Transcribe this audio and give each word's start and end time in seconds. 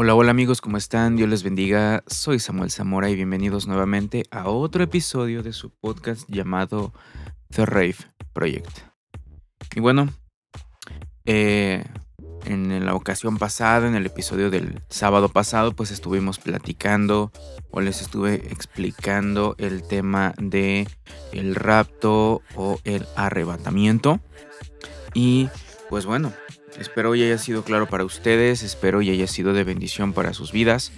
Hola, 0.00 0.14
hola 0.14 0.30
amigos, 0.30 0.60
¿cómo 0.60 0.76
están? 0.76 1.16
Dios 1.16 1.28
les 1.28 1.42
bendiga. 1.42 2.04
Soy 2.06 2.38
Samuel 2.38 2.70
Zamora 2.70 3.10
y 3.10 3.16
bienvenidos 3.16 3.66
nuevamente 3.66 4.22
a 4.30 4.48
otro 4.48 4.84
episodio 4.84 5.42
de 5.42 5.52
su 5.52 5.70
podcast 5.70 6.22
llamado 6.28 6.92
The 7.50 7.66
Rave 7.66 7.96
Project. 8.32 8.70
Y 9.74 9.80
bueno, 9.80 10.08
eh, 11.24 11.84
en 12.44 12.86
la 12.86 12.94
ocasión 12.94 13.38
pasada, 13.38 13.88
en 13.88 13.96
el 13.96 14.06
episodio 14.06 14.50
del 14.50 14.80
sábado 14.88 15.30
pasado, 15.30 15.72
pues 15.72 15.90
estuvimos 15.90 16.38
platicando 16.38 17.32
o 17.72 17.80
les 17.80 18.00
estuve 18.00 18.34
explicando 18.52 19.56
el 19.58 19.82
tema 19.82 20.32
de 20.38 20.86
el 21.32 21.56
rapto 21.56 22.42
o 22.54 22.78
el 22.84 23.04
arrebatamiento. 23.16 24.20
Y 25.12 25.48
pues 25.90 26.06
bueno, 26.06 26.32
Espero 26.78 27.14
y 27.16 27.24
haya 27.24 27.38
sido 27.38 27.64
claro 27.64 27.88
para 27.88 28.04
ustedes, 28.04 28.62
espero 28.62 29.02
y 29.02 29.10
haya 29.10 29.26
sido 29.26 29.52
de 29.52 29.64
bendición 29.64 30.12
para 30.12 30.32
sus 30.32 30.52
vidas. 30.52 30.92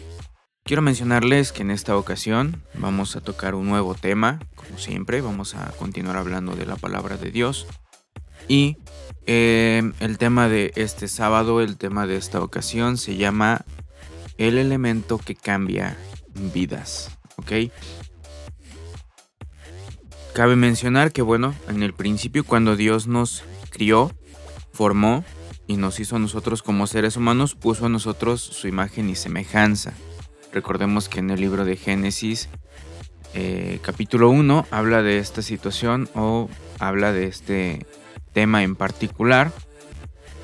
Quiero 0.62 0.83
mencionarles 0.83 1.52
que 1.52 1.62
en 1.62 1.71
esta 1.71 1.97
ocasión 1.97 2.62
vamos 2.75 3.16
a 3.16 3.23
tocar 3.23 3.55
un 3.55 3.69
nuevo 3.69 3.95
tema, 3.95 4.41
como 4.55 4.79
siempre, 4.79 5.23
vamos 5.23 5.55
a 5.55 5.71
continuar 5.79 6.19
hablando 6.19 6.55
de 6.55 6.66
la 6.66 6.77
palabra 6.77 7.16
de 7.16 7.30
Dios. 7.30 7.66
Y 8.47 8.77
eh, 9.27 9.91
el 10.01 10.19
tema 10.19 10.48
de 10.48 10.73
este 10.77 11.09
sábado, 11.09 11.62
el 11.62 11.79
tema 11.79 12.07
de 12.07 12.16
esta 12.16 12.43
ocasión 12.43 12.99
se 12.99 13.16
llama 13.16 13.65
el 14.37 14.59
elemento 14.59 15.16
que 15.16 15.35
cambia 15.35 15.97
vidas, 16.35 17.16
¿ok? 17.37 17.73
Cabe 20.35 20.57
mencionar 20.57 21.10
que, 21.10 21.23
bueno, 21.23 21.55
en 21.69 21.83
el 21.83 21.95
principio 21.95 22.45
cuando 22.45 22.77
Dios 22.77 23.07
nos 23.07 23.45
crió, 23.71 24.12
formó, 24.73 25.24
y 25.70 25.77
nos 25.77 26.01
hizo 26.01 26.16
a 26.16 26.19
nosotros 26.19 26.65
como 26.65 26.88
seres 26.88 27.16
humanos, 27.16 27.55
puso 27.55 27.87
a 27.87 27.88
nosotros 27.88 28.41
su 28.41 28.66
imagen 28.66 29.09
y 29.09 29.15
semejanza. 29.15 29.93
Recordemos 30.52 31.09
que 31.09 31.21
en 31.21 31.30
el 31.30 31.40
libro 31.40 31.65
de 31.65 31.77
Génesis, 31.77 32.49
eh, 33.35 33.79
capítulo 33.80 34.30
1, 34.30 34.66
habla 34.73 35.02
de 35.02 35.18
esta 35.18 35.43
situación 35.43 36.09
o 36.16 36.51
habla 36.80 37.12
de 37.12 37.29
este 37.29 37.87
tema 38.32 38.65
en 38.65 38.74
particular. 38.74 39.52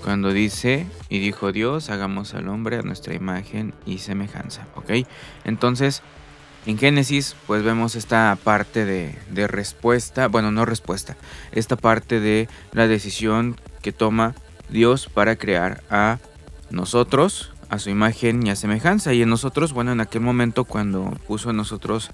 Cuando 0.05 0.33
dice, 0.33 0.86
y 1.08 1.18
dijo 1.18 1.50
Dios, 1.50 1.90
hagamos 1.90 2.34
al 2.34 2.46
hombre 2.46 2.77
a 2.78 2.83
nuestra 2.83 3.12
imagen 3.12 3.74
y 3.84 3.98
semejanza. 3.98 4.68
¿Ok? 4.77 5.08
Entonces, 5.42 6.02
en 6.66 6.78
Génesis, 6.78 7.34
pues 7.48 7.64
vemos 7.64 7.96
esta 7.96 8.38
parte 8.44 8.84
de, 8.84 9.18
de 9.33 9.48
respuesta, 9.48 10.28
bueno, 10.28 10.52
no 10.52 10.64
respuesta, 10.64 11.16
esta 11.50 11.74
parte 11.74 12.20
de 12.20 12.48
la 12.70 12.86
decisión 12.86 13.56
que 13.83 13.90
toma 13.90 14.36
Dios 14.69 15.09
para 15.12 15.36
crear 15.36 15.83
a 15.91 16.19
nosotros, 16.70 17.53
a 17.69 17.78
su 17.78 17.91
imagen 17.91 18.47
y 18.47 18.50
a 18.50 18.56
semejanza. 18.56 19.12
Y 19.12 19.23
en 19.23 19.28
nosotros, 19.28 19.73
bueno, 19.73 19.92
en 19.92 20.00
aquel 20.00 20.23
momento 20.23 20.64
cuando 20.64 21.11
puso 21.27 21.50
en 21.50 21.56
nosotros 21.56 22.11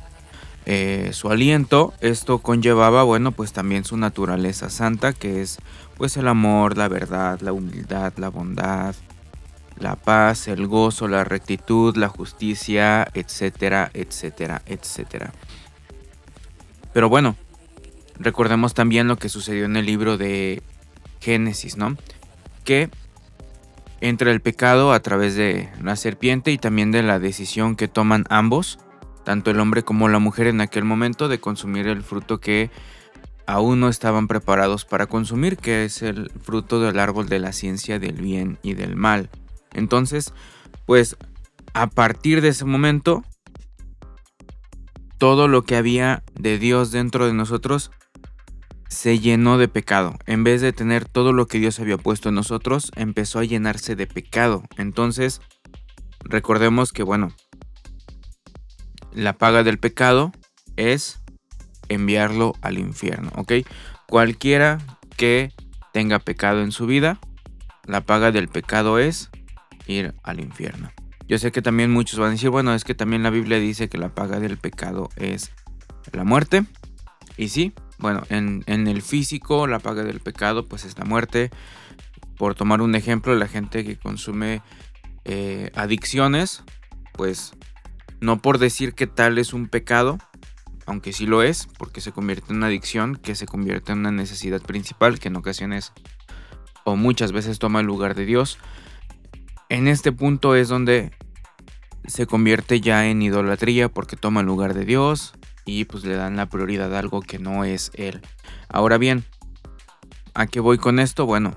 eh, 0.65 1.11
su 1.13 1.31
aliento, 1.31 1.93
esto 2.01 2.39
conllevaba, 2.39 3.03
bueno, 3.03 3.33
pues 3.33 3.53
también 3.53 3.85
su 3.85 3.97
naturaleza 3.97 4.71
santa, 4.71 5.13
que 5.13 5.43
es 5.43 5.59
pues 5.97 6.17
el 6.17 6.29
amor, 6.29 6.77
la 6.77 6.89
verdad, 6.89 7.41
la 7.41 7.53
humildad, 7.53 8.13
la 8.17 8.29
bondad, 8.29 8.95
la 9.79 9.97
paz, 9.97 10.49
el 10.49 10.67
gozo, 10.67 11.09
la 11.09 11.25
rectitud, 11.25 11.97
la 11.97 12.09
justicia, 12.09 13.09
etcétera, 13.15 13.91
etcétera, 13.93 14.63
etcétera. 14.67 15.33
Pero 16.93 17.09
bueno, 17.09 17.37
recordemos 18.19 18.75
también 18.75 19.09
lo 19.09 19.17
que 19.17 19.29
sucedió 19.29 19.65
en 19.65 19.77
el 19.77 19.87
libro 19.87 20.17
de 20.17 20.63
Génesis, 21.21 21.77
¿no? 21.77 21.97
Que 22.65 22.91
entra 24.01 24.33
el 24.33 24.41
pecado 24.41 24.93
a 24.93 25.01
través 25.01 25.37
de 25.37 25.71
la 25.81 25.97
serpiente 25.97 26.51
y 26.51 26.59
también 26.59 26.91
de 26.91 27.03
la 27.03 27.19
decisión 27.19 27.77
que 27.77 27.89
toman 27.89 28.25
ambos, 28.29 28.79
tanto 29.25 29.51
el 29.51 29.61
hombre 29.61 29.85
como 29.85 30.09
la 30.09 30.19
mujer 30.19 30.49
en 30.49 30.61
aquel 30.61 30.85
momento, 30.85 31.29
de 31.29 31.39
consumir 31.39 31.87
el 31.87 32.03
fruto 32.03 32.41
que 32.41 32.71
aún 33.47 33.81
no 33.81 33.89
estaban 33.89 34.29
preparados 34.29 34.85
para 34.85 35.07
consumir, 35.07 35.57
que 35.57 35.85
es 35.85 36.03
el 36.03 36.31
fruto 36.43 36.81
del 36.81 36.99
árbol 36.99 37.29
de 37.29 37.39
la 37.39 37.53
ciencia 37.53 37.99
del 37.99 38.15
bien 38.15 38.59
y 38.63 38.75
del 38.75 38.97
mal. 38.97 39.31
Entonces, 39.73 40.33
pues 40.87 41.17
a 41.75 41.89
partir 41.89 42.41
de 42.41 42.49
ese 42.49 42.65
momento, 42.65 43.25
todo 45.19 45.47
lo 45.47 45.63
que 45.63 45.77
había 45.77 46.25
de 46.35 46.59
Dios 46.59 46.91
dentro 46.91 47.27
de 47.27 47.35
nosotros 47.35 47.93
se 48.93 49.19
llenó 49.19 49.57
de 49.57 49.69
pecado. 49.69 50.19
En 50.27 50.45
vez 50.45 50.61
de 50.61 50.75
tener 50.75 51.09
todo 51.09 51.33
lo 51.33 51.47
que 51.47 51.59
Dios 51.59 51.81
había 51.81 51.97
puesto 51.97 52.29
en 52.29 52.35
nosotros, 52.35 52.93
empezó 52.95 53.39
a 53.39 53.45
llenarse 53.45 53.97
de 53.97 54.07
pecado. 54.07 54.65
Entonces, 54.77 55.41
recordemos 56.21 56.93
que, 56.93 57.03
bueno, 57.03 57.33
la 59.15 59.33
paga 59.33 59.63
del 59.63 59.79
pecado 59.79 60.31
es 60.77 61.23
enviarlo 61.89 62.53
al 62.61 62.79
infierno, 62.79 63.31
¿ok? 63.35 63.53
Cualquiera 64.09 64.79
que 65.17 65.53
tenga 65.95 66.19
pecado 66.19 66.61
en 66.61 66.71
su 66.71 66.85
vida, 66.87 67.19
la 67.87 68.03
paga 68.03 68.31
del 68.31 68.49
pecado 68.49 68.99
es 68.99 69.31
ir 69.87 70.15
al 70.23 70.39
infierno. 70.39 70.93
Yo 71.27 71.39
sé 71.39 71.51
que 71.51 71.63
también 71.63 71.91
muchos 71.91 72.19
van 72.19 72.29
a 72.29 72.33
decir, 72.33 72.51
bueno, 72.51 72.75
es 72.75 72.85
que 72.85 72.95
también 72.95 73.23
la 73.23 73.31
Biblia 73.31 73.59
dice 73.59 73.89
que 73.89 73.97
la 73.97 74.15
paga 74.15 74.39
del 74.39 74.59
pecado 74.59 75.09
es 75.17 75.51
la 76.13 76.25
muerte. 76.25 76.67
Y 77.39 77.49
sí, 77.49 77.73
bueno, 78.03 78.25
en, 78.29 78.65
el 78.67 79.01
físico 79.01 79.69
la 79.69 79.79
paga 79.79 80.03
del 80.03 80.21
pecado 80.21 80.67
pues 80.67 80.85
es 80.85 80.99
la 80.99 81.05
muerte. 81.05 81.51
Por 82.37 82.57
tomar 82.57 82.83
un 82.83 82.97
ejemplo, 82.97 83.35
la 83.37 83.47
gente 83.47 83.85
que 83.85 83.97
consume 83.97 84.61
eh, 85.25 85.71
adicciones, 85.77 86.65
pues 87.13 87.53
no 88.21 88.43
por 88.43 88.59
decir 88.59 88.95
que 88.95 89.07
tal 89.07 89.39
es 89.39 89.53
un 89.53 89.69
pecado, 89.69 90.19
aunque 90.85 91.13
sí 91.13 91.27
lo 91.27 91.45
es, 91.45 91.69
porque 91.79 92.01
se 92.01 92.11
convierte 92.11 92.51
en 92.51 92.57
una 92.57 92.67
adicción, 92.67 93.15
que 93.15 93.37
se 93.37 93.47
convierte 93.47 93.93
en 93.93 93.99
una 94.01 94.11
necesidad 94.11 94.61
principal, 94.61 95.21
que 95.21 95.29
en 95.29 95.37
ocasiones 95.37 95.93
o 96.85 96.97
muchas 96.97 97.31
veces 97.31 97.61
toma 97.61 97.81
el 97.81 97.87
lugar 97.87 98.17
de 98.17 98.27
Dios. 98.27 98.59
En 99.69 99.87
este 99.87 100.11
punto 100.11 100.57
es 100.57 100.69
donde 100.69 101.13
se 102.07 102.27
convierte 102.27 102.81
ya 102.81 103.07
en 103.07 103.23
idolatría 103.23 103.89
porque 103.89 104.17
toma 104.17 104.41
el 104.41 104.47
lugar 104.47 104.75
de 104.75 104.85
Dios, 104.85 105.35
y 105.65 105.85
pues 105.85 106.05
le 106.05 106.15
dan 106.15 106.37
la 106.37 106.49
prioridad 106.49 106.95
a 106.95 106.99
algo 106.99 107.21
que 107.21 107.39
no 107.39 107.65
es 107.65 107.91
él. 107.95 108.21
Ahora 108.69 108.99
bien, 108.99 109.25
¿a 110.35 110.47
qué 110.47 110.61
voy 110.61 110.79
con 110.79 110.99
esto? 110.99 111.27
Bueno, 111.27 111.55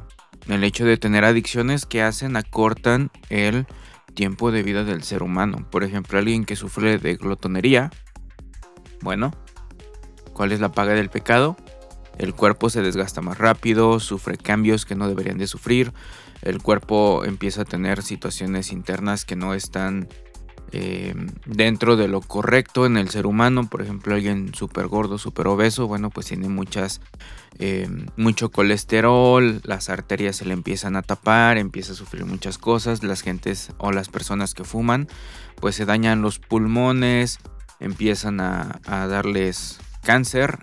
el 0.47 0.63
hecho 0.63 0.85
de 0.85 0.97
tener 0.97 1.25
adicciones 1.25 1.85
que 1.85 2.01
hacen 2.01 2.35
acortan 2.35 3.11
el 3.29 3.65
tiempo 4.13 4.51
de 4.51 4.63
vida 4.63 4.83
del 4.83 5.03
ser 5.03 5.23
humano. 5.23 5.67
Por 5.69 5.83
ejemplo, 5.83 6.17
alguien 6.19 6.45
que 6.45 6.55
sufre 6.55 6.97
de 6.97 7.15
glotonería. 7.15 7.91
Bueno, 9.01 9.31
¿cuál 10.33 10.51
es 10.51 10.59
la 10.59 10.71
paga 10.71 10.93
del 10.93 11.09
pecado? 11.09 11.57
El 12.17 12.33
cuerpo 12.33 12.69
se 12.69 12.81
desgasta 12.81 13.21
más 13.21 13.37
rápido, 13.37 13.99
sufre 13.99 14.37
cambios 14.37 14.85
que 14.85 14.95
no 14.95 15.09
deberían 15.09 15.37
de 15.37 15.47
sufrir, 15.47 15.91
el 16.41 16.61
cuerpo 16.61 17.25
empieza 17.25 17.63
a 17.63 17.65
tener 17.65 18.03
situaciones 18.03 18.71
internas 18.71 19.25
que 19.25 19.35
no 19.35 19.53
están 19.53 20.07
Em, 20.71 21.27
dentro 21.45 21.95
de 21.95 22.07
lo 22.07 22.21
correcto 22.21 22.85
en 22.85 22.97
el 22.97 23.09
ser 23.09 23.25
humano. 23.25 23.69
Por 23.69 23.81
ejemplo, 23.81 24.15
alguien 24.15 24.53
súper 24.53 24.87
gordo, 24.87 25.17
súper 25.17 25.47
obeso, 25.47 25.87
bueno, 25.87 26.09
pues 26.09 26.25
tiene 26.25 26.49
muchas, 26.49 27.01
em, 27.59 28.07
mucho 28.17 28.51
colesterol, 28.51 29.61
las 29.63 29.89
arterias 29.89 30.35
se 30.35 30.45
le 30.45 30.53
empiezan 30.53 30.95
a 30.95 31.01
tapar, 31.01 31.57
empieza 31.57 31.93
a 31.93 31.95
sufrir 31.95 32.25
muchas 32.25 32.57
cosas. 32.57 33.03
Las 33.03 33.21
gentes 33.21 33.71
o 33.77 33.91
las 33.91 34.09
personas 34.09 34.53
que 34.53 34.63
fuman, 34.63 35.07
pues 35.61 35.75
se 35.75 35.85
dañan 35.85 36.21
los 36.21 36.39
pulmones, 36.39 37.39
empiezan 37.79 38.39
a 38.39 38.79
darles 38.85 39.79
cáncer 40.03 40.59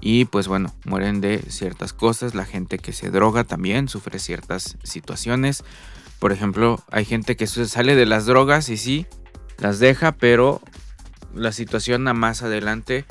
y 0.00 0.24
pues 0.24 0.48
bueno, 0.48 0.74
mueren 0.84 1.20
de 1.20 1.38
ciertas 1.48 1.92
cosas. 1.92 2.34
La 2.34 2.44
gente 2.44 2.78
que 2.78 2.92
se 2.92 3.10
droga 3.10 3.44
también 3.44 3.88
sufre 3.88 4.18
ciertas 4.18 4.76
situaciones. 4.82 5.62
Por 6.18 6.32
ejemplo, 6.32 6.82
hay 6.90 7.04
gente 7.04 7.36
que 7.36 7.46
sale 7.46 7.94
de 7.94 8.06
las 8.06 8.26
drogas 8.26 8.68
y 8.68 8.76
sí, 8.76 9.06
las 9.62 9.78
deja, 9.78 10.10
pero 10.10 10.60
la 11.32 11.52
situación 11.52 12.08
a 12.08 12.14
más 12.14 12.42
adelante 12.42 13.04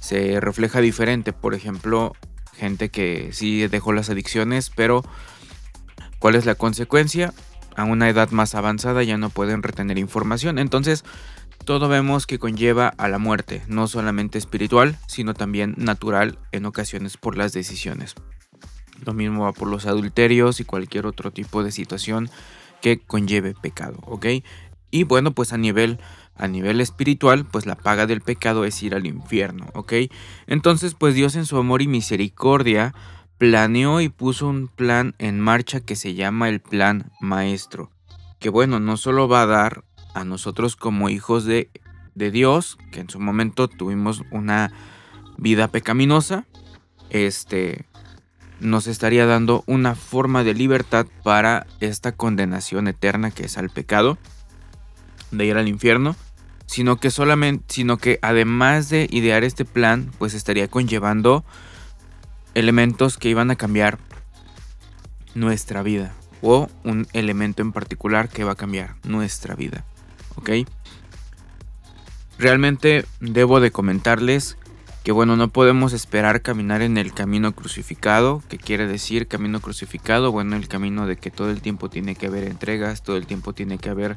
se 0.00 0.40
refleja 0.40 0.80
diferente. 0.80 1.32
Por 1.32 1.54
ejemplo, 1.54 2.14
gente 2.52 2.88
que 2.88 3.30
sí 3.32 3.68
dejó 3.68 3.92
las 3.92 4.10
adicciones, 4.10 4.70
pero 4.74 5.04
¿cuál 6.18 6.34
es 6.34 6.46
la 6.46 6.56
consecuencia? 6.56 7.32
A 7.76 7.84
una 7.84 8.08
edad 8.08 8.30
más 8.32 8.56
avanzada 8.56 9.04
ya 9.04 9.18
no 9.18 9.30
pueden 9.30 9.62
retener 9.62 9.96
información. 9.96 10.58
Entonces, 10.58 11.04
todo 11.64 11.88
vemos 11.88 12.26
que 12.26 12.40
conlleva 12.40 12.88
a 12.88 13.08
la 13.08 13.18
muerte, 13.18 13.62
no 13.68 13.86
solamente 13.86 14.36
espiritual, 14.36 14.98
sino 15.06 15.32
también 15.32 15.74
natural 15.78 16.40
en 16.50 16.66
ocasiones 16.66 17.16
por 17.16 17.36
las 17.36 17.52
decisiones. 17.52 18.16
Lo 19.06 19.12
mismo 19.12 19.44
va 19.44 19.52
por 19.52 19.68
los 19.68 19.86
adulterios 19.86 20.58
y 20.58 20.64
cualquier 20.64 21.06
otro 21.06 21.30
tipo 21.30 21.62
de 21.62 21.70
situación 21.70 22.30
que 22.84 22.98
conlleve 22.98 23.54
pecado, 23.54 23.96
¿ok? 24.02 24.26
Y 24.94 25.02
bueno, 25.02 25.32
pues 25.32 25.52
a 25.52 25.58
nivel, 25.58 25.98
a 26.36 26.46
nivel 26.46 26.80
espiritual, 26.80 27.44
pues 27.44 27.66
la 27.66 27.74
paga 27.74 28.06
del 28.06 28.20
pecado 28.20 28.64
es 28.64 28.80
ir 28.80 28.94
al 28.94 29.06
infierno, 29.06 29.66
¿ok? 29.74 29.92
Entonces, 30.46 30.94
pues 30.94 31.16
Dios 31.16 31.34
en 31.34 31.46
su 31.46 31.56
amor 31.56 31.82
y 31.82 31.88
misericordia 31.88 32.94
planeó 33.36 34.00
y 34.00 34.08
puso 34.08 34.46
un 34.46 34.68
plan 34.68 35.16
en 35.18 35.40
marcha 35.40 35.80
que 35.80 35.96
se 35.96 36.14
llama 36.14 36.48
el 36.48 36.60
plan 36.60 37.10
maestro. 37.20 37.90
que 38.38 38.50
bueno, 38.50 38.78
no 38.78 38.96
solo 38.96 39.26
va 39.26 39.42
a 39.42 39.46
dar 39.46 39.84
a 40.14 40.22
nosotros 40.22 40.76
como 40.76 41.08
hijos 41.08 41.44
de, 41.44 41.70
de 42.14 42.30
Dios, 42.30 42.78
que 42.92 43.00
en 43.00 43.10
su 43.10 43.18
momento 43.18 43.66
tuvimos 43.66 44.22
una 44.30 44.70
vida 45.38 45.66
pecaminosa, 45.66 46.46
este, 47.10 47.84
nos 48.60 48.86
estaría 48.86 49.26
dando 49.26 49.64
una 49.66 49.96
forma 49.96 50.44
de 50.44 50.54
libertad 50.54 51.06
para 51.24 51.66
esta 51.80 52.12
condenación 52.12 52.86
eterna 52.86 53.32
que 53.32 53.46
es 53.46 53.58
al 53.58 53.70
pecado, 53.70 54.18
de 55.38 55.46
ir 55.46 55.56
al 55.56 55.68
infierno, 55.68 56.16
sino 56.66 56.96
que 56.96 57.10
solamente, 57.10 57.64
sino 57.68 57.98
que 57.98 58.18
además 58.22 58.88
de 58.88 59.06
idear 59.10 59.44
este 59.44 59.64
plan, 59.64 60.10
pues 60.18 60.34
estaría 60.34 60.68
conllevando 60.68 61.44
elementos 62.54 63.18
que 63.18 63.28
iban 63.28 63.50
a 63.50 63.56
cambiar 63.56 63.98
nuestra 65.34 65.82
vida 65.82 66.14
o 66.42 66.68
un 66.84 67.06
elemento 67.12 67.62
en 67.62 67.72
particular 67.72 68.28
que 68.28 68.44
va 68.44 68.52
a 68.52 68.56
cambiar 68.56 68.96
nuestra 69.02 69.54
vida, 69.54 69.84
¿ok? 70.36 70.50
Realmente 72.38 73.04
debo 73.20 73.60
de 73.60 73.70
comentarles 73.70 74.56
que 75.04 75.12
bueno, 75.12 75.36
no 75.36 75.48
podemos 75.48 75.92
esperar 75.92 76.40
caminar 76.40 76.80
en 76.80 76.96
el 76.96 77.12
camino 77.12 77.54
crucificado, 77.54 78.42
que 78.48 78.56
quiere 78.56 78.86
decir 78.86 79.28
camino 79.28 79.60
crucificado, 79.60 80.32
bueno, 80.32 80.56
el 80.56 80.66
camino 80.66 81.06
de 81.06 81.16
que 81.16 81.30
todo 81.30 81.50
el 81.50 81.60
tiempo 81.60 81.90
tiene 81.90 82.14
que 82.14 82.26
haber 82.26 82.44
entregas, 82.44 83.02
todo 83.02 83.18
el 83.18 83.26
tiempo 83.26 83.52
tiene 83.52 83.76
que 83.76 83.90
haber 83.90 84.16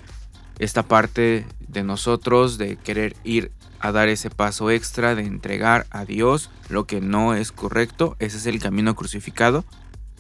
esta 0.60 0.84
parte 0.84 1.46
de 1.68 1.84
nosotros 1.84 2.58
de 2.58 2.78
querer 2.78 3.16
ir 3.24 3.52
a 3.80 3.92
dar 3.92 4.10
ese 4.10 4.30
paso 4.30 4.72
extra 4.72 5.16
de 5.16 5.24
entregar 5.24 5.86
a 5.92 6.06
Dios 6.06 6.50
lo 6.70 6.86
que 6.86 7.02
no 7.02 7.36
es 7.36 7.52
correcto, 7.52 8.16
ese 8.20 8.38
es 8.38 8.46
el 8.46 8.60
camino 8.60 8.96
crucificado 8.96 9.66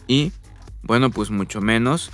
y 0.07 0.31
bueno, 0.83 1.09
pues 1.09 1.31
mucho 1.31 1.59
menos 1.59 2.11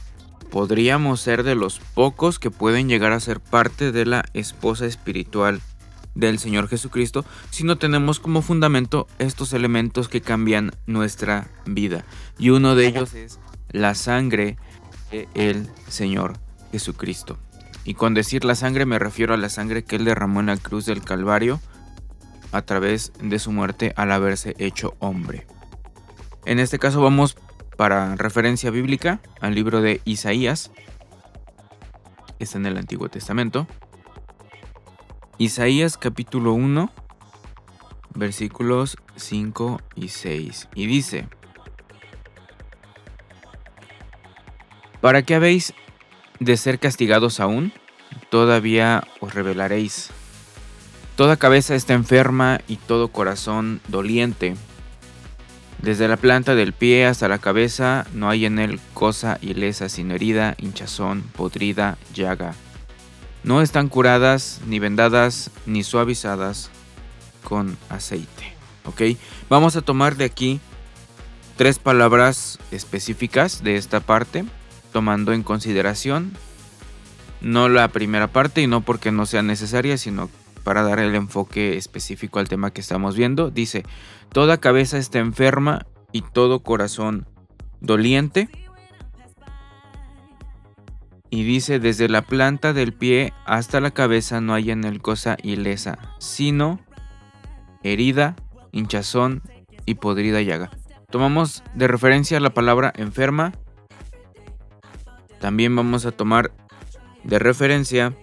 podríamos 0.49 1.19
ser 1.19 1.43
de 1.43 1.55
los 1.55 1.79
pocos 1.79 2.39
que 2.39 2.51
pueden 2.51 2.87
llegar 2.87 3.11
a 3.11 3.19
ser 3.19 3.39
parte 3.39 3.91
de 3.91 4.05
la 4.05 4.25
esposa 4.33 4.85
espiritual 4.85 5.61
del 6.15 6.37
Señor 6.39 6.67
Jesucristo 6.67 7.25
si 7.49 7.63
no 7.63 7.77
tenemos 7.77 8.19
como 8.19 8.41
fundamento 8.41 9.07
estos 9.19 9.53
elementos 9.53 10.09
que 10.09 10.21
cambian 10.21 10.71
nuestra 10.85 11.49
vida. 11.65 12.05
Y 12.37 12.49
uno 12.49 12.75
de 12.75 12.87
ellos 12.87 13.13
es 13.13 13.39
la 13.71 13.95
sangre 13.95 14.57
del 15.33 15.67
Señor 15.87 16.37
Jesucristo. 16.71 17.37
Y 17.85 17.95
con 17.95 18.13
decir 18.13 18.45
la 18.45 18.56
sangre 18.56 18.85
me 18.85 19.00
refiero 19.00 19.33
a 19.33 19.38
la 19.38 19.50
sangre 19.50 19.83
que 19.83 19.97
Él 19.97 20.06
derramó 20.06 20.39
en 20.39 20.47
la 20.47 20.57
cruz 20.57 20.85
del 20.85 21.03
Calvario 21.03 21.59
a 22.51 22.62
través 22.62 23.12
de 23.19 23.39
su 23.39 23.51
muerte 23.51 23.94
al 23.97 24.12
haberse 24.12 24.56
hecho 24.57 24.95
hombre. 25.00 25.47
En 26.45 26.59
este 26.59 26.80
caso 26.80 27.01
vamos 27.01 27.35
para 27.77 28.15
referencia 28.15 28.69
bíblica 28.69 29.19
al 29.41 29.56
libro 29.56 29.81
de 29.81 30.01
Isaías. 30.06 30.71
Está 32.39 32.57
en 32.57 32.68
el 32.68 32.77
Antiguo 32.77 33.09
Testamento. 33.09 33.68
Isaías 35.38 35.97
capítulo 35.97 36.53
1, 36.53 36.91
versículos 38.13 38.97
5 39.15 39.81
y 39.95 40.09
6. 40.09 40.69
Y 40.75 40.85
dice, 40.85 41.27
¿para 45.01 45.24
qué 45.24 45.35
habéis 45.35 45.74
de 46.44 46.57
ser 46.57 46.80
castigados 46.80 47.40
aún? 47.40 47.74
Todavía 48.30 49.07
os 49.19 49.34
revelaréis. 49.34 50.10
Toda 51.16 51.38
cabeza 51.38 51.75
está 51.75 51.94
enferma 51.94 52.62
y 52.68 52.78
todo 52.78 53.10
corazón 53.10 53.81
doliente. 53.88 54.56
Desde 55.81 56.07
la 56.07 56.18
planta 56.18 56.56
del 56.56 56.74
pie 56.74 57.06
hasta 57.06 57.28
la 57.28 57.40
cabeza 57.40 58.07
no 58.13 58.30
hay 58.30 58.45
en 58.45 58.60
él 58.60 58.80
cosa 58.94 59.38
ilesa, 59.42 59.90
sino 59.90 60.16
herida, 60.16 60.56
hinchazón, 60.57 61.24
podrida, 61.36 61.98
llaga 62.13 62.56
no 63.44 63.62
están 63.62 63.90
curadas, 63.90 64.62
ni 64.68 64.80
vendadas, 64.80 65.51
ni 65.66 65.84
suavizadas 65.84 66.69
con 67.44 67.78
aceite. 67.90 68.54
Vamos 69.50 69.75
a 69.75 69.81
tomar 69.81 70.16
de 70.16 70.25
aquí 70.25 70.60
tres 71.57 71.78
palabras 71.78 72.57
específicas 72.72 73.63
de 73.63 73.75
esta 73.75 74.00
parte, 74.00 74.45
tomando 74.94 75.34
en 75.34 75.44
consideración 75.44 76.31
no 77.42 77.68
la 77.68 77.90
primera 77.90 78.28
parte 78.28 78.62
y 78.62 78.68
no 78.68 78.80
porque 78.81 79.12
no 79.12 79.25
sea 79.25 79.42
necesaria, 79.42 79.98
sino 79.98 80.30
para 80.63 80.84
dar 80.84 81.00
el 81.00 81.13
enfoque 81.13 81.75
específico 81.75 82.40
al 82.40 82.48
tema 82.48 82.72
que 82.72 82.80
estamos 82.80 83.18
viendo. 83.18 83.51
Dice, 83.51 83.84
toda 84.31 84.62
cabeza 84.62 84.98
está 84.98 85.19
enferma 85.19 85.86
y 86.13 86.22
todo 86.22 86.63
corazón 86.63 87.28
doliente 87.81 88.48
y 91.34 91.44
dice, 91.44 91.80
desde 91.80 92.10
la 92.10 92.22
planta 92.22 92.74
del 92.74 92.94
pie 92.94 93.34
hasta 93.48 93.81
la 93.81 93.90
cabeza 93.90 94.40
no 94.40 94.54
hay 94.54 94.69
en 94.69 94.84
él 94.84 95.01
cosa 95.01 95.36
ilesa, 95.42 95.98
sino 96.19 96.80
herida, 97.81 98.36
hinchazón 98.72 99.42
y 99.88 99.95
podrida 99.95 100.44
llaga. 100.44 100.69
Tomamos 101.10 101.63
de 101.74 101.88
referencia 101.88 102.40
la 102.40 102.54
palabra 102.54 102.94
enferma. 102.95 103.51
También 105.44 105.75
vamos 105.75 106.06
a 106.06 106.13
tomar 106.13 106.54
de 107.25 107.38
referencia 107.38 108.13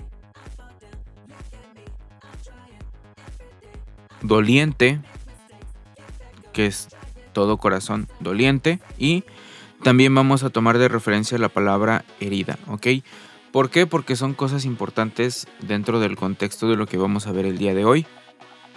doliente, 4.23 5.01
que 6.55 6.65
es 6.65 6.89
todo 7.35 7.59
corazón 7.59 8.09
doliente, 8.21 8.81
y 8.97 9.25
también 9.83 10.15
vamos 10.15 10.45
a 10.45 10.49
tomar 10.49 10.79
de 10.79 10.89
referencia 10.89 11.37
la 11.37 11.51
palabra 11.51 12.07
herida, 12.21 12.59
¿ok? 12.69 12.87
¿Por 13.53 13.69
qué? 13.69 13.87
Porque 13.87 14.17
son 14.17 14.33
cosas 14.33 14.65
importantes 14.65 15.47
dentro 15.61 16.01
del 16.01 16.17
contexto 16.17 16.71
de 16.71 16.77
lo 16.77 16.87
que 16.87 16.97
vamos 16.97 17.27
a 17.27 17.33
ver 17.33 17.45
el 17.45 17.59
día 17.59 17.75
de 17.75 17.85
hoy. 17.85 18.07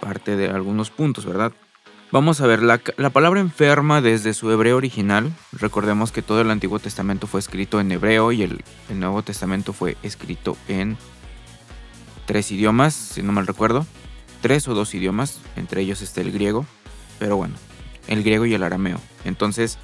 Parte 0.00 0.36
de 0.36 0.50
algunos 0.50 0.90
puntos, 0.90 1.24
¿verdad? 1.24 1.54
Vamos 2.12 2.40
a 2.40 2.46
ver, 2.46 2.62
la, 2.62 2.78
palabra 3.10 3.40
enferma 3.40 4.00
desde 4.00 4.34
su 4.34 4.50
hebreo 4.50 4.76
original, 4.76 5.32
recordemos 5.52 6.12
que 6.12 6.22
todo 6.22 6.40
el 6.40 6.50
Antiguo 6.50 6.78
Testamento 6.78 7.26
fue 7.26 7.40
escrito 7.40 7.80
en 7.80 7.90
hebreo 7.90 8.30
y 8.30 8.42
el, 8.42 8.64
Nuevo 8.90 9.22
Testamento 9.22 9.72
fue 9.72 9.96
escrito 10.02 10.56
en 10.68 10.96
tres 12.24 12.52
idiomas, 12.52 12.94
si 12.94 13.22
no 13.22 13.32
mal 13.32 13.46
recuerdo. 13.46 13.84
Tres 14.42 14.68
o 14.68 14.74
dos 14.74 14.94
idiomas, 14.94 15.40
entre 15.56 15.80
ellos 15.80 16.02
está 16.02 16.20
el 16.20 16.30
griego, 16.30 16.66
pero 17.18 17.36
bueno, 17.36 17.54
el 18.06 18.22
griego 18.22 18.46
y 18.46 18.54
el 18.54 18.62
arameo. 18.62 19.00
Entonces, 19.24 19.78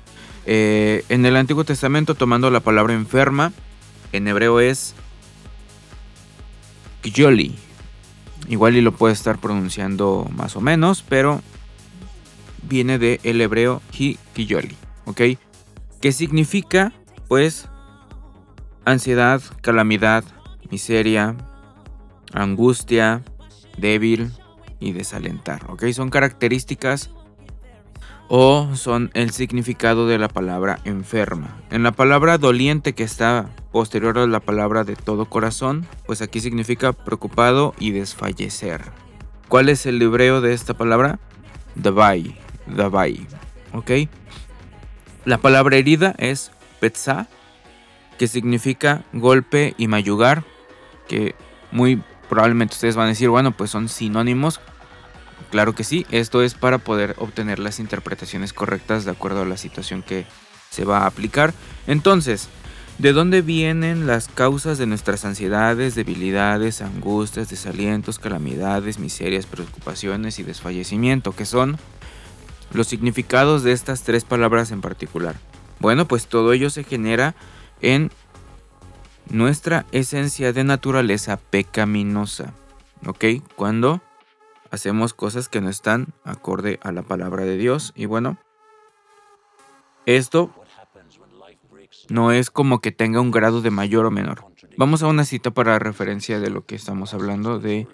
eh, 0.47 1.05
en 1.09 1.27
el 1.27 1.37
Antiguo 1.37 1.65
Testamento, 1.65 2.15
tomando 2.15 2.51
la 2.51 2.61
palabra 2.61 2.95
enferma, 2.95 3.53
en 4.13 4.29
hebreo 4.29 4.61
es 4.61 4.95
Gyoli. 7.03 7.57
Igual 8.49 8.77
y 8.77 8.83
lo 8.83 8.93
puede 8.93 9.15
estar 9.15 9.39
pronunciando 9.39 10.29
más 10.35 10.57
o 10.57 10.61
menos, 10.61 11.05
pero 11.09 11.43
viene 12.63 12.99
de 12.99 13.21
el 13.23 13.41
hebreo 13.41 13.83
Gyoli, 13.91 14.77
¿ok? 15.05 15.21
Que 16.01 16.13
significa, 16.13 16.93
pues, 17.29 17.69
ansiedad, 18.85 19.43
calamidad, 19.63 20.25
miseria, 20.71 21.37
angustia, 22.33 23.23
débil 23.77 24.33
y 24.79 24.93
desalentar, 24.93 25.71
¿ok? 25.71 25.87
Son 25.93 26.11
características 26.11 27.11
o 28.29 28.77
son 28.77 29.11
el 29.15 29.33
significado 29.33 30.07
de 30.07 30.17
la 30.17 30.29
palabra 30.29 30.79
enferma. 30.85 31.57
En 31.71 31.83
la 31.83 31.91
palabra 31.91 32.39
doliente 32.39 32.95
que 32.95 33.03
está 33.03 33.51
posterior 33.73 34.19
a 34.19 34.27
la 34.27 34.39
palabra 34.39 34.85
de 34.85 34.95
todo 34.95 35.25
corazón, 35.25 35.85
pues 36.07 36.23
aquí 36.23 36.41
significa 36.41 36.93
preocupado 36.93 37.75
y 37.81 37.91
desfallecer. 37.91 38.83
¿Cuál 39.49 39.69
es 39.69 39.85
el 39.85 40.01
hebreo 40.01 40.41
de 40.41 40.53
esta 40.53 40.75
palabra? 40.75 41.19
Dabai, 41.75 42.37
dabai, 42.77 43.27
¿ok? 43.73 43.91
La 45.25 45.39
palabra 45.39 45.77
herida 45.77 46.15
es 46.19 46.51
petza, 46.81 47.29
que 48.19 48.27
significa 48.27 49.05
golpe 49.13 49.75
y 49.79 49.87
mayugar, 49.87 50.45
que 51.09 51.35
muy 51.73 52.03
probablemente 52.29 52.75
ustedes 52.75 52.97
van 52.97 53.07
a 53.07 53.11
decir, 53.11 53.29
bueno, 53.29 53.57
pues 53.57 53.71
son 53.71 53.89
sinónimos, 53.89 54.61
Claro 55.51 55.75
que 55.75 55.83
sí, 55.83 56.07
esto 56.11 56.43
es 56.43 56.55
para 56.55 56.79
poder 56.79 57.17
obtener 57.19 57.59
las 57.59 57.81
interpretaciones 57.81 58.53
correctas 58.53 59.05
de 59.05 59.11
acuerdo 59.11 59.43
a 59.43 59.47
la 59.47 59.57
situación 59.57 60.03
que 60.03 60.25
se 60.71 60.85
va 60.85 60.99
a 60.99 61.07
aplicar. 61.07 61.53
Entonces, 61.89 62.49
¿de 62.99 63.13
dónde 63.13 63.43
vienen 63.43 64.07
las 64.07 64.29
causas 64.29 64.79
de 64.79 64.87
nuestras 64.87 65.25
ansiedades, 65.25 65.97
debilidades, 65.97 66.83
angustias, 66.83 67.51
desalientos, 67.51 68.21
calamidades, 68.21 69.01
miserias, 69.01 69.47
preocupaciones 69.47 70.39
y 70.39 70.45
desfallecimiento? 70.45 71.33
Que 71.33 71.47
son 71.47 71.79
los 72.73 72.87
significados 72.87 73.63
de 73.63 73.73
estas 73.73 74.03
tres 74.03 74.25
palabras 74.25 74.71
en 74.71 74.81
particular. 74.81 75.37
Bueno, 75.79 76.07
pues 76.07 76.27
todo 76.27 76.53
ello 76.53 76.71
se 76.71 76.85
genera 76.85 77.35
en 77.81 78.11
nuestra 79.29 79.87
esencia 79.93 80.53
de 80.53 80.65
naturaleza 80.65 81.37
pecaminosa. 81.37 82.53
¿Ok? 83.07 83.25
Cuando 83.57 84.03
hacemos 84.71 85.15
cosas 85.15 85.49
que 85.49 85.61
no 85.61 85.69
están 85.69 86.09
acorde 86.25 86.79
a 86.83 86.93
la 86.93 87.03
palabra 87.03 87.45
de 87.45 87.57
Dios. 87.57 87.93
Y 87.95 88.07
bueno, 88.07 88.39
esto 90.07 90.51
No 92.09 92.33
es 92.33 92.51
como 92.51 92.81
que 92.81 92.91
tenga 92.91 93.21
un 93.21 93.31
grado 93.31 93.63
de 93.63 93.71
mayor 93.71 94.05
o 94.05 94.11
menor. 94.11 94.45
Vamos 94.77 95.03
a 95.03 95.07
una 95.07 95.25
cita 95.25 95.53
para 95.53 95.79
referencia 95.79 96.41
de 96.41 96.51
lo 96.51 96.65
que 96.67 96.75
estamos 96.75 97.15
hablando 97.15 97.61
de 97.61 97.87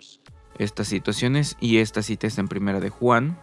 estas 0.59 0.89
situaciones 0.89 1.57
y 1.61 1.79
esta 1.79 2.03
cita 2.03 2.27
está 2.27 2.41
en 2.41 2.49
primera 2.49 2.81
de 2.81 2.89
Juan 2.89 3.39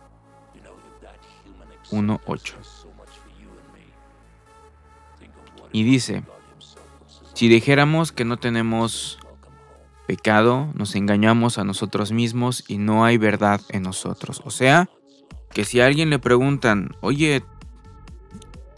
1.8. 1.94 2.54
Y 5.72 5.84
dice, 5.84 6.24
si 7.34 7.48
dijéramos 7.48 8.12
que 8.12 8.26
no 8.26 8.38
tenemos 8.38 9.18
pecado, 10.06 10.72
nos 10.76 10.96
engañamos 10.96 11.58
a 11.58 11.64
nosotros 11.64 12.12
mismos 12.12 12.64
y 12.68 12.78
no 12.78 13.06
hay 13.06 13.18
verdad 13.18 13.62
en 13.70 13.84
nosotros. 13.84 14.42
O 14.46 14.52
sea, 14.52 14.90
que 15.52 15.66
si 15.66 15.82
a 15.82 15.86
alguien 15.86 16.10
le 16.10 16.20
preguntan, 16.20 16.96
oye, 17.02 17.44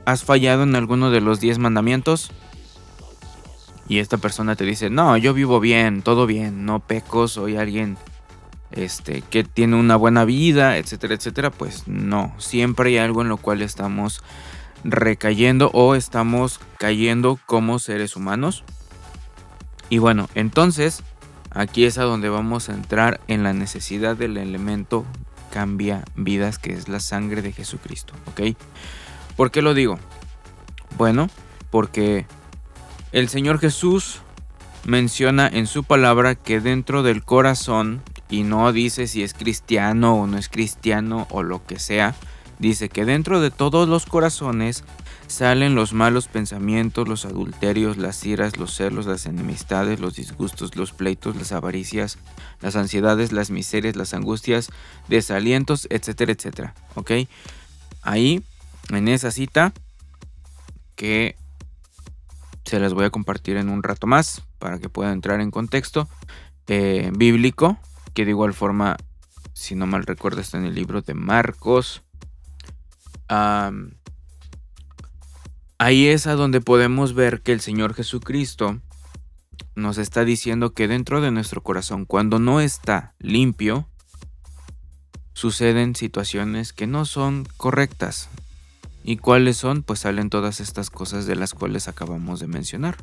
¿has 0.06 0.24
fallado 0.24 0.64
en 0.64 0.76
alguno 0.76 1.10
de 1.10 1.22
los 1.22 1.40
10 1.40 1.60
mandamientos? 1.60 2.32
Y 3.88 4.00
esta 4.00 4.18
persona 4.18 4.56
te 4.56 4.66
dice, 4.66 4.90
no, 4.90 5.18
yo 5.18 5.34
vivo 5.34 5.60
bien, 5.60 6.02
todo 6.02 6.26
bien, 6.26 6.66
no 6.66 6.80
peco, 6.80 7.28
soy 7.28 7.58
alguien 7.58 7.98
este, 8.76 9.22
que 9.22 9.44
tiene 9.44 9.76
una 9.76 9.96
buena 9.96 10.26
vida, 10.26 10.78
etcétera, 10.78 11.16
etcétera, 11.16 11.52
pues 11.52 11.88
no, 11.88 12.34
siempre 12.38 12.90
hay 12.90 12.98
algo 12.98 13.22
en 13.22 13.30
lo 13.30 13.38
cual 13.38 13.62
estamos 13.62 14.22
recayendo 14.84 15.72
o 15.74 15.96
estamos 15.96 16.60
cayendo 16.78 17.40
como 17.46 17.80
seres 17.80 18.16
humanos. 18.16 18.64
Y 19.90 19.98
bueno, 19.98 20.30
entonces 20.36 21.04
aquí 21.52 21.86
es 21.86 21.98
a 21.98 22.04
donde 22.04 22.30
vamos 22.30 22.70
a 22.70 22.74
entrar 22.74 23.22
en 23.28 23.44
la 23.44 23.54
necesidad 23.54 24.16
del 24.16 24.38
elemento 24.38 25.06
cambia 25.52 26.04
vidas 26.16 26.60
que 26.60 26.74
es 26.74 26.90
la 26.90 27.00
sangre 27.00 27.42
de 27.42 27.54
Jesucristo, 27.54 28.14
¿ok? 28.26 28.58
¿Por 29.38 29.52
qué 29.52 29.62
lo 29.62 29.74
digo? 29.74 29.98
Bueno, 30.98 31.30
porque 31.70 32.26
el 33.14 33.30
Señor 33.30 33.60
Jesús 33.60 34.20
menciona 34.84 35.48
en 35.48 35.66
su 35.68 35.86
palabra 35.86 36.36
que 36.36 36.60
dentro 36.60 37.04
del 37.04 37.24
corazón, 37.24 38.02
y 38.30 38.44
no 38.44 38.72
dice 38.72 39.08
si 39.08 39.24
es 39.24 39.34
cristiano 39.34 40.16
o 40.16 40.28
no 40.28 40.38
es 40.38 40.50
cristiano 40.50 41.28
o 41.30 41.44
lo 41.44 41.66
que 41.66 41.80
sea, 41.80 42.16
dice 42.60 42.90
que 42.90 43.06
dentro 43.06 43.42
de 43.42 43.52
todos 43.52 43.88
los 43.88 44.06
corazones 44.06 44.84
salen 45.28 45.76
los 45.76 45.94
malos 45.94 46.28
pensamientos, 46.28 47.08
los 47.08 47.26
adulterios, 47.26 47.98
las 47.98 48.24
iras, 48.26 48.58
los 48.58 48.76
celos, 48.76 49.06
las 49.06 49.26
enemistades, 49.26 50.00
los 50.00 50.16
disgustos, 50.16 50.76
los 50.76 50.92
pleitos, 50.92 51.36
las 51.36 51.52
avaricias, 51.52 52.18
las 52.62 52.76
ansiedades, 52.76 53.32
las 53.32 53.50
miserias, 53.50 53.96
las 53.96 54.14
angustias, 54.14 54.70
desalientos, 55.08 55.88
etcétera, 55.90 56.34
etcétera. 56.34 56.76
¿Ok? 56.96 57.12
Ahí, 58.02 58.44
en 58.90 59.08
esa 59.08 59.32
cita, 59.32 59.74
que 60.96 61.36
se 62.64 62.80
las 62.80 62.94
voy 62.94 63.06
a 63.06 63.10
compartir 63.10 63.58
en 63.58 63.70
un 63.70 63.84
rato 63.84 64.08
más 64.08 64.44
para 64.60 64.80
que 64.80 64.90
puedan 64.90 65.14
entrar 65.14 65.42
en 65.42 65.52
contexto 65.52 66.08
eh, 66.68 67.12
bíblico, 67.16 67.78
que 68.16 68.26
de 68.26 68.32
igual 68.32 68.56
forma, 68.56 68.98
si 69.54 69.76
no 69.76 69.86
mal 69.86 70.06
recuerdo, 70.06 70.42
está 70.42 70.58
en 70.58 70.66
el 70.66 70.74
libro 70.74 71.04
de 71.04 71.14
Marcos. 71.14 72.02
ahí 75.78 76.08
es 76.08 76.26
a 76.26 76.34
donde 76.34 76.62
podemos 76.62 77.14
ver 77.14 77.42
que 77.42 77.52
el 77.52 77.62
Señor 77.62 77.94
Jesucristo 77.94 78.82
nos 79.76 79.98
está 79.98 80.26
diciendo 80.26 80.74
que 80.74 80.88
dentro 80.88 81.22
de 81.22 81.32
nuestro 81.32 81.62
corazón, 81.62 82.06
cuando 82.06 82.40
no 82.40 82.62
está 82.62 83.14
limpio, 83.20 83.88
suceden 85.34 85.96
situaciones 85.96 86.72
que 86.72 86.88
no 86.88 87.06
son 87.06 87.46
correctas, 87.58 88.30
¿Y 89.08 89.18
cuáles 89.18 89.58
son? 89.58 89.84
Pues 89.84 90.00
salen 90.00 90.32
todas 90.32 90.60
estas 90.60 90.90
cosas 90.90 91.28
de 91.28 91.36
las 91.36 91.54
cuales 91.54 91.88
acabamos 91.88 92.40
de 92.40 92.48
mencionar. 92.48 92.98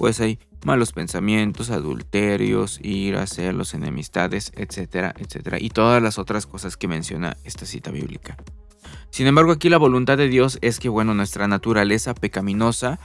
Pues 0.00 0.18
hay 0.18 0.38
malos 0.64 0.92
pensamientos, 0.92 1.68
adulterios, 1.68 2.80
iras, 2.82 3.34
celos, 3.34 3.74
enemistades, 3.74 4.50
etcétera, 4.56 5.14
etcétera. 5.18 5.58
Y 5.60 5.68
todas 5.68 6.02
las 6.02 6.18
otras 6.18 6.46
cosas 6.46 6.78
que 6.78 6.88
menciona 6.88 7.36
esta 7.44 7.66
cita 7.66 7.90
bíblica. 7.90 8.38
Sin 9.10 9.26
embargo, 9.26 9.52
aquí 9.52 9.68
la 9.68 9.76
voluntad 9.76 10.16
de 10.16 10.28
Dios 10.28 10.58
es 10.62 10.80
que, 10.80 10.88
bueno, 10.88 11.12
nuestra 11.12 11.48
naturaleza 11.48 12.14
pecaminosa 12.14 12.98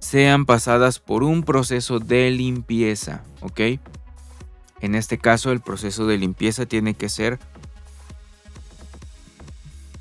sean 0.00 0.46
pasadas 0.46 0.98
por 0.98 1.22
un 1.22 1.44
proceso 1.44 2.00
de 2.00 2.28
limpieza, 2.32 3.22
¿ok? 3.40 3.60
En 4.80 4.96
este 4.96 5.18
caso, 5.18 5.52
el 5.52 5.60
proceso 5.60 6.08
de 6.08 6.18
limpieza 6.18 6.66
tiene 6.66 6.94
que 6.94 7.08
ser 7.08 7.38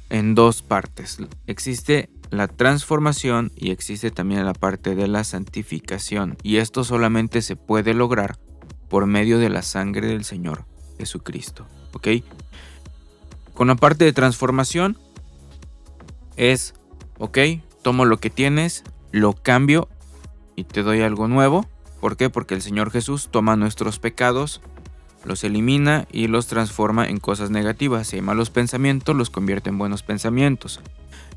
en 0.09 0.33
dos 0.33 0.63
partes. 0.63 1.19
Existe 1.45 2.09
la 2.29 2.47
transformación 2.47 3.51
y 3.55 3.71
existe 3.71 4.11
también 4.11 4.45
la 4.45 4.53
parte 4.53 4.95
de 4.95 5.07
la 5.07 5.23
santificación. 5.23 6.37
Y 6.43 6.57
esto 6.57 6.83
solamente 6.83 7.41
se 7.41 7.55
puede 7.55 7.93
lograr 7.93 8.37
por 8.89 9.05
medio 9.05 9.39
de 9.39 9.49
la 9.49 9.61
sangre 9.61 10.07
del 10.07 10.23
Señor 10.23 10.65
Jesucristo. 10.97 11.65
¿Ok? 11.93 12.07
Con 13.53 13.67
la 13.67 13.75
parte 13.75 14.05
de 14.05 14.13
transformación 14.13 14.97
es, 16.35 16.73
ok, 17.17 17.37
tomo 17.81 18.05
lo 18.05 18.17
que 18.17 18.29
tienes, 18.29 18.83
lo 19.11 19.33
cambio 19.33 19.89
y 20.55 20.63
te 20.63 20.83
doy 20.83 21.01
algo 21.01 21.27
nuevo. 21.27 21.65
¿Por 21.99 22.17
qué? 22.17 22.29
Porque 22.29 22.53
el 22.53 22.61
Señor 22.61 22.91
Jesús 22.91 23.29
toma 23.31 23.55
nuestros 23.55 23.99
pecados 23.99 24.61
los 25.27 25.43
elimina 25.43 26.07
y 26.11 26.27
los 26.27 26.47
transforma 26.47 27.07
en 27.07 27.19
cosas 27.19 27.51
negativas. 27.51 28.07
Si 28.07 28.15
hay 28.15 28.21
malos 28.21 28.49
pensamientos, 28.49 29.15
los 29.15 29.29
convierte 29.29 29.69
en 29.69 29.77
buenos 29.77 30.01
pensamientos. 30.01 30.79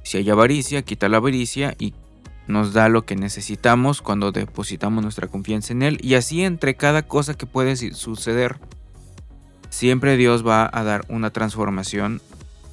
Si 0.03 0.19
hay 0.19 0.31
avaricia, 0.31 0.83
quita 0.83 1.09
la 1.09 1.19
avaricia 1.19 1.75
y 1.79 1.95
nos 2.47 2.73
da 2.73 2.89
lo 2.89 3.05
que 3.05 3.17
necesitamos 3.17 4.03
cuando 4.03 4.33
depositamos 4.33 5.03
nuestra 5.03 5.29
confianza 5.29 5.73
en 5.73 5.83
Él. 5.83 5.99
Y 6.03 6.15
así 6.15 6.43
entre 6.45 6.75
cada 6.75 7.03
cosa 7.03 7.35
que 7.35 7.47
puede 7.47 7.77
suceder, 7.77 8.59
siempre 9.69 10.17
Dios 10.17 10.47
va 10.47 10.69
a 10.73 10.83
dar 10.83 11.05
una 11.09 11.31
transformación. 11.31 12.21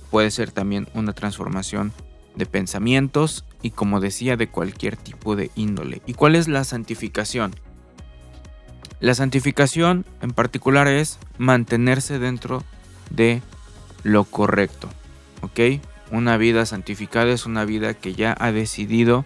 Puede 0.10 0.32
ser 0.32 0.52
también 0.52 0.88
una 0.94 1.14
transformación 1.14 1.94
de 2.36 2.46
pensamientos 2.46 3.46
y 3.62 3.72
como 3.72 4.00
decía 4.00 4.38
de 4.38 4.48
cualquier 4.48 4.96
tipo 4.96 5.36
de 5.36 5.52
índole. 5.56 6.02
¿Y 6.06 6.14
cuál 6.14 6.36
es 6.36 6.48
la 6.48 6.64
santificación? 6.64 7.56
La 9.00 9.14
santificación 9.14 10.06
en 10.22 10.32
particular 10.32 10.88
es 10.88 11.20
mantenerse 11.38 12.20
dentro 12.20 12.64
de 13.10 13.42
lo 14.04 14.24
correcto. 14.24 14.90
¿Ok? 15.42 15.82
Una 16.12 16.38
vida 16.38 16.66
santificada 16.66 17.32
es 17.32 17.46
una 17.46 17.66
vida 17.66 17.94
que 17.94 18.14
ya 18.14 18.36
ha 18.40 18.52
decidido 18.52 19.26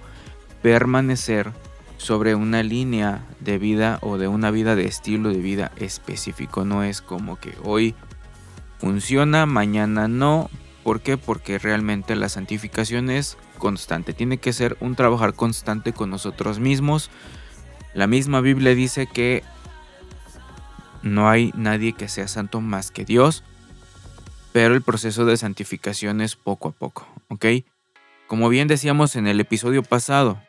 permanecer 0.62 1.52
sobre 1.98 2.34
una 2.34 2.64
línea 2.64 3.24
de 3.40 3.60
vida 3.60 4.00
o 4.02 4.18
de 4.18 4.28
una 4.28 4.50
vida 4.50 4.76
de 4.76 4.86
estilo 4.86 5.30
de 5.30 5.38
vida 5.38 5.72
específico. 5.78 6.66
No 6.66 6.84
es 6.84 7.02
como 7.02 7.40
que 7.40 7.54
hoy 7.64 7.94
funciona, 8.80 9.46
mañana 9.46 10.08
no. 10.08 10.50
¿Por 10.84 11.02
qué? 11.02 11.18
Porque 11.18 11.60
realmente 11.60 12.16
la 12.16 12.30
santificación 12.30 13.12
es 13.12 13.38
constante. 13.60 14.14
Tiene 14.14 14.40
que 14.40 14.52
ser 14.52 14.78
un 14.80 14.96
trabajar 14.96 15.36
constante 15.36 15.94
con 15.94 16.10
nosotros 16.10 16.60
mismos. 16.60 17.12
La 17.94 18.08
misma 18.08 18.42
Biblia 18.42 18.74
dice 18.74 19.06
que 19.06 19.44
no 21.04 21.30
hay 21.30 21.52
nadie 21.56 21.94
que 21.94 22.08
sea 22.08 22.28
santo 22.28 22.62
más 22.62 22.90
que 22.90 23.06
Dios, 23.06 23.44
pero 24.52 24.76
el 24.76 24.82
proceso 24.82 25.26
de 25.26 25.38
santificación 25.38 26.22
es 26.22 26.36
poco 26.36 26.70
a 26.70 26.72
poco, 26.72 27.08
¿ok? 27.30 27.46
Como 28.28 28.50
bien 28.50 28.68
decíamos 28.68 29.16
en 29.16 29.28
el 29.28 29.40
episodio 29.40 29.84
pasado, 29.84 30.42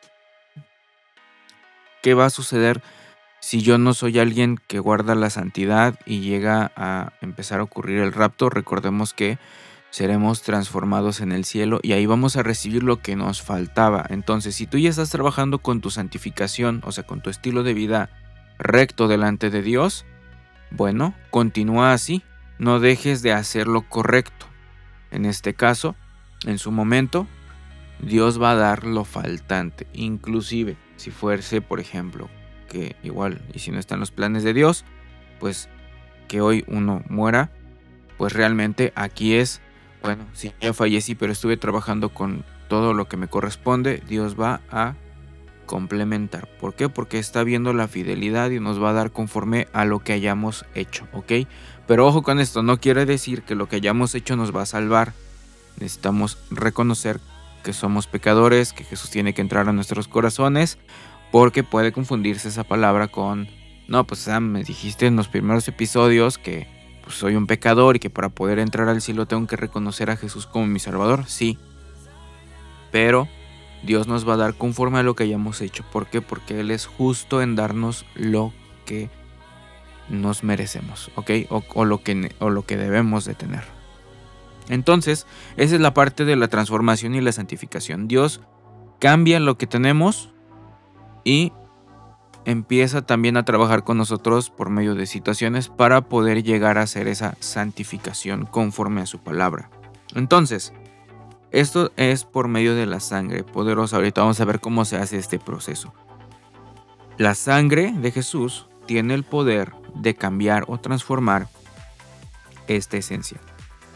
¿qué 2.01 2.13
va 2.13 2.25
a 2.25 2.29
suceder 2.29 2.81
si 3.39 3.61
yo 3.61 3.77
no 3.77 3.93
soy 3.93 4.19
alguien 4.19 4.57
que 4.67 4.79
guarda 4.79 5.15
la 5.15 5.29
santidad 5.29 5.99
y 6.05 6.21
llega 6.21 6.71
a 6.75 7.13
empezar 7.21 7.59
a 7.59 7.63
ocurrir 7.63 7.99
el 7.99 8.13
rapto? 8.13 8.49
Recordemos 8.49 9.13
que 9.13 9.37
seremos 9.89 10.41
transformados 10.41 11.21
en 11.21 11.31
el 11.31 11.45
cielo 11.45 11.79
y 11.83 11.91
ahí 11.91 12.05
vamos 12.05 12.35
a 12.35 12.43
recibir 12.43 12.83
lo 12.83 13.01
que 13.01 13.15
nos 13.15 13.41
faltaba. 13.41 14.05
Entonces, 14.09 14.55
si 14.55 14.65
tú 14.65 14.77
ya 14.77 14.89
estás 14.89 15.09
trabajando 15.11 15.59
con 15.59 15.81
tu 15.81 15.91
santificación, 15.91 16.81
o 16.83 16.91
sea, 16.91 17.05
con 17.05 17.21
tu 17.21 17.29
estilo 17.29 17.63
de 17.63 17.73
vida 17.73 18.09
recto 18.57 19.07
delante 19.07 19.49
de 19.49 19.61
Dios, 19.61 20.05
bueno, 20.71 21.13
continúa 21.29 21.93
así, 21.93 22.23
no 22.59 22.79
dejes 22.79 23.21
de 23.21 23.33
hacer 23.33 23.67
lo 23.67 23.81
correcto. 23.87 24.47
En 25.11 25.25
este 25.25 25.53
caso, 25.53 25.95
en 26.45 26.57
su 26.57 26.71
momento, 26.71 27.27
Dios 27.99 28.41
va 28.41 28.51
a 28.51 28.55
dar 28.55 28.85
lo 28.85 29.05
faltante, 29.05 29.87
inclusive 29.93 30.75
si 30.97 31.11
fuese, 31.11 31.61
por 31.61 31.79
ejemplo, 31.79 32.29
que 32.69 32.95
igual, 33.03 33.41
y 33.53 33.59
si 33.59 33.71
no 33.71 33.79
están 33.79 33.99
los 33.99 34.11
planes 34.11 34.43
de 34.43 34.53
Dios, 34.53 34.85
pues 35.39 35.69
que 36.27 36.41
hoy 36.41 36.63
uno 36.67 37.03
muera, 37.09 37.51
pues 38.17 38.33
realmente 38.33 38.93
aquí 38.95 39.35
es, 39.35 39.61
bueno, 40.01 40.25
si 40.33 40.51
ya 40.61 40.73
fallecí, 40.73 41.15
pero 41.15 41.31
estuve 41.31 41.57
trabajando 41.57 42.09
con 42.09 42.43
todo 42.67 42.93
lo 42.93 43.07
que 43.07 43.17
me 43.17 43.27
corresponde, 43.27 44.01
Dios 44.07 44.39
va 44.39 44.61
a 44.71 44.95
complementar. 45.65 46.47
¿Por 46.59 46.73
qué? 46.73 46.89
Porque 46.89 47.19
está 47.19 47.43
viendo 47.43 47.73
la 47.73 47.87
fidelidad 47.87 48.49
y 48.51 48.59
nos 48.59 48.81
va 48.81 48.89
a 48.89 48.93
dar 48.93 49.11
conforme 49.11 49.67
a 49.73 49.85
lo 49.85 49.99
que 49.99 50.13
hayamos 50.13 50.65
hecho, 50.73 51.07
¿ok? 51.13 51.47
Pero 51.87 52.07
ojo 52.07 52.21
con 52.21 52.39
esto, 52.39 52.63
no 52.63 52.79
quiere 52.79 53.05
decir 53.05 53.43
que 53.43 53.55
lo 53.55 53.67
que 53.67 53.77
hayamos 53.77 54.15
hecho 54.15 54.35
nos 54.35 54.55
va 54.55 54.61
a 54.61 54.65
salvar. 54.65 55.13
Necesitamos 55.79 56.37
reconocer 56.49 57.19
que 57.63 57.73
somos 57.73 58.07
pecadores, 58.07 58.73
que 58.73 58.83
Jesús 58.83 59.09
tiene 59.09 59.33
que 59.33 59.41
entrar 59.41 59.67
a 59.67 59.73
nuestros 59.73 60.07
corazones, 60.07 60.77
porque 61.31 61.63
puede 61.63 61.91
confundirse 61.91 62.49
esa 62.49 62.63
palabra 62.63 63.07
con, 63.07 63.47
no, 63.87 64.05
pues 64.05 64.21
Sam, 64.21 64.51
me 64.51 64.63
dijiste 64.63 65.07
en 65.07 65.15
los 65.15 65.27
primeros 65.27 65.67
episodios 65.67 66.37
que 66.37 66.67
pues, 67.03 67.15
soy 67.15 67.35
un 67.35 67.47
pecador 67.47 67.95
y 67.95 67.99
que 67.99 68.09
para 68.09 68.29
poder 68.29 68.59
entrar 68.59 68.87
al 68.87 69.01
cielo 69.01 69.25
tengo 69.25 69.47
que 69.47 69.55
reconocer 69.55 70.09
a 70.09 70.17
Jesús 70.17 70.45
como 70.45 70.67
mi 70.67 70.79
Salvador, 70.79 71.25
sí. 71.27 71.57
Pero 72.91 73.27
Dios 73.83 74.07
nos 74.07 74.27
va 74.27 74.35
a 74.35 74.37
dar 74.37 74.53
conforme 74.53 74.99
a 74.99 75.03
lo 75.03 75.15
que 75.15 75.23
hayamos 75.23 75.59
hecho. 75.61 75.83
¿Por 75.91 76.07
qué? 76.07 76.21
Porque 76.21 76.59
Él 76.59 76.71
es 76.71 76.85
justo 76.85 77.41
en 77.41 77.55
darnos 77.55 78.05
lo 78.15 78.53
que 78.85 79.09
nos 80.09 80.43
merecemos, 80.43 81.11
¿ok? 81.15 81.31
O, 81.49 81.85
lo, 81.85 82.03
que, 82.03 82.35
o 82.39 82.49
lo 82.49 82.65
que 82.65 82.77
debemos 82.77 83.25
de 83.25 83.35
tener. 83.35 83.63
Entonces, 84.69 85.25
esa 85.57 85.75
es 85.75 85.81
la 85.81 85.93
parte 85.93 86.25
de 86.25 86.35
la 86.35 86.47
transformación 86.47 87.15
y 87.15 87.21
la 87.21 87.31
santificación. 87.31 88.07
Dios 88.07 88.41
cambia 88.99 89.39
lo 89.39 89.57
que 89.57 89.67
tenemos 89.67 90.31
y 91.23 91.51
empieza 92.45 93.01
también 93.05 93.37
a 93.37 93.45
trabajar 93.45 93.83
con 93.83 93.97
nosotros 93.97 94.49
por 94.49 94.69
medio 94.69 94.95
de 94.95 95.05
situaciones 95.05 95.69
para 95.69 96.01
poder 96.01 96.43
llegar 96.43 96.77
a 96.77 96.83
hacer 96.83 97.07
esa 97.07 97.35
santificación 97.39 98.45
conforme 98.45 99.01
a 99.01 99.05
su 99.05 99.19
palabra. 99.19 99.69
Entonces, 100.15 100.73
esto 101.51 101.91
es 101.97 102.25
por 102.25 102.47
medio 102.47 102.75
de 102.75 102.85
la 102.85 102.99
sangre 102.99 103.43
poderosa. 103.43 103.97
Ahorita 103.97 104.21
vamos 104.21 104.39
a 104.39 104.45
ver 104.45 104.59
cómo 104.59 104.85
se 104.85 104.97
hace 104.97 105.17
este 105.17 105.39
proceso. 105.39 105.93
La 107.17 107.35
sangre 107.35 107.93
de 107.95 108.11
Jesús 108.11 108.67
tiene 108.87 109.13
el 109.13 109.23
poder 109.23 109.71
de 109.95 110.15
cambiar 110.15 110.65
o 110.67 110.79
transformar 110.79 111.47
esta 112.67 112.97
esencia 112.97 113.39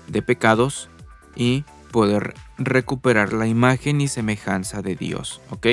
de 0.08 0.22
pecados 0.22 0.90
y 1.36 1.64
poder 1.92 2.34
recuperar 2.58 3.34
la 3.34 3.48
imagen 3.48 4.02
y 4.02 4.08
semejanza 4.08 4.82
de 4.82 4.96
Dios, 4.96 5.42
¿ok? 5.50 5.68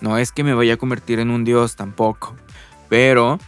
No 0.00 0.18
es 0.18 0.32
que 0.32 0.44
me 0.44 0.54
vaya 0.54 0.74
a 0.74 0.78
convertir 0.78 1.18
en 1.18 1.30
un 1.30 1.44
Dios 1.44 1.76
tampoco, 1.76 2.34
pero 2.88 3.38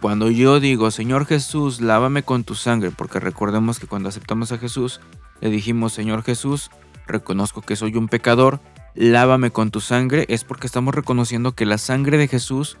cuando 0.00 0.30
yo 0.30 0.60
digo, 0.60 0.90
Señor 0.90 1.26
Jesús, 1.26 1.80
lávame 1.80 2.22
con 2.22 2.44
tu 2.44 2.54
sangre, 2.54 2.90
porque 2.90 3.20
recordemos 3.20 3.78
que 3.78 3.86
cuando 3.86 4.08
aceptamos 4.08 4.52
a 4.52 4.58
Jesús, 4.58 5.00
le 5.40 5.50
dijimos, 5.50 5.92
Señor 5.92 6.22
Jesús, 6.22 6.70
reconozco 7.06 7.62
que 7.62 7.76
soy 7.76 7.96
un 7.96 8.08
pecador, 8.08 8.60
lávame 8.94 9.50
con 9.50 9.70
tu 9.70 9.80
sangre, 9.80 10.26
es 10.28 10.44
porque 10.44 10.66
estamos 10.66 10.94
reconociendo 10.94 11.52
que 11.52 11.66
la 11.66 11.78
sangre 11.78 12.18
de 12.18 12.28
Jesús 12.28 12.78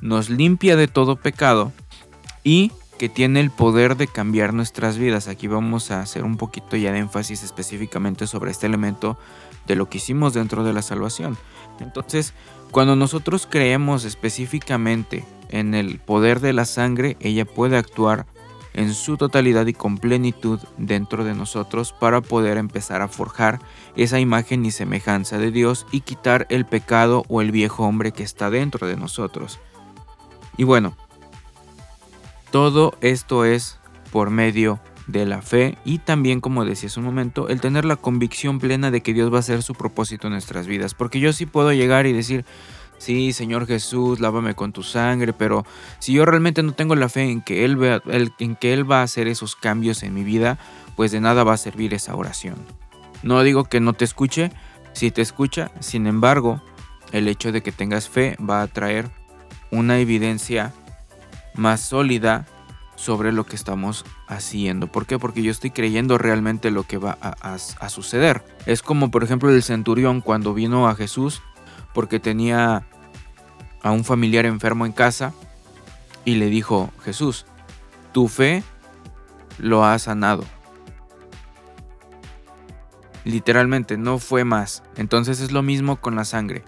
nos 0.00 0.30
limpia 0.30 0.76
de 0.76 0.88
todo 0.88 1.16
pecado 1.16 1.72
y 2.44 2.72
que 2.98 3.08
tiene 3.08 3.40
el 3.40 3.50
poder 3.50 3.96
de 3.96 4.06
cambiar 4.06 4.54
nuestras 4.54 4.98
vidas. 4.98 5.28
Aquí 5.28 5.48
vamos 5.48 5.90
a 5.90 6.00
hacer 6.00 6.24
un 6.24 6.36
poquito 6.36 6.76
ya 6.76 6.92
de 6.92 6.98
énfasis 6.98 7.42
específicamente 7.42 8.26
sobre 8.26 8.50
este 8.50 8.66
elemento 8.66 9.18
de 9.66 9.76
lo 9.76 9.88
que 9.88 9.98
hicimos 9.98 10.34
dentro 10.34 10.64
de 10.64 10.72
la 10.72 10.82
salvación. 10.82 11.36
Entonces, 11.80 12.32
cuando 12.70 12.96
nosotros 12.96 13.48
creemos 13.50 14.04
específicamente 14.04 15.24
en 15.48 15.74
el 15.74 15.98
poder 15.98 16.40
de 16.40 16.52
la 16.52 16.64
sangre, 16.64 17.16
ella 17.20 17.44
puede 17.44 17.76
actuar 17.76 18.26
en 18.74 18.94
su 18.94 19.16
totalidad 19.16 19.66
y 19.66 19.74
con 19.74 19.98
plenitud 19.98 20.60
dentro 20.78 21.24
de 21.24 21.34
nosotros 21.34 21.92
para 21.92 22.20
poder 22.20 22.56
empezar 22.56 23.02
a 23.02 23.08
forjar 23.08 23.60
esa 23.96 24.18
imagen 24.18 24.64
y 24.64 24.70
semejanza 24.70 25.38
de 25.38 25.50
Dios 25.50 25.86
y 25.92 26.00
quitar 26.00 26.46
el 26.48 26.64
pecado 26.64 27.24
o 27.28 27.42
el 27.42 27.50
viejo 27.50 27.84
hombre 27.84 28.12
que 28.12 28.22
está 28.22 28.48
dentro 28.48 28.86
de 28.86 28.96
nosotros. 28.96 29.58
Y 30.56 30.64
bueno, 30.64 30.96
todo 32.52 32.94
esto 33.00 33.46
es 33.46 33.78
por 34.12 34.30
medio 34.30 34.78
de 35.06 35.26
la 35.26 35.42
fe 35.42 35.78
y 35.84 35.98
también, 35.98 36.40
como 36.40 36.64
decía 36.64 36.88
hace 36.88 37.00
un 37.00 37.06
momento, 37.06 37.48
el 37.48 37.60
tener 37.60 37.86
la 37.86 37.96
convicción 37.96 38.60
plena 38.60 38.90
de 38.90 39.00
que 39.00 39.14
Dios 39.14 39.32
va 39.32 39.38
a 39.38 39.40
hacer 39.40 39.62
su 39.62 39.74
propósito 39.74 40.26
en 40.26 40.34
nuestras 40.34 40.66
vidas. 40.66 40.94
Porque 40.94 41.18
yo 41.18 41.32
sí 41.32 41.46
puedo 41.46 41.72
llegar 41.72 42.06
y 42.06 42.12
decir, 42.12 42.44
sí, 42.98 43.32
Señor 43.32 43.66
Jesús, 43.66 44.20
lávame 44.20 44.54
con 44.54 44.72
tu 44.72 44.82
sangre, 44.82 45.32
pero 45.32 45.64
si 45.98 46.12
yo 46.12 46.26
realmente 46.26 46.62
no 46.62 46.72
tengo 46.72 46.94
la 46.94 47.08
fe 47.08 47.22
en 47.22 47.40
que 47.40 47.64
Él, 47.64 47.82
va, 47.82 48.02
en 48.38 48.54
que 48.54 48.74
él 48.74 48.88
va 48.88 49.00
a 49.00 49.04
hacer 49.04 49.28
esos 49.28 49.56
cambios 49.56 50.02
en 50.02 50.12
mi 50.12 50.22
vida, 50.22 50.58
pues 50.94 51.10
de 51.10 51.20
nada 51.20 51.44
va 51.44 51.54
a 51.54 51.56
servir 51.56 51.94
esa 51.94 52.14
oración. 52.14 52.56
No 53.22 53.42
digo 53.42 53.64
que 53.64 53.80
no 53.80 53.94
te 53.94 54.04
escuche, 54.04 54.52
si 54.92 55.10
te 55.10 55.22
escucha, 55.22 55.70
sin 55.80 56.06
embargo, 56.06 56.62
el 57.12 57.28
hecho 57.28 57.50
de 57.50 57.62
que 57.62 57.72
tengas 57.72 58.10
fe 58.10 58.36
va 58.38 58.60
a 58.60 58.66
traer 58.66 59.10
una 59.70 59.98
evidencia 59.98 60.74
más 61.54 61.80
sólida 61.80 62.46
sobre 62.96 63.32
lo 63.32 63.44
que 63.44 63.56
estamos 63.56 64.04
haciendo. 64.28 64.86
¿Por 64.86 65.06
qué? 65.06 65.18
Porque 65.18 65.42
yo 65.42 65.50
estoy 65.50 65.70
creyendo 65.70 66.18
realmente 66.18 66.70
lo 66.70 66.84
que 66.84 66.98
va 66.98 67.18
a, 67.20 67.88
suceder. 67.88 68.44
Es 68.66 68.82
como 68.82 69.10
por 69.10 69.24
ejemplo 69.24 69.50
el 69.50 69.62
centurión 69.62 70.20
cuando 70.20 70.54
vino 70.54 70.88
a 70.88 70.94
Jesús 70.94 71.42
porque 71.94 72.20
tenía 72.20 72.86
a 73.82 73.90
un 73.90 74.04
familiar 74.04 74.46
enfermo 74.46 74.86
en 74.86 74.92
casa 74.92 75.32
y 76.24 76.36
le 76.36 76.46
dijo, 76.46 76.92
Jesús, 77.04 77.46
tu 78.12 78.28
fe 78.28 78.62
lo 79.58 79.84
ha 79.84 79.98
sanado. 79.98 80.44
Literalmente, 83.24 83.96
no 83.96 84.18
fue 84.18 84.44
más. 84.44 84.82
Entonces 84.96 85.40
es 85.40 85.52
lo 85.52 85.62
mismo 85.62 85.96
con 85.96 86.14
la 86.16 86.24
sangre. 86.24 86.64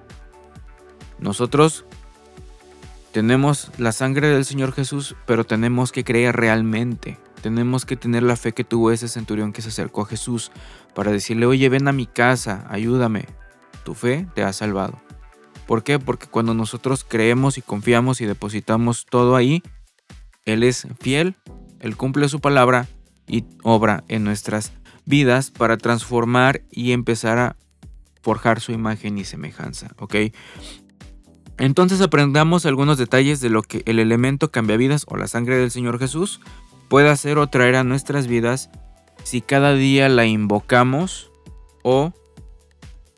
Nosotros 1.19 1.85
tenemos 3.15 3.71
la 3.79 3.93
sangre 3.93 4.27
del 4.27 4.45
Señor 4.45 4.73
Jesús, 4.73 5.15
pero 5.25 5.45
tenemos 5.45 5.93
que 5.93 6.03
creer 6.03 6.35
realmente. 6.35 7.17
Tenemos 7.43 7.87
que 7.87 7.95
tener 7.95 8.25
la 8.25 8.35
fe 8.35 8.51
que 8.51 8.65
tuvo 8.65 8.91
ese 8.91 9.07
centurión 9.07 9.53
que 9.53 9.63
se 9.63 9.69
acercó 9.69 10.03
a 10.03 10.07
Jesús 10.07 10.51
para 10.97 11.13
decirle, 11.13 11.47
oye, 11.47 11.69
ven 11.69 11.87
a 11.87 11.93
mi 11.93 12.07
casa, 12.07 12.67
ayúdame. 12.69 13.27
Tu 13.85 13.95
fe 13.95 14.27
te 14.35 14.43
ha 14.43 14.53
salvado. 14.53 15.01
¿Por 15.65 15.85
qué? 15.85 16.01
Porque 16.01 16.27
cuando 16.27 16.55
nosotros 16.55 17.07
creemos 17.09 17.57
y 17.57 17.63
confiamos 17.63 18.21
y 18.21 18.27
depositamos 18.27 19.07
todo 19.09 19.37
ahí, 19.37 19.63
Él 20.45 20.65
es 20.65 20.89
fiel, 20.99 21.37
Él 21.79 21.97
cumple 21.97 22.29
su 22.29 22.41
palabra 22.41 22.89
y 23.29 23.45
obra 23.63 24.03
en 24.09 24.25
nuestras 24.25 24.73
vidas 25.05 25.53
para 25.53 25.77
transformar 25.77 26.63
y 26.69 26.91
empezar 26.91 27.39
a 27.39 27.57
forjar 28.23 28.61
su 28.61 28.73
imagen 28.73 29.19
y 29.19 29.25
semejanza, 29.25 29.95
¿ok? 29.99 30.17
Entonces 31.59 32.01
aprendamos 32.01 32.67
algunos 32.67 32.99
detalles 32.99 33.41
de 33.41 33.51
lo 33.51 33.63
que 33.63 33.83
el 33.87 33.99
elemento 33.99 34.51
cambiavidas 34.51 35.05
o 35.09 35.17
la 35.17 35.29
sangre 35.29 35.57
del 35.57 35.71
Señor 35.71 35.99
Jesús 35.99 36.41
puede 36.89 37.09
hacer 37.09 37.39
o 37.39 37.47
traer 37.47 37.77
a 37.77 37.85
nuestras 37.85 38.27
vidas 38.27 38.71
si 39.23 39.41
cada 39.41 39.75
día 39.75 40.09
la 40.09 40.27
invocamos 40.27 41.31
o 41.83 42.13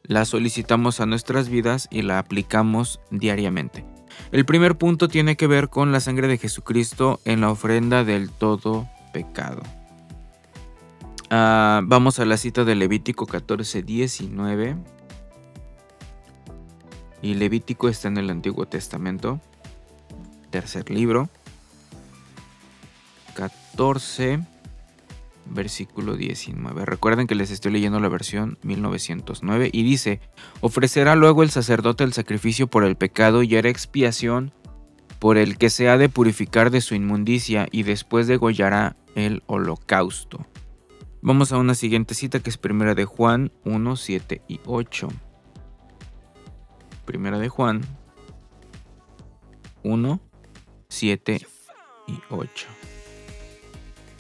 la 0.03 0.25
solicitamos 0.25 1.01
a 1.01 1.07
nuestras 1.07 1.49
vidas 1.49 1.89
y 1.91 2.03
la 2.03 2.19
aplicamos 2.19 3.01
diariamente. 3.11 3.85
El 4.33 4.45
primer 4.45 4.77
punto 4.77 5.09
tiene 5.09 5.37
que 5.37 5.47
ver 5.47 5.69
con 5.69 5.93
la 5.93 6.01
sangre 6.01 6.29
de 6.29 6.39
Jesucristo 6.39 7.21
en 7.25 7.41
la 7.41 7.51
ofrenda 7.51 8.05
del 8.05 8.31
todo 8.31 8.89
pecado. 9.13 9.63
Ah, 11.31 11.81
vamos 11.85 12.21
a 12.21 12.25
la 12.25 12.37
cita 12.37 12.65
de 12.65 12.77
Levítico 12.77 13.27
14, 13.27 13.83
19 13.83 14.77
y 17.23 17.35
Levítico 17.35 17.89
está 17.89 18.09
en 18.09 18.19
el 18.19 18.31
Antiguo 18.31 18.67
Testamento. 18.67 19.41
Tercer 20.51 20.91
libro. 20.91 21.29
14, 23.35 24.41
versículo 25.47 26.17
19. 26.17 26.87
Recuerden 26.87 27.27
que 27.27 27.35
les 27.35 27.51
estoy 27.51 27.73
leyendo 27.73 28.01
la 28.01 28.09
versión 28.09 28.59
1909 28.63 29.71
y 29.73 29.83
dice, 29.83 30.21
ofrecerá 30.61 31.15
luego 31.17 31.43
el 31.43 31.51
sacerdote 31.51 32.05
el 32.05 32.13
sacrificio 32.13 32.67
por 32.67 32.85
el 32.85 32.97
pecado 32.97 33.43
y 33.43 33.57
hará 33.57 33.69
expiación 33.69 34.53
por 35.19 35.39
el 35.39 35.59
que 35.59 35.71
se 35.71 35.89
ha 35.89 35.99
de 35.99 36.09
purificar 36.09 36.71
de 36.71 36.81
su 36.81 36.95
inmundicia 36.95 37.69
y 37.71 37.83
después 37.83 38.27
degollará 38.27 38.97
el 39.15 39.43
holocausto. 39.47 40.47
Vamos 41.23 41.53
a 41.53 41.59
una 41.59 41.75
siguiente 41.75 42.15
cita 42.15 42.41
que 42.41 42.51
es 42.51 42.59
primera 42.59 42.95
de 42.95 43.05
Juan 43.05 43.51
1, 43.65 43.97
7 43.97 44.43
y 44.49 44.61
8. 44.67 45.09
Primera 47.07 47.39
de 47.39 47.49
Juan 47.49 47.83
1, 49.83 50.21
7 50.89 51.47
y 52.09 52.19
8. 52.29 52.67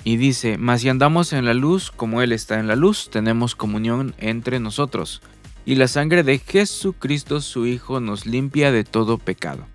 Y 0.04 0.16
dice, 0.16 0.56
mas 0.56 0.82
si 0.82 0.88
andamos 0.88 1.32
en 1.32 1.44
la 1.44 1.52
luz 1.52 1.90
como 1.90 2.22
Él 2.22 2.30
está 2.30 2.60
en 2.60 2.68
la 2.68 2.76
luz, 2.76 3.10
tenemos 3.10 3.56
comunión 3.56 4.14
entre 4.18 4.60
nosotros. 4.60 5.20
Y 5.64 5.74
la 5.74 5.88
sangre 5.88 6.22
de 6.22 6.38
Jesucristo 6.38 7.40
su 7.40 7.66
Hijo 7.66 7.98
nos 7.98 8.24
limpia 8.24 8.70
de 8.70 8.84
todo 8.84 9.18
pecado. 9.18 9.66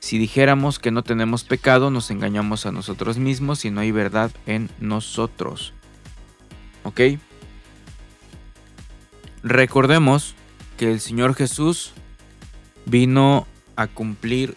Si 0.00 0.18
dijéramos 0.18 0.78
que 0.78 0.90
no 0.90 1.02
tenemos 1.02 1.44
pecado, 1.44 1.90
nos 1.90 2.10
engañamos 2.10 2.64
a 2.64 2.72
nosotros 2.72 3.18
mismos 3.18 3.66
y 3.66 3.70
no 3.70 3.80
hay 3.80 3.90
verdad 3.90 4.30
en 4.46 4.70
nosotros. 4.80 5.74
¿Ok? 6.84 7.00
Recordemos 9.42 10.34
que 10.78 10.90
el 10.90 11.00
Señor 11.00 11.34
Jesús 11.34 11.92
vino 12.86 13.46
a 13.76 13.86
cumplir 13.86 14.56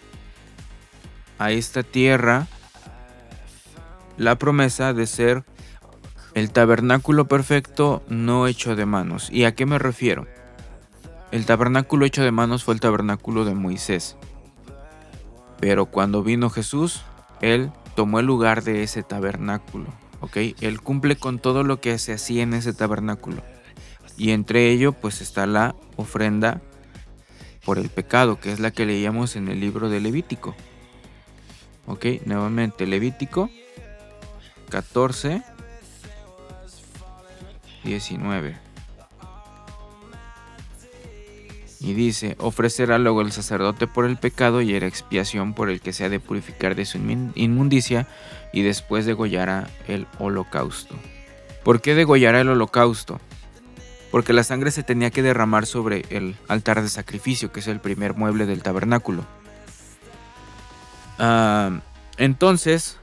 a 1.38 1.50
esta 1.52 1.82
tierra 1.82 2.46
la 4.16 4.36
promesa 4.36 4.92
de 4.92 5.06
ser 5.06 5.44
el 6.34 6.50
tabernáculo 6.50 7.26
perfecto 7.26 8.02
no 8.08 8.46
hecho 8.46 8.76
de 8.76 8.86
manos. 8.86 9.28
¿Y 9.30 9.44
a 9.44 9.54
qué 9.54 9.66
me 9.66 9.78
refiero? 9.78 10.26
el 11.30 11.46
tabernáculo 11.46 12.06
hecho 12.06 12.22
de 12.22 12.32
manos 12.32 12.64
fue 12.64 12.74
el 12.74 12.80
tabernáculo 12.80 13.44
de 13.44 13.54
Moisés. 13.54 14.16
Pero 15.60 15.86
cuando 15.86 16.22
vino 16.22 16.50
Jesús, 16.50 17.02
Él 17.40 17.70
tomó 17.94 18.18
el 18.20 18.26
lugar 18.26 18.64
de 18.64 18.82
ese 18.82 19.02
tabernáculo. 19.02 19.86
¿ok? 20.20 20.36
Él 20.60 20.80
cumple 20.80 21.16
con 21.16 21.38
todo 21.38 21.62
lo 21.62 21.80
que 21.80 21.98
se 21.98 22.12
hacía 22.12 22.42
en 22.42 22.54
ese 22.54 22.72
tabernáculo. 22.72 23.42
Y 24.16 24.32
entre 24.32 24.70
ello 24.70 24.92
pues 24.92 25.20
está 25.20 25.46
la 25.46 25.74
ofrenda 25.96 26.60
por 27.64 27.78
el 27.78 27.88
pecado, 27.88 28.40
que 28.40 28.52
es 28.52 28.60
la 28.60 28.70
que 28.70 28.86
leíamos 28.86 29.36
en 29.36 29.48
el 29.48 29.60
libro 29.60 29.88
de 29.88 30.00
Levítico. 30.00 30.54
¿Ok? 31.86 32.06
Nuevamente 32.24 32.86
Levítico 32.86 33.50
14, 34.70 35.42
19. 37.84 38.56
Y 41.82 41.94
dice, 41.94 42.36
ofrecerá 42.38 42.98
luego 42.98 43.22
el 43.22 43.32
sacerdote 43.32 43.86
por 43.86 44.04
el 44.04 44.18
pecado 44.18 44.60
y 44.60 44.74
era 44.74 44.86
expiación 44.86 45.54
por 45.54 45.70
el 45.70 45.80
que 45.80 45.94
se 45.94 46.04
ha 46.04 46.10
de 46.10 46.20
purificar 46.20 46.74
de 46.74 46.84
su 46.84 46.98
inmundicia 47.34 48.06
y 48.52 48.62
después 48.62 49.06
degollará 49.06 49.68
el 49.88 50.06
holocausto. 50.18 50.94
¿Por 51.64 51.80
qué 51.80 51.94
degollará 51.94 52.42
el 52.42 52.50
holocausto? 52.50 53.18
Porque 54.10 54.32
la 54.32 54.42
sangre 54.42 54.70
se 54.70 54.82
tenía 54.82 55.10
que 55.10 55.22
derramar 55.22 55.66
sobre 55.66 56.04
el 56.10 56.36
altar 56.48 56.82
de 56.82 56.88
sacrificio, 56.88 57.52
que 57.52 57.60
es 57.60 57.68
el 57.68 57.80
primer 57.80 58.14
mueble 58.14 58.46
del 58.46 58.62
tabernáculo. 58.62 59.24
Ah, 61.18 61.80
entonces, 62.16 62.98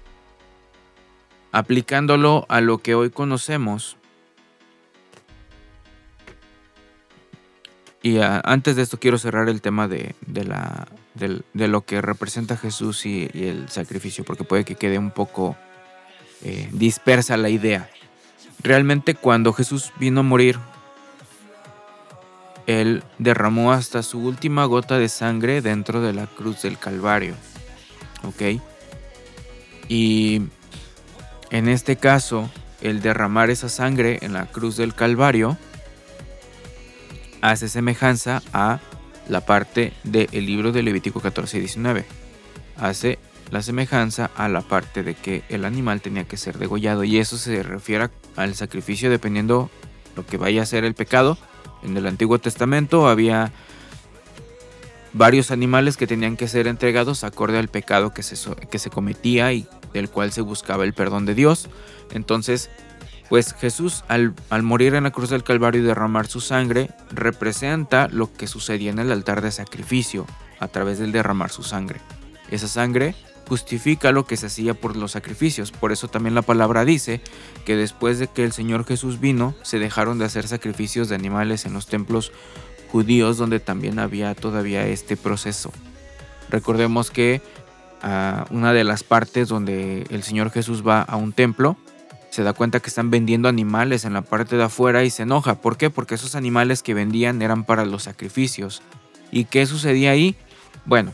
aplicándolo 1.52 2.46
a 2.50 2.62
lo 2.62 2.80
que 2.80 2.96
hoy 2.96 3.10
conocemos, 3.10 3.98
Y 8.08 8.20
ah, 8.20 8.42
antes 8.46 8.78
de 8.78 8.84
esto 8.84 9.00
quiero 9.00 9.18
cerrar 9.18 9.50
el 9.50 9.60
tema 9.62 9.90
de, 9.90 10.16
la, 10.34 10.88
de, 11.14 11.68
lo 11.68 11.82
que 11.82 12.02
representa 12.02 12.56
Jesús 12.56 13.06
y, 13.06 13.30
el 13.34 13.68
sacrificio, 13.70 14.24
porque 14.24 14.46
puede 14.46 14.64
que 14.64 14.76
quede 14.76 14.98
un 14.98 15.12
poco 15.12 15.58
eh, 16.42 16.70
dispersa 16.72 17.36
la 17.36 17.50
idea. 17.50 17.90
Realmente 18.64 19.16
cuando 19.16 19.52
Jesús 19.52 19.92
vino 20.00 20.22
a 20.22 20.24
morir, 20.24 20.58
Él 22.68 23.04
derramó 23.18 23.72
hasta 23.72 24.04
su 24.04 24.20
última 24.20 24.66
gota 24.66 25.00
de 25.00 25.10
sangre 25.10 25.62
dentro 25.62 26.02
de 26.02 26.14
la 26.14 26.28
cruz 26.28 26.62
del 26.62 26.78
Calvario. 26.78 27.34
¿Ok? 28.24 28.62
Y 29.88 30.42
en 31.50 31.70
este 31.70 31.96
caso, 31.96 32.50
el 32.82 33.02
derramar 33.02 33.50
esa 33.50 33.70
sangre 33.70 34.20
en 34.22 34.34
la 34.34 34.46
cruz 34.48 34.76
del 34.76 34.94
Calvario, 34.94 35.58
hace 37.42 37.70
semejanza 37.70 38.42
a 38.52 38.80
la 39.30 39.42
parte 39.42 39.94
del 40.04 40.30
libro 40.32 40.72
de 40.72 40.84
Levítico 40.84 41.22
14 41.22 41.58
y 41.58 41.60
19. 41.62 42.06
Hace 42.78 43.18
la 43.50 43.62
semejanza 43.62 44.30
a 44.36 44.50
la 44.50 44.62
parte 44.62 45.04
de 45.04 45.16
que 45.16 45.44
el 45.50 45.66
animal 45.66 46.02
tenía 46.02 46.26
que 46.26 46.38
ser 46.38 46.58
degollado 46.58 47.04
y 47.04 47.18
eso 47.18 47.38
se 47.38 47.64
refiere 47.64 48.10
al 48.36 48.56
sacrificio 48.56 49.10
dependiendo 49.10 49.70
lo 50.16 50.26
que 50.26 50.38
vaya 50.38 50.64
a 50.64 50.66
ser 50.66 50.84
el 50.84 50.94
pecado. 50.94 51.38
En 51.84 51.96
el 51.98 52.08
Antiguo 52.08 52.40
Testamento 52.40 53.08
había 53.08 53.52
varios 55.14 55.52
animales 55.52 55.98
que 55.98 56.08
tenían 56.08 56.38
que 56.38 56.48
ser 56.48 56.68
entregados 56.68 57.24
acorde 57.24 57.58
al 57.58 57.70
pecado 57.70 58.14
que 58.14 58.24
se, 58.24 58.36
que 58.70 58.80
se 58.80 58.90
cometía 58.90 59.52
y 59.54 59.68
del 59.94 60.10
cual 60.10 60.32
se 60.32 60.42
buscaba 60.42 60.84
el 60.84 60.94
perdón 60.94 61.26
de 61.26 61.36
Dios. 61.36 61.70
Entonces 62.12 62.70
pues 63.30 63.54
Jesús 63.54 64.04
al, 64.08 64.34
morir 64.64 64.96
en 64.96 65.04
la 65.04 65.12
cruz 65.12 65.30
del 65.30 65.44
Calvario 65.44 65.82
y 65.82 65.86
derramar 65.86 66.28
su 66.28 66.40
sangre 66.40 66.92
representa 67.12 68.08
lo 68.08 68.34
que 68.34 68.48
sucedía 68.48 68.92
en 68.92 69.00
el 69.00 69.12
altar 69.12 69.42
de 69.42 69.52
sacrificio 69.52 70.26
a 70.60 70.68
través 70.68 71.00
del 71.00 71.12
derramar 71.12 71.50
su 71.50 71.64
sangre. 71.64 72.00
Esa 72.52 72.68
sangre 72.68 73.16
justifica 73.48 74.12
lo 74.12 74.26
que 74.26 74.38
se 74.38 74.48
hacía 74.48 74.74
por 74.74 74.96
los 74.96 75.12
sacrificios. 75.12 75.72
Por 75.72 75.92
eso 75.92 76.08
también 76.08 76.36
la 76.36 76.42
palabra 76.42 76.86
dice 76.86 77.22
que 77.66 77.76
después 77.76 78.20
de 78.20 78.28
que 78.28 78.44
el 78.44 78.52
Señor 78.52 78.86
Jesús 78.86 79.20
vino, 79.20 79.56
se 79.64 79.80
dejaron 79.80 80.20
de 80.20 80.26
hacer 80.26 80.48
sacrificios 80.48 81.10
de 81.10 81.16
animales 81.16 81.66
en 81.66 81.74
los 81.74 81.88
templos 81.88 82.32
judíos 82.92 83.38
donde 83.38 83.60
también 83.60 84.00
había 84.00 84.36
todavía 84.36 84.88
este 84.88 85.18
proceso. 85.18 85.72
Recordemos 86.50 87.12
que 87.12 87.42
ah, 88.02 88.46
una 88.50 88.74
de 88.74 88.84
las 88.84 89.04
partes 89.04 89.48
donde 89.48 90.06
el 90.10 90.24
Señor 90.24 90.52
Jesús 90.52 90.86
va 90.86 91.02
a 91.02 91.16
un 91.16 91.34
templo 91.34 91.78
se 92.30 92.44
da 92.44 92.54
cuenta 92.54 92.80
que 92.80 92.90
están 92.90 93.10
vendiendo 93.10 93.50
animales 93.50 94.06
en 94.06 94.14
la 94.14 94.22
parte 94.22 94.58
de 94.58 94.64
afuera 94.64 95.04
y 95.04 95.10
se 95.10 95.24
enoja. 95.24 95.56
¿Por 95.56 95.78
qué? 95.78 95.90
Porque 95.90 96.16
esos 96.16 96.36
animales 96.36 96.84
que 96.84 96.94
vendían 96.94 97.42
eran 97.42 97.64
para 97.64 97.86
los 97.86 98.04
sacrificios. 98.04 98.82
¿Y 99.32 99.46
qué 99.46 99.66
sucedía 99.66 100.12
ahí? 100.12 100.36
Bueno, 100.86 101.14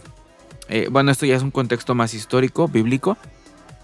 eh, 0.69 0.87
bueno, 0.91 1.11
esto 1.11 1.25
ya 1.25 1.35
es 1.35 1.43
un 1.43 1.51
contexto 1.51 1.95
más 1.95 2.13
histórico, 2.13 2.67
bíblico. 2.67 3.17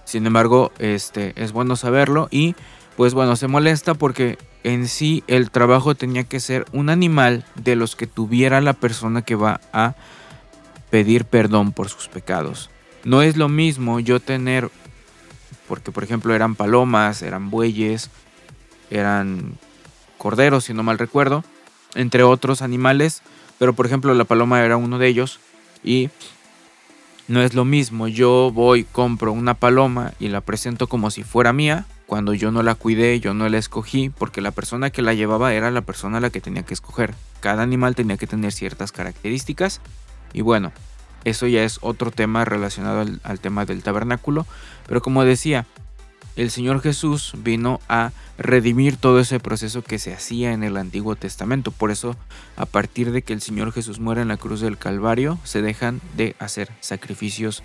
Sin 0.05 0.25
embargo, 0.25 0.71
este, 0.79 1.33
es 1.35 1.51
bueno 1.51 1.75
saberlo 1.75 2.27
y 2.31 2.55
pues 2.97 3.13
bueno, 3.13 3.35
se 3.35 3.47
molesta 3.47 3.93
porque 3.93 4.37
en 4.63 4.87
sí 4.87 5.23
el 5.27 5.51
trabajo 5.51 5.95
tenía 5.95 6.23
que 6.23 6.39
ser 6.39 6.65
un 6.73 6.89
animal 6.89 7.45
de 7.55 7.75
los 7.75 7.95
que 7.95 8.07
tuviera 8.07 8.59
la 8.59 8.73
persona 8.73 9.21
que 9.21 9.35
va 9.35 9.61
a 9.71 9.93
pedir 10.89 11.25
perdón 11.25 11.71
por 11.71 11.89
sus 11.89 12.07
pecados. 12.07 12.69
No 13.03 13.21
es 13.21 13.37
lo 13.37 13.47
mismo 13.47 13.99
yo 13.99 14.19
tener 14.19 14.69
porque 15.67 15.91
por 15.91 16.03
ejemplo 16.03 16.33
eran 16.33 16.55
palomas, 16.55 17.21
eran 17.21 17.51
bueyes, 17.51 18.09
eran 18.89 19.57
corderos, 20.17 20.65
si 20.65 20.73
no 20.73 20.83
mal 20.83 20.97
recuerdo, 20.97 21.43
entre 21.93 22.23
otros 22.23 22.63
animales, 22.63 23.21
pero 23.59 23.73
por 23.73 23.85
ejemplo 23.85 24.13
la 24.15 24.25
paloma 24.25 24.63
era 24.63 24.75
uno 24.75 24.97
de 24.97 25.07
ellos 25.07 25.39
y 25.83 26.09
no 27.29 27.41
es 27.41 27.53
lo 27.53 27.63
mismo, 27.63 28.07
yo 28.07 28.51
voy, 28.51 28.83
compro 28.83 29.31
una 29.31 29.53
paloma 29.53 30.13
y 30.19 30.29
la 30.29 30.41
presento 30.41 30.87
como 30.87 31.11
si 31.11 31.23
fuera 31.23 31.53
mía, 31.53 31.85
cuando 32.07 32.33
yo 32.33 32.51
no 32.51 32.63
la 32.63 32.73
cuidé, 32.73 33.19
yo 33.19 33.35
no 33.35 33.47
la 33.47 33.59
escogí, 33.59 34.09
porque 34.09 34.41
la 34.41 34.49
persona 34.49 34.89
que 34.89 35.03
la 35.03 35.13
llevaba 35.13 35.53
era 35.53 35.69
la 35.69 35.81
persona 35.81 36.17
a 36.17 36.21
la 36.21 36.31
que 36.31 36.41
tenía 36.41 36.63
que 36.63 36.73
escoger. 36.73 37.13
Cada 37.39 37.61
animal 37.61 37.93
tenía 37.93 38.17
que 38.17 38.25
tener 38.25 38.51
ciertas 38.51 38.91
características 38.91 39.79
y 40.33 40.41
bueno, 40.41 40.71
eso 41.23 41.45
ya 41.45 41.63
es 41.63 41.77
otro 41.81 42.09
tema 42.09 42.45
relacionado 42.45 43.05
al, 43.23 43.39
tema 43.39 43.65
del 43.65 43.83
tabernáculo. 43.83 44.47
Pero 44.87 45.01
como 45.03 45.23
decía, 45.23 45.67
el 46.39 46.51
Señor 46.51 46.81
Jesús 46.81 47.33
vino 47.37 47.81
a 47.89 48.13
redimir 48.37 48.95
todo 48.95 49.19
ese 49.19 49.41
proceso 49.41 49.81
que 49.81 49.99
se 49.99 50.13
hacía 50.13 50.53
en 50.53 50.63
el 50.63 50.77
Antiguo 50.77 51.17
Testamento. 51.17 51.71
Por 51.71 51.91
eso, 51.91 52.15
a 52.55 52.65
partir 52.65 53.11
de 53.11 53.23
que 53.23 53.33
el 53.33 53.41
Señor 53.41 53.73
Jesús 53.73 53.99
muere 53.99 54.21
en 54.21 54.29
la 54.29 54.37
cruz 54.37 54.61
del 54.61 54.77
Calvario, 54.77 55.37
se 55.43 55.61
dejan 55.61 55.99
de 56.15 56.37
hacer 56.39 56.69
sacrificios 56.79 57.61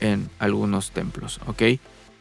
en 0.00 0.30
algunos 0.38 0.92
templos, 0.92 1.40
¿ok? 1.46 1.62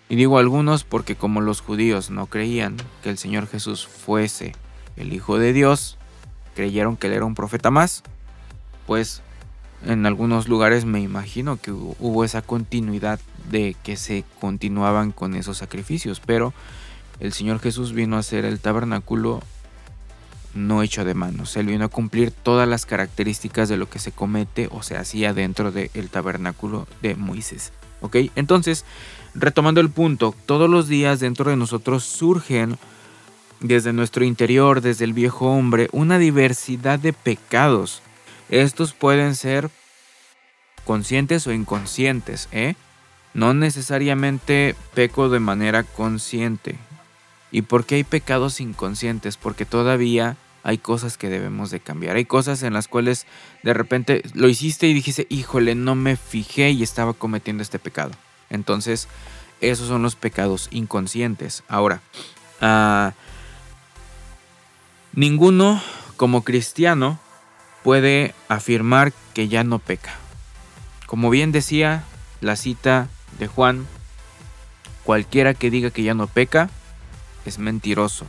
Y 0.09 0.15
digo 0.17 0.37
algunos 0.37 0.83
porque 0.83 1.15
como 1.15 1.39
los 1.39 1.61
judíos 1.61 2.09
no 2.09 2.25
creían 2.27 2.75
que 3.01 3.09
el 3.09 3.17
Señor 3.17 3.47
Jesús 3.47 3.87
fuese 3.87 4.51
el 4.97 5.13
Hijo 5.13 5.39
de 5.39 5.53
Dios, 5.53 5.97
creyeron 6.55 6.97
que 6.97 7.07
él 7.07 7.13
era 7.13 7.25
un 7.25 7.35
profeta 7.35 7.71
más, 7.71 8.03
pues 8.85 9.21
en 9.85 10.05
algunos 10.05 10.47
lugares 10.47 10.85
me 10.85 10.99
imagino 10.99 11.57
que 11.57 11.71
hubo 11.71 12.23
esa 12.23 12.41
continuidad 12.41 13.19
de 13.49 13.75
que 13.83 13.97
se 13.97 14.23
continuaban 14.39 15.11
con 15.11 15.35
esos 15.35 15.57
sacrificios, 15.57 16.21
pero 16.25 16.53
el 17.19 17.33
Señor 17.33 17.59
Jesús 17.59 17.93
vino 17.93 18.17
a 18.17 18.23
ser 18.23 18.45
el 18.45 18.59
tabernáculo 18.59 19.41
no 20.53 20.81
hecho 20.81 21.05
de 21.05 21.13
manos. 21.13 21.55
Él 21.57 21.67
vino 21.67 21.85
a 21.85 21.89
cumplir 21.89 22.31
todas 22.31 22.67
las 22.67 22.85
características 22.85 23.69
de 23.69 23.77
lo 23.77 23.89
que 23.89 23.99
se 23.99 24.11
comete 24.11 24.69
o 24.71 24.81
se 24.81 24.97
hacía 24.97 25.33
dentro 25.33 25.71
del 25.71 26.09
tabernáculo 26.09 26.87
de 27.01 27.15
Moisés. 27.15 27.71
¿Ok? 28.01 28.17
Entonces, 28.35 28.85
retomando 29.33 29.81
el 29.81 29.89
punto, 29.89 30.33
todos 30.45 30.69
los 30.69 30.87
días 30.87 31.19
dentro 31.19 31.49
de 31.49 31.57
nosotros 31.57 32.03
surgen 32.03 32.77
desde 33.59 33.93
nuestro 33.93 34.25
interior, 34.25 34.81
desde 34.81 35.05
el 35.05 35.13
viejo 35.13 35.47
hombre, 35.47 35.89
una 35.91 36.17
diversidad 36.17 36.99
de 36.99 37.13
pecados 37.13 38.01
estos 38.49 38.93
pueden 38.93 39.35
ser 39.35 39.69
conscientes 40.85 41.47
o 41.47 41.53
inconscientes, 41.53 42.47
¿eh? 42.51 42.75
No 43.33 43.53
necesariamente 43.53 44.75
peco 44.93 45.29
de 45.29 45.39
manera 45.39 45.83
consciente. 45.83 46.75
¿Y 47.51 47.63
por 47.63 47.85
qué 47.85 47.95
hay 47.95 48.03
pecados 48.03 48.61
inconscientes? 48.61 49.37
Porque 49.37 49.65
todavía 49.65 50.37
hay 50.63 50.77
cosas 50.77 51.17
que 51.17 51.29
debemos 51.29 51.69
de 51.69 51.79
cambiar. 51.79 52.15
Hay 52.15 52.25
cosas 52.25 52.63
en 52.63 52.73
las 52.73 52.87
cuales 52.87 53.27
de 53.63 53.73
repente 53.73 54.23
lo 54.33 54.49
hiciste 54.49 54.87
y 54.87 54.93
dijiste, 54.93 55.27
híjole, 55.29 55.75
no 55.75 55.95
me 55.95 56.15
fijé 56.15 56.71
y 56.71 56.81
estaba 56.81 57.13
cometiendo 57.13 57.61
este 57.61 57.77
pecado. 57.77 58.11
Entonces, 58.49 59.07
esos 59.61 59.87
son 59.87 60.01
los 60.01 60.15
pecados 60.15 60.69
inconscientes. 60.71 61.63
Ahora, 61.67 62.01
ah, 62.61 63.13
ninguno 65.13 65.81
como 66.17 66.43
cristiano 66.43 67.19
puede 67.85 68.33
afirmar 68.47 69.13
que 69.35 69.47
ya 69.47 69.63
no 69.63 69.77
peca. 69.77 70.15
Como 71.05 71.29
bien 71.29 71.51
decía 71.51 72.03
la 72.41 72.55
cita 72.55 73.09
de 73.37 73.45
Juan, 73.45 73.85
cualquiera 75.03 75.53
que 75.53 75.69
diga 75.69 75.91
que 75.91 76.01
ya 76.01 76.15
no 76.15 76.25
peca 76.25 76.71
es 77.45 77.59
mentiroso. 77.59 78.25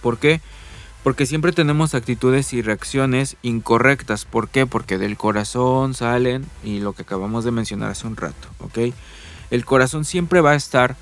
¿Por 0.00 0.18
qué? 0.18 0.40
Porque 1.02 1.26
siempre 1.26 1.50
tenemos 1.50 1.96
actitudes 1.96 2.52
y 2.52 2.62
reacciones 2.62 3.36
incorrectas. 3.42 4.26
¿Por 4.26 4.48
qué? 4.48 4.64
Porque 4.64 4.96
del 4.96 5.16
corazón 5.16 5.94
salen 5.94 6.46
y 6.62 6.78
lo 6.78 6.92
que 6.92 7.02
acabamos 7.02 7.44
de 7.44 7.50
mencionar 7.50 7.90
hace 7.90 8.06
un 8.06 8.16
rato, 8.16 8.46
¿ok? 8.60 8.94
El 9.50 9.64
corazón 9.64 10.04
siempre 10.04 10.40
va 10.40 10.52
a 10.52 10.54
estar 10.54 10.94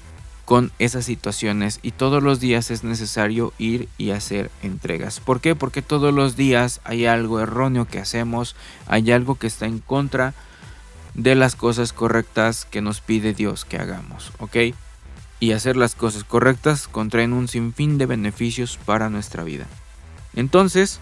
con 0.51 0.73
esas 0.81 1.05
situaciones 1.05 1.79
y 1.81 1.93
todos 1.93 2.25
los 2.25 2.41
días 2.41 2.73
es 2.73 2.83
necesario 2.83 3.53
ir 3.57 3.89
y 3.99 4.11
hacer 4.11 4.51
entregas. 4.65 5.21
¿Por 5.21 5.41
qué? 5.41 5.55
Porque 5.55 5.81
todos 5.81 6.13
los 6.13 6.35
días 6.35 6.81
hay 6.83 7.07
algo 7.07 7.39
erróneo 7.39 7.87
que 7.87 8.01
hacemos, 8.01 8.57
hay 8.89 9.13
algo 9.13 9.37
que 9.37 9.47
está 9.47 9.67
en 9.67 9.79
contra 9.79 10.35
de 11.15 11.37
las 11.37 11.55
cosas 11.55 11.93
correctas 11.93 12.65
que 12.65 12.83
nos 12.83 13.01
pide 13.01 13.33
Dios 13.33 13.65
que 13.65 13.77
hagamos, 13.77 14.33
¿ok? 14.41 14.75
Y 15.39 15.53
hacer 15.53 15.77
las 15.77 15.95
cosas 15.95 16.25
correctas 16.25 16.89
contraen 16.89 17.33
un 17.33 17.47
sinfín 17.47 17.97
de 17.97 18.07
beneficios 18.07 18.77
para 18.77 19.09
nuestra 19.09 19.45
vida. 19.45 19.69
Entonces, 20.35 20.99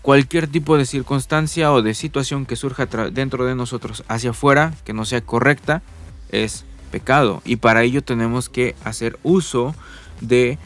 cualquier 0.00 0.48
tipo 0.48 0.78
de 0.78 0.86
circunstancia 0.86 1.70
o 1.74 1.82
de 1.82 1.92
situación 1.92 2.46
que 2.46 2.56
surja 2.56 2.86
dentro 2.86 3.44
de 3.44 3.54
nosotros 3.54 4.02
hacia 4.08 4.30
afuera, 4.30 4.72
que 4.86 4.94
no 4.94 5.04
sea 5.04 5.20
correcta, 5.20 5.82
es 6.30 6.64
pecado. 6.94 7.42
Y 7.44 7.56
para 7.56 7.82
ello 7.82 8.04
tenemos 8.04 8.48
que 8.48 8.76
hacer 8.84 9.18
uso 9.24 9.74
de 10.20 10.58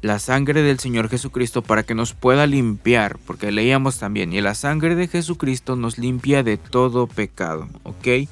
la 0.00 0.18
sangre 0.18 0.62
del 0.62 0.78
Señor 0.78 1.10
Jesucristo 1.10 1.60
para 1.60 1.82
que 1.82 1.94
nos 1.94 2.14
pueda 2.14 2.46
limpiar, 2.46 3.18
porque 3.26 3.52
leíamos 3.52 3.98
también, 3.98 4.32
y 4.32 4.40
la 4.40 4.54
sangre 4.54 4.94
de 4.94 5.08
Jesucristo 5.08 5.76
nos 5.76 5.98
limpia 5.98 6.42
de 6.42 6.56
todo 6.56 7.06
pecado, 7.06 7.68
¿ok? 7.82 8.30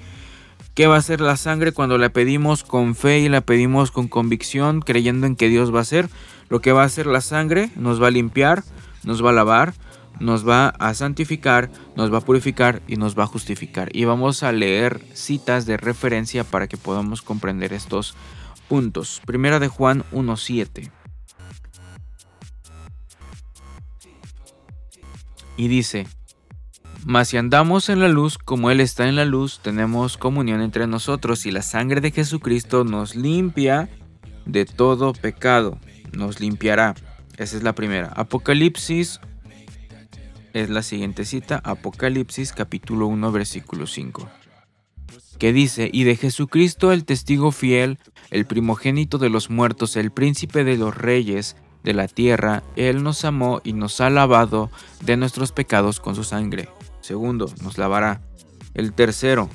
¿Qué 0.74 0.86
va 0.86 0.94
a 0.94 0.98
hacer 0.98 1.20
la 1.20 1.36
sangre 1.36 1.72
cuando 1.72 1.98
la 1.98 2.08
pedimos 2.08 2.64
con 2.64 2.94
fe 2.94 3.18
y 3.18 3.28
la 3.28 3.42
pedimos 3.42 3.90
con 3.90 4.08
convicción, 4.08 4.80
creyendo 4.80 5.26
en 5.26 5.36
que 5.36 5.50
Dios 5.50 5.74
va 5.74 5.80
a 5.80 5.82
hacer? 5.82 6.08
Lo 6.48 6.62
que 6.62 6.72
va 6.72 6.84
a 6.84 6.86
hacer 6.86 7.06
la 7.06 7.20
sangre 7.20 7.68
nos 7.76 8.00
va 8.00 8.06
a 8.06 8.12
limpiar, 8.12 8.64
nos 9.04 9.22
va 9.22 9.28
a 9.28 9.34
lavar, 9.34 9.74
nos 10.20 10.46
va 10.48 10.68
a 10.68 10.94
santificar, 10.94 11.70
nos 11.96 12.12
va 12.12 12.18
a 12.18 12.22
purificar 12.22 12.82
y 12.86 12.96
nos 12.96 13.18
va 13.18 13.24
a 13.24 13.28
justificar. 13.28 13.88
Y 13.94 14.04
vamos 14.04 14.42
a 14.42 14.52
leer 14.52 15.00
citas 15.14 15.66
de 15.66 15.76
referencia 15.76 16.44
para 16.44 16.68
que 16.68 16.76
podamos 16.76 17.22
comprender 17.22 17.72
estos 17.72 18.14
puntos. 18.68 19.20
Primera 19.26 19.58
de 19.58 19.68
Juan 19.68 20.04
1.7. 20.12 20.90
Y 25.58 25.68
dice, 25.68 26.06
mas 27.06 27.28
si 27.28 27.36
andamos 27.36 27.88
en 27.88 28.00
la 28.00 28.08
luz 28.08 28.36
como 28.36 28.70
Él 28.70 28.80
está 28.80 29.08
en 29.08 29.16
la 29.16 29.24
luz, 29.24 29.60
tenemos 29.62 30.16
comunión 30.16 30.60
entre 30.60 30.86
nosotros 30.86 31.46
y 31.46 31.50
la 31.50 31.62
sangre 31.62 32.00
de 32.00 32.10
Jesucristo 32.10 32.84
nos 32.84 33.14
limpia 33.14 33.88
de 34.44 34.64
todo 34.64 35.12
pecado. 35.12 35.78
Nos 36.12 36.40
limpiará. 36.40 36.94
Esa 37.36 37.56
es 37.56 37.62
la 37.62 37.74
primera. 37.74 38.12
Apocalipsis 38.16 39.20
es 40.56 40.70
la 40.70 40.82
siguiente 40.82 41.26
cita, 41.26 41.60
Apocalipsis 41.64 42.54
capítulo 42.54 43.08
1 43.08 43.30
versículo 43.30 43.86
5, 43.86 44.26
que 45.38 45.52
dice, 45.52 45.90
y 45.92 46.04
de 46.04 46.16
Jesucristo 46.16 46.92
el 46.92 47.04
testigo 47.04 47.52
fiel, 47.52 47.98
el 48.30 48.46
primogénito 48.46 49.18
de 49.18 49.28
los 49.28 49.50
muertos, 49.50 49.96
el 49.96 50.10
príncipe 50.12 50.64
de 50.64 50.78
los 50.78 50.96
reyes 50.96 51.56
de 51.84 51.92
la 51.92 52.08
tierra, 52.08 52.62
Él 52.74 53.02
nos 53.02 53.26
amó 53.26 53.60
y 53.64 53.74
nos 53.74 54.00
ha 54.00 54.08
lavado 54.08 54.70
de 55.02 55.18
nuestros 55.18 55.52
pecados 55.52 56.00
con 56.00 56.14
su 56.14 56.24
sangre. 56.24 56.70
Segundo, 57.02 57.52
nos 57.62 57.76
lavará. 57.76 58.22
El 58.72 58.94
tercero, 58.94 59.50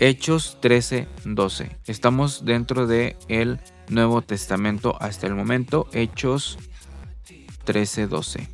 Hechos 0.00 0.58
13, 0.60 1.06
12. 1.24 1.76
Estamos 1.86 2.44
dentro 2.44 2.88
de 2.88 3.16
el 3.28 3.60
Nuevo 3.88 4.22
Testamento 4.22 5.00
hasta 5.00 5.28
el 5.28 5.36
momento, 5.36 5.86
Hechos 5.92 6.58
13, 7.64 8.08
12. 8.08 8.51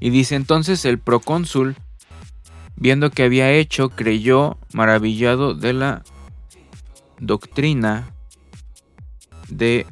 Y 0.00 0.10
dice 0.10 0.34
entonces 0.34 0.84
el 0.84 0.98
procónsul, 0.98 1.76
viendo 2.76 3.10
que 3.10 3.24
había 3.24 3.50
hecho, 3.52 3.90
creyó 3.90 4.58
maravillado 4.72 5.54
de 5.54 5.72
la 5.72 6.02
doctrina 7.20 8.12
de 9.48 9.86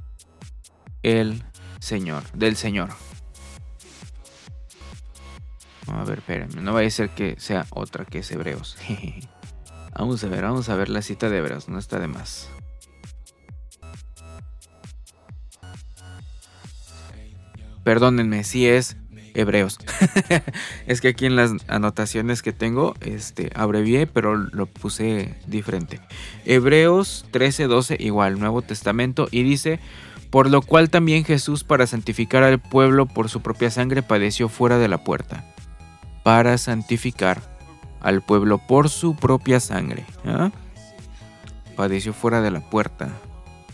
el 1.03 1.43
Señor, 1.81 2.25
del 2.33 2.57
Señor. 2.57 2.91
A 5.87 6.05
ver, 6.05 6.19
espérenme, 6.19 6.63
no 6.63 6.73
vaya 6.73 6.89
a 6.89 6.91
ser 6.91 7.11
que 7.11 7.37
sea 7.39 7.67
otra 7.71 8.05
que 8.05 8.21
es 8.21 8.31
Hebreos. 8.31 8.77
vamos 9.99 10.23
a 10.25 10.29
ver, 10.29 10.43
vamos 10.43 10.69
a 10.69 10.77
ver 10.77 10.89
la 10.89 11.03
cita 11.03 11.29
de 11.29 11.39
Hebreos, 11.39 11.69
no 11.69 11.79
está 11.79 11.99
de 11.99 12.09
más. 12.09 12.49
Perdónenme, 17.85 18.45
si 18.45 18.69
es 18.69 18.97
hebreos. 19.35 19.79
es 20.87 21.01
que 21.01 21.09
aquí 21.09 21.27
en 21.27 21.37
las 21.37 21.53
anotaciones 21.69 22.43
que 22.43 22.53
tengo, 22.53 22.95
este, 23.01 23.51
abrevié, 23.55 24.07
pero 24.07 24.37
lo 24.37 24.67
puse 24.67 25.35
diferente. 25.47 26.01
Hebreos 26.45 27.27
13:12, 27.33 27.97
igual, 28.01 28.39
Nuevo 28.39 28.63
Testamento, 28.63 29.29
y 29.31 29.43
dice, 29.43 29.81
por 30.31 30.51
lo 30.51 30.63
cual 30.63 30.89
también 30.89 31.25
Jesús 31.25 31.63
para 31.63 31.87
santificar 31.87 32.43
al 32.43 32.59
pueblo 32.59 33.07
por 33.07 33.29
su 33.29 33.43
propia 33.43 33.71
sangre 33.71 34.03
padeció 34.03 34.49
fuera 34.49 34.79
de 34.79 34.89
la 34.89 35.05
puerta. 35.05 35.45
Para 36.23 36.57
santificar 36.57 37.43
al 38.01 38.23
pueblo 38.23 38.59
por 38.59 38.89
su 38.89 39.15
propia 39.15 39.61
sangre. 39.61 40.07
¿ah? 40.25 40.51
Padeció 41.77 42.15
fuera 42.15 42.41
de 42.41 42.51
la 42.51 42.61
puerta. 42.61 43.11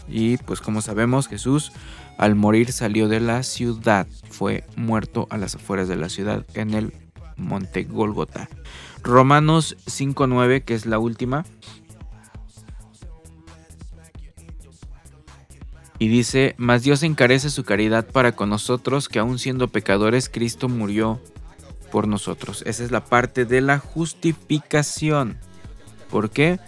Y 0.08 0.38
pues 0.38 0.60
como 0.60 0.80
sabemos, 0.80 1.28
Jesús 1.28 1.72
al 2.18 2.34
morir 2.34 2.72
salió 2.72 3.08
de 3.08 3.20
la 3.20 3.42
ciudad, 3.44 4.06
fue 4.28 4.64
muerto 4.76 5.28
a 5.30 5.38
las 5.38 5.54
afueras 5.54 5.88
de 5.88 5.96
la 5.96 6.08
ciudad 6.08 6.44
en 6.54 6.74
el 6.74 6.92
monte 7.36 7.84
Golgota. 7.84 8.48
Romanos 9.02 9.76
5.9, 9.86 10.64
que 10.64 10.74
es 10.74 10.84
la 10.84 10.98
última. 10.98 11.46
Y 16.00 16.08
dice, 16.08 16.54
mas 16.58 16.82
Dios 16.82 17.02
encarece 17.02 17.50
su 17.50 17.64
caridad 17.64 18.06
para 18.06 18.32
con 18.32 18.50
nosotros, 18.50 19.08
que 19.08 19.20
aun 19.20 19.38
siendo 19.38 19.68
pecadores, 19.68 20.28
Cristo 20.28 20.68
murió 20.68 21.20
por 21.90 22.08
nosotros. 22.08 22.62
Esa 22.66 22.84
es 22.84 22.90
la 22.90 23.04
parte 23.04 23.44
de 23.44 23.60
la 23.60 23.78
justificación. 23.78 25.38
¿Por 26.10 26.30
qué? 26.30 26.58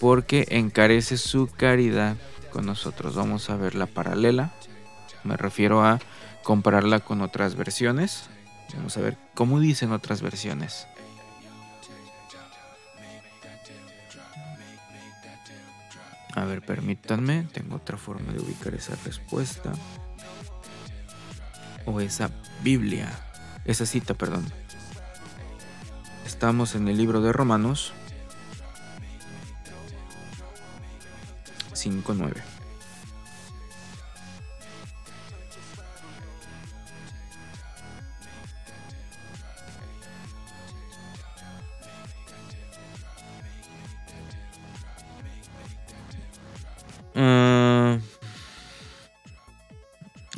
Porque 0.00 0.46
encarece 0.50 1.16
su 1.16 1.48
caridad 1.48 2.16
con 2.52 2.66
nosotros. 2.66 3.14
Vamos 3.16 3.50
a 3.50 3.56
ver 3.56 3.74
la 3.74 3.86
paralela. 3.86 4.52
Me 5.26 5.36
refiero 5.36 5.84
a 5.84 5.98
compararla 6.42 7.00
con 7.00 7.20
otras 7.20 7.56
versiones. 7.56 8.30
Vamos 8.74 8.96
a 8.96 9.00
ver 9.00 9.18
cómo 9.34 9.60
dicen 9.60 9.92
otras 9.92 10.22
versiones. 10.22 10.86
A 16.34 16.44
ver, 16.44 16.60
permítanme, 16.62 17.46
tengo 17.52 17.76
otra 17.76 17.96
forma 17.96 18.32
de 18.32 18.40
ubicar 18.40 18.74
esa 18.74 18.94
respuesta. 19.04 19.72
O 21.86 22.00
esa 22.00 22.30
Biblia, 22.62 23.10
esa 23.64 23.86
cita, 23.86 24.14
perdón. 24.14 24.44
Estamos 26.26 26.74
en 26.74 26.88
el 26.88 26.96
libro 26.96 27.22
de 27.22 27.32
Romanos 27.32 27.92
5.9. 31.72 32.55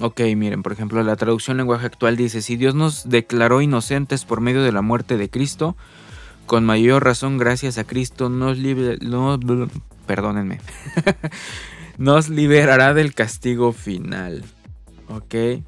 Ok, 0.09 0.23
miren, 0.37 0.62
por 0.62 0.73
ejemplo, 0.73 1.03
la 1.03 1.16
traducción 1.16 1.59
lenguaje 1.59 1.85
actual 1.85 2.16
dice, 2.16 2.40
si 2.40 2.57
Dios 2.57 2.75
nos 2.75 3.11
declaró 3.11 3.61
inocentes 3.61 4.25
por 4.25 4.40
medio 4.40 4.62
de 4.62 4.73
la 4.73 4.81
muerte 4.81 5.18
de 5.18 5.29
Cristo, 5.29 5.77
con 6.47 6.64
mayor 6.64 7.05
razón, 7.05 7.37
gracias 7.37 7.77
a 7.77 7.85
Cristo, 7.85 8.31
nos, 8.31 8.57
perdónenme, 10.07 10.62
nos 11.99 12.31
liberará 12.31 12.94
del 12.94 13.12
castigo 13.12 13.75
final. 13.75 14.44
Ok. 15.09 15.62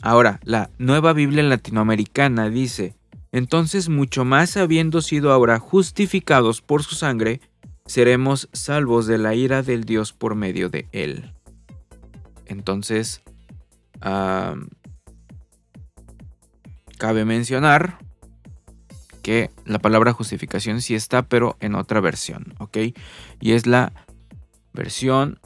Ahora, 0.00 0.38
la 0.44 0.70
nueva 0.78 1.12
Biblia 1.12 1.42
latinoamericana 1.42 2.50
dice, 2.50 2.94
entonces 3.32 3.88
mucho 3.88 4.24
más 4.24 4.56
habiendo 4.56 5.02
sido 5.02 5.32
ahora 5.32 5.58
justificados 5.58 6.62
por 6.62 6.84
su 6.84 6.94
sangre, 6.94 7.40
seremos 7.84 8.48
salvos 8.52 9.08
de 9.08 9.18
la 9.18 9.34
ira 9.34 9.64
del 9.64 9.82
Dios 9.82 10.12
por 10.12 10.36
medio 10.36 10.68
de 10.68 10.86
él. 10.92 11.32
Entonces, 12.50 13.22
cabe 16.98 17.24
mencionar 17.24 17.98
que 19.22 19.50
la 19.64 19.78
palabra 19.78 20.12
justificación 20.12 20.80
sí 20.80 20.94
está, 20.94 21.22
pero 21.22 21.56
en 21.60 21.74
otra 21.74 22.00
versión, 22.00 22.54
¿ok? 22.58 22.78
Y 23.40 23.52
es 23.52 23.66
la 23.66 23.92
versión 24.72 25.38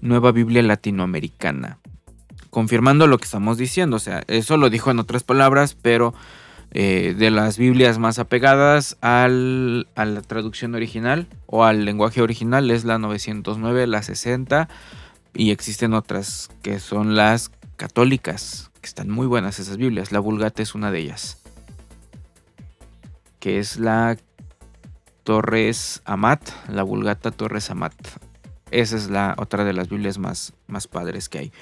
Nueva 0.00 0.32
Biblia 0.32 0.62
Latinoamericana. 0.62 1.78
Confirmando 2.50 3.06
lo 3.06 3.18
que 3.18 3.24
estamos 3.24 3.58
diciendo, 3.58 3.96
o 3.96 4.00
sea, 4.00 4.22
eso 4.28 4.56
lo 4.56 4.70
dijo 4.70 4.90
en 4.90 5.00
otras 5.00 5.24
palabras, 5.24 5.74
pero 5.74 6.14
eh, 6.70 7.14
de 7.18 7.30
las 7.30 7.58
Biblias 7.58 7.98
más 7.98 8.18
apegadas 8.18 8.96
al, 9.00 9.88
a 9.96 10.04
la 10.04 10.22
traducción 10.22 10.74
original 10.74 11.26
o 11.46 11.64
al 11.64 11.84
lenguaje 11.84 12.22
original 12.22 12.70
es 12.70 12.84
la 12.84 12.98
909, 12.98 13.86
la 13.86 14.02
60 14.02 14.68
y 15.38 15.52
existen 15.52 15.94
otras 15.94 16.50
que 16.62 16.80
son 16.80 17.14
las 17.14 17.52
católicas, 17.76 18.72
que 18.80 18.88
están 18.88 19.08
muy 19.08 19.28
buenas 19.28 19.60
esas 19.60 19.76
Biblias. 19.76 20.10
La 20.10 20.18
Vulgata 20.18 20.62
es 20.62 20.74
una 20.74 20.90
de 20.90 20.98
ellas, 20.98 21.38
que 23.38 23.60
es 23.60 23.78
la 23.78 24.18
Torres 25.22 26.02
Amat, 26.04 26.50
la 26.68 26.82
Vulgata 26.82 27.30
Torres 27.30 27.70
Amat. 27.70 27.94
Esa 28.72 28.96
es 28.96 29.10
la 29.10 29.36
otra 29.38 29.64
de 29.64 29.72
las 29.72 29.88
Biblias 29.88 30.18
más, 30.18 30.54
más 30.66 30.88
padres 30.88 31.28
que 31.28 31.38
hay. 31.38 31.52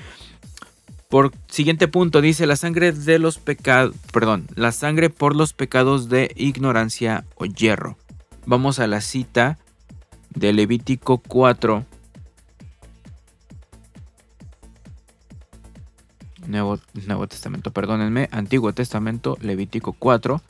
Por 1.11 1.33
siguiente 1.47 1.87
punto 1.87 2.23
dice 2.23 2.47
la 2.47 2.57
sangre 2.57 2.93
de 2.93 3.19
los 3.19 3.37
pecados, 3.37 3.95
perdón, 4.11 4.47
la 4.55 4.73
sangre 4.73 5.11
por 5.11 5.37
los 5.37 5.53
pecados 5.53 6.09
de 6.09 6.33
ignorancia 6.35 7.27
o 7.35 7.45
hierro. 7.45 7.99
Vamos 8.47 8.79
a 8.79 8.87
la 8.87 9.03
cita 9.03 9.59
de 10.31 10.55
Levítico 10.55 11.19
4. 11.19 11.85
Nuevo, 16.46 16.78
Testamento, 17.26 17.72
perdónenme, 17.72 18.28
Antiguo 18.32 18.72
Testamento, 18.72 19.37
Levítico 19.40 19.92
4. 19.92 20.40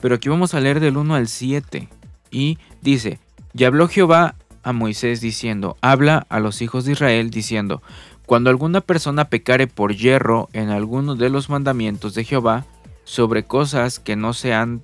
Pero 0.00 0.14
aquí 0.14 0.28
vamos 0.28 0.54
a 0.54 0.60
leer 0.60 0.80
del 0.80 0.96
1 0.96 1.14
al 1.14 1.28
7. 1.28 1.88
Y 2.30 2.58
dice, 2.80 3.18
y 3.54 3.64
habló 3.64 3.88
Jehová 3.88 4.34
a 4.62 4.72
Moisés 4.72 5.20
diciendo, 5.20 5.76
habla 5.80 6.26
a 6.28 6.40
los 6.40 6.62
hijos 6.62 6.84
de 6.84 6.92
Israel 6.92 7.30
diciendo, 7.30 7.82
cuando 8.26 8.50
alguna 8.50 8.80
persona 8.80 9.26
pecare 9.26 9.66
por 9.66 9.94
hierro 9.94 10.48
en 10.52 10.70
alguno 10.70 11.16
de 11.16 11.28
los 11.28 11.50
mandamientos 11.50 12.14
de 12.14 12.24
Jehová, 12.24 12.64
sobre 13.04 13.44
cosas 13.44 13.98
que 13.98 14.16
no 14.16 14.32
se 14.32 14.54
han 14.54 14.82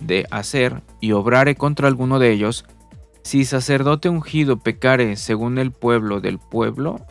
de 0.00 0.26
hacer, 0.30 0.82
y 1.00 1.12
obrare 1.12 1.54
contra 1.54 1.88
alguno 1.88 2.18
de 2.18 2.32
ellos, 2.32 2.64
si 3.22 3.44
sacerdote 3.44 4.08
ungido 4.08 4.58
pecare 4.58 5.16
según 5.16 5.58
el 5.58 5.70
pueblo 5.70 6.20
del 6.20 6.38
pueblo, 6.38 7.06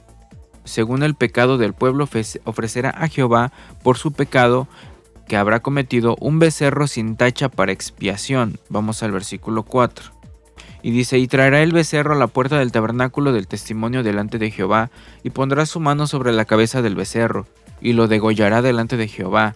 según 0.67 1.03
el 1.03 1.15
pecado 1.15 1.57
del 1.57 1.73
pueblo 1.73 2.07
ofrecerá 2.43 2.89
a 2.89 3.07
Jehová 3.07 3.51
por 3.83 3.97
su 3.97 4.11
pecado 4.11 4.67
que 5.27 5.37
habrá 5.37 5.59
cometido 5.59 6.15
un 6.19 6.39
becerro 6.39 6.87
sin 6.87 7.17
tacha 7.17 7.49
para 7.49 7.71
expiación. 7.71 8.59
Vamos 8.69 9.03
al 9.03 9.11
versículo 9.11 9.63
4. 9.63 10.11
Y 10.83 10.91
dice, 10.91 11.17
y 11.17 11.27
traerá 11.27 11.63
el 11.63 11.73
becerro 11.73 12.13
a 12.13 12.17
la 12.17 12.27
puerta 12.27 12.59
del 12.59 12.71
tabernáculo 12.71 13.33
del 13.33 13.47
testimonio 13.47 14.03
delante 14.03 14.37
de 14.37 14.51
Jehová, 14.51 14.89
y 15.23 15.31
pondrá 15.31 15.65
su 15.65 15.79
mano 15.79 16.07
sobre 16.07 16.31
la 16.31 16.45
cabeza 16.45 16.81
del 16.81 16.95
becerro, 16.95 17.45
y 17.81 17.93
lo 17.93 18.07
degollará 18.07 18.61
delante 18.61 18.95
de 18.95 19.07
Jehová. 19.07 19.55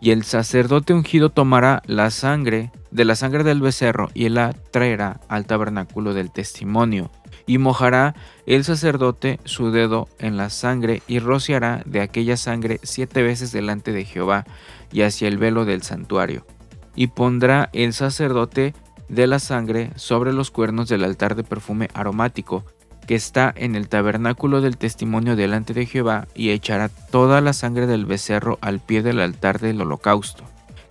Y 0.00 0.10
el 0.10 0.24
sacerdote 0.24 0.92
ungido 0.92 1.30
tomará 1.30 1.82
la 1.86 2.10
sangre 2.10 2.70
de 2.90 3.04
la 3.04 3.14
sangre 3.14 3.44
del 3.44 3.60
becerro 3.60 4.10
y 4.14 4.28
la 4.28 4.52
traerá 4.52 5.20
al 5.28 5.46
tabernáculo 5.46 6.14
del 6.14 6.30
testimonio. 6.30 7.10
Y 7.46 7.58
mojará 7.58 8.14
el 8.46 8.64
sacerdote 8.64 9.38
su 9.44 9.70
dedo 9.70 10.08
en 10.18 10.36
la 10.36 10.50
sangre 10.50 11.02
y 11.06 11.18
rociará 11.18 11.82
de 11.86 12.00
aquella 12.00 12.36
sangre 12.36 12.80
siete 12.82 13.22
veces 13.22 13.52
delante 13.52 13.92
de 13.92 14.04
Jehová 14.04 14.44
y 14.92 15.02
hacia 15.02 15.28
el 15.28 15.38
velo 15.38 15.64
del 15.64 15.82
santuario. 15.82 16.46
Y 16.94 17.08
pondrá 17.08 17.68
el 17.72 17.92
sacerdote 17.92 18.74
de 19.08 19.26
la 19.26 19.38
sangre 19.38 19.92
sobre 19.96 20.32
los 20.32 20.50
cuernos 20.50 20.88
del 20.88 21.04
altar 21.04 21.36
de 21.36 21.44
perfume 21.44 21.88
aromático, 21.94 22.64
que 23.06 23.14
está 23.14 23.52
en 23.56 23.76
el 23.76 23.88
tabernáculo 23.88 24.60
del 24.60 24.76
testimonio 24.76 25.36
delante 25.36 25.74
de 25.74 25.86
Jehová, 25.86 26.26
y 26.34 26.50
echará 26.50 26.88
toda 26.88 27.40
la 27.40 27.52
sangre 27.52 27.86
del 27.86 28.04
becerro 28.04 28.58
al 28.60 28.80
pie 28.80 29.02
del 29.02 29.20
altar 29.20 29.60
del 29.60 29.80
holocausto, 29.80 30.44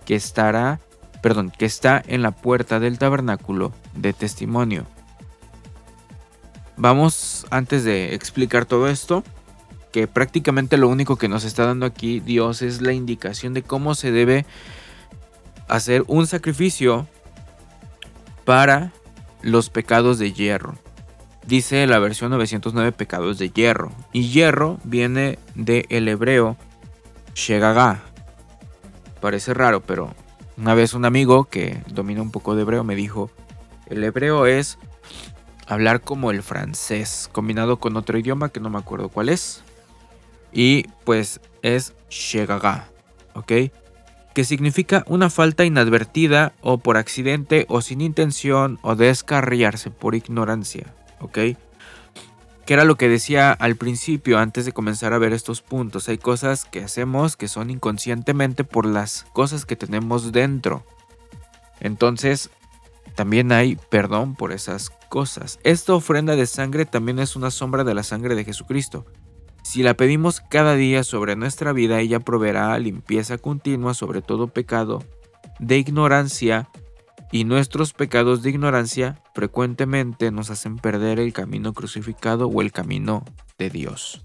que 0.04 0.14
estará, 0.14 0.80
perdón, 1.22 1.52
que 1.56 1.66
está 1.66 2.02
en 2.06 2.22
la 2.22 2.30
puerta 2.30 2.80
del 2.80 2.98
tabernáculo 2.98 3.72
de 3.94 4.12
testimonio. 4.12 4.86
Vamos, 6.76 7.46
antes 7.50 7.84
de 7.84 8.14
explicar 8.14 8.66
todo 8.66 8.88
esto, 8.88 9.24
que 9.92 10.06
prácticamente 10.06 10.76
lo 10.76 10.88
único 10.88 11.16
que 11.16 11.28
nos 11.28 11.44
está 11.44 11.64
dando 11.64 11.86
aquí 11.86 12.20
Dios 12.20 12.60
es 12.60 12.82
la 12.82 12.92
indicación 12.92 13.54
de 13.54 13.62
cómo 13.62 13.94
se 13.94 14.12
debe 14.12 14.44
hacer 15.68 16.04
un 16.06 16.26
sacrificio 16.26 17.06
para 18.44 18.92
los 19.40 19.70
pecados 19.70 20.18
de 20.18 20.34
hierro. 20.34 20.74
Dice 21.46 21.86
la 21.86 21.98
versión 21.98 22.30
909 22.30 22.92
pecados 22.92 23.38
de 23.38 23.50
hierro. 23.50 23.92
Y 24.12 24.28
hierro 24.28 24.78
viene 24.84 25.38
del 25.54 25.86
el 25.88 26.08
hebreo 26.08 26.56
Shegagá. 27.34 28.02
Parece 29.20 29.54
raro, 29.54 29.80
pero 29.80 30.12
una 30.56 30.74
vez 30.74 30.94
un 30.94 31.04
amigo 31.04 31.44
que 31.44 31.82
domina 31.88 32.22
un 32.22 32.30
poco 32.30 32.54
de 32.54 32.62
hebreo 32.62 32.84
me 32.84 32.96
dijo, 32.96 33.30
el 33.86 34.02
hebreo 34.02 34.46
es 34.46 34.78
hablar 35.66 36.00
como 36.00 36.30
el 36.30 36.42
francés, 36.42 37.28
combinado 37.32 37.78
con 37.78 37.96
otro 37.96 38.18
idioma 38.18 38.48
que 38.48 38.60
no 38.60 38.70
me 38.70 38.78
acuerdo 38.78 39.08
cuál 39.08 39.28
es. 39.28 39.62
Y 40.52 40.88
pues 41.04 41.40
es 41.62 41.94
Shegagá, 42.08 42.88
¿ok? 43.34 43.52
que 44.36 44.44
significa 44.44 45.02
una 45.06 45.30
falta 45.30 45.64
inadvertida 45.64 46.52
o 46.60 46.76
por 46.76 46.98
accidente 46.98 47.64
o 47.70 47.80
sin 47.80 48.02
intención 48.02 48.78
o 48.82 48.94
descarriarse 48.94 49.90
por 49.90 50.14
ignorancia, 50.14 50.92
¿ok? 51.20 51.38
Que 52.66 52.74
era 52.74 52.84
lo 52.84 52.96
que 52.96 53.08
decía 53.08 53.52
al 53.52 53.76
principio 53.76 54.38
antes 54.38 54.64
de 54.64 54.72
comenzar 54.72 55.12
a 55.12 55.18
ver 55.18 55.32
estos 55.32 55.62
puntos. 55.62 56.08
Hay 56.08 56.18
cosas 56.18 56.64
que 56.64 56.82
hacemos 56.82 57.36
que 57.36 57.48
son 57.48 57.70
inconscientemente 57.70 58.64
por 58.64 58.86
las 58.86 59.26
cosas 59.32 59.66
que 59.66 59.76
tenemos 59.76 60.32
dentro. 60.32 60.84
Entonces, 61.80 62.50
también 63.14 63.52
hay 63.52 63.76
perdón 63.88 64.34
por 64.34 64.52
esas 64.52 64.90
cosas. 65.08 65.58
Esta 65.62 65.94
ofrenda 65.94 66.36
de 66.36 66.46
sangre 66.46 66.84
también 66.84 67.18
es 67.18 67.36
una 67.36 67.50
sombra 67.50 67.84
de 67.84 67.94
la 67.94 68.02
sangre 68.02 68.34
de 68.34 68.44
Jesucristo. 68.44 69.06
Si 69.62 69.82
la 69.82 69.94
pedimos 69.94 70.40
cada 70.40 70.74
día 70.74 71.02
sobre 71.02 71.34
nuestra 71.34 71.72
vida, 71.72 72.00
ella 72.00 72.20
proveerá 72.20 72.78
limpieza 72.78 73.38
continua 73.38 73.94
sobre 73.94 74.22
todo 74.22 74.48
pecado 74.48 75.02
de 75.58 75.78
ignorancia 75.78 76.68
y 77.32 77.44
nuestros 77.44 77.92
pecados 77.92 78.42
de 78.42 78.50
ignorancia 78.50 79.20
frecuentemente 79.34 80.30
nos 80.30 80.50
hacen 80.50 80.76
perder 80.76 81.18
el 81.18 81.32
camino 81.32 81.72
crucificado 81.72 82.46
o 82.46 82.62
el 82.62 82.72
camino 82.72 83.24
de 83.58 83.70
Dios. 83.70 84.22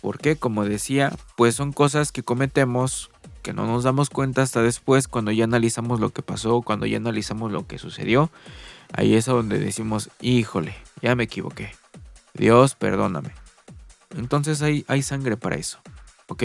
¿Por 0.00 0.18
qué? 0.18 0.36
Como 0.36 0.64
decía, 0.64 1.12
pues 1.36 1.54
son 1.54 1.72
cosas 1.72 2.12
que 2.12 2.22
cometemos 2.22 3.10
que 3.42 3.52
no 3.52 3.66
nos 3.66 3.84
damos 3.84 4.10
cuenta 4.10 4.42
hasta 4.42 4.62
después 4.62 5.08
cuando 5.08 5.32
ya 5.32 5.44
analizamos 5.44 6.00
lo 6.00 6.10
que 6.10 6.22
pasó, 6.22 6.62
cuando 6.62 6.86
ya 6.86 6.98
analizamos 6.98 7.50
lo 7.50 7.66
que 7.66 7.78
sucedió. 7.78 8.30
Ahí 8.92 9.14
es 9.14 9.26
donde 9.26 9.58
decimos, 9.58 10.10
híjole, 10.20 10.74
ya 11.02 11.14
me 11.14 11.24
equivoqué. 11.24 11.72
Dios, 12.34 12.74
perdóname. 12.74 13.30
Entonces 14.16 14.62
hay, 14.62 14.84
hay 14.88 15.02
sangre 15.02 15.36
para 15.36 15.56
eso. 15.56 15.78
¿Ok? 16.28 16.44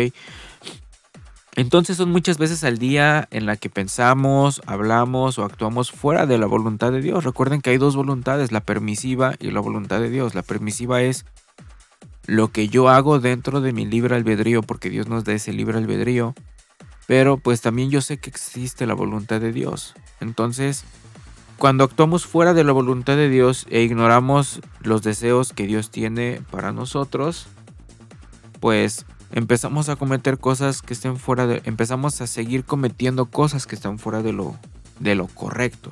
Entonces 1.55 1.97
son 1.97 2.11
muchas 2.11 2.39
veces 2.39 2.63
al 2.63 2.79
día 2.79 3.27
en 3.29 3.45
la 3.45 3.57
que 3.57 3.69
pensamos, 3.69 4.61
hablamos 4.65 5.37
o 5.37 5.43
actuamos 5.43 5.91
fuera 5.91 6.25
de 6.25 6.39
la 6.39 6.47
voluntad 6.47 6.91
de 6.91 7.01
Dios. 7.01 7.23
Recuerden 7.23 7.61
que 7.61 7.69
hay 7.69 7.77
dos 7.77 7.95
voluntades, 7.95 8.51
la 8.51 8.61
permisiva 8.61 9.35
y 9.39 9.51
la 9.51 9.59
voluntad 9.59 9.99
de 9.99 10.09
Dios. 10.09 10.33
La 10.33 10.41
permisiva 10.41 11.03
es 11.03 11.25
lo 12.25 12.51
que 12.51 12.69
yo 12.69 12.89
hago 12.89 13.19
dentro 13.19 13.61
de 13.61 13.71
mi 13.71 13.85
libre 13.85 14.15
albedrío, 14.15 14.63
porque 14.63 14.89
Dios 14.89 15.07
nos 15.07 15.25
da 15.25 15.33
ese 15.33 15.53
libre 15.53 15.77
albedrío. 15.77 16.33
Pero 17.05 17.37
pues 17.37 17.61
también 17.61 17.91
yo 17.91 18.01
sé 18.01 18.17
que 18.17 18.31
existe 18.31 18.87
la 18.87 18.95
voluntad 18.95 19.39
de 19.39 19.51
Dios. 19.51 19.93
Entonces, 20.21 20.85
cuando 21.57 21.83
actuamos 21.83 22.25
fuera 22.25 22.53
de 22.53 22.63
la 22.63 22.71
voluntad 22.71 23.15
de 23.15 23.29
Dios 23.29 23.67
e 23.69 23.81
ignoramos 23.81 24.61
los 24.81 25.03
deseos 25.03 25.53
que 25.53 25.67
Dios 25.67 25.91
tiene 25.91 26.41
para 26.49 26.71
nosotros, 26.71 27.47
pues 28.59 29.05
empezamos 29.33 29.89
a 29.89 29.97
cometer 29.97 30.37
cosas 30.37 30.81
que 30.81 30.93
estén 30.93 31.17
fuera 31.17 31.45
de 31.45 31.61
empezamos 31.65 32.21
a 32.21 32.27
seguir 32.27 32.63
cometiendo 32.63 33.25
cosas 33.25 33.67
que 33.67 33.75
están 33.75 33.99
fuera 33.99 34.21
de 34.21 34.31
lo 34.31 34.55
de 34.99 35.15
lo 35.15 35.27
correcto. 35.27 35.91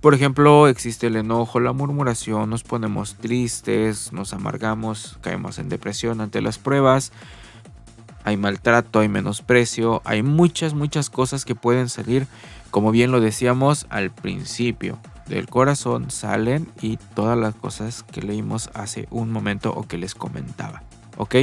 Por 0.00 0.14
ejemplo, 0.14 0.68
existe 0.68 1.08
el 1.08 1.16
enojo, 1.16 1.58
la 1.58 1.72
murmuración, 1.72 2.48
nos 2.48 2.62
ponemos 2.62 3.16
tristes, 3.16 4.12
nos 4.12 4.32
amargamos, 4.32 5.18
caemos 5.20 5.58
en 5.58 5.68
depresión 5.68 6.20
ante 6.20 6.40
las 6.40 6.56
pruebas, 6.56 7.12
hay 8.22 8.36
maltrato, 8.36 9.00
hay 9.00 9.08
menosprecio, 9.08 10.00
hay 10.04 10.22
muchas, 10.22 10.72
muchas 10.72 11.10
cosas 11.10 11.44
que 11.44 11.56
pueden 11.56 11.88
salir 11.88 12.28
como 12.70 12.90
bien 12.90 13.10
lo 13.10 13.20
decíamos 13.20 13.86
al 13.88 14.10
principio, 14.10 14.98
del 15.26 15.48
corazón 15.48 16.10
salen 16.10 16.68
y 16.80 16.98
todas 17.14 17.38
las 17.38 17.54
cosas 17.54 18.02
que 18.02 18.22
leímos 18.22 18.70
hace 18.74 19.08
un 19.10 19.30
momento 19.30 19.72
o 19.74 19.86
que 19.86 19.98
les 19.98 20.14
comentaba. 20.14 20.82
¿Ok? 21.16 21.36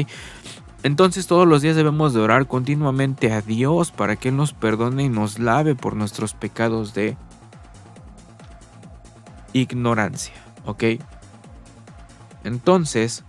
Entonces 0.86 1.26
todos 1.26 1.48
los 1.48 1.64
días 1.64 1.76
debemos 1.76 2.14
de 2.14 2.20
orar 2.20 2.46
continuamente 2.46 3.34
a 3.34 3.42
Dios 3.42 3.90
para 3.90 4.18
que 4.18 4.30
Él 4.30 4.38
nos 4.38 4.54
perdone 4.54 5.06
y 5.06 5.10
nos 5.10 5.40
lave 5.40 5.74
por 5.74 5.96
nuestros 5.96 6.36
pecados 6.36 6.94
de 6.94 7.18
ignorancia, 9.52 10.36
¿ok? 10.64 10.84
Entonces, 12.44 13.24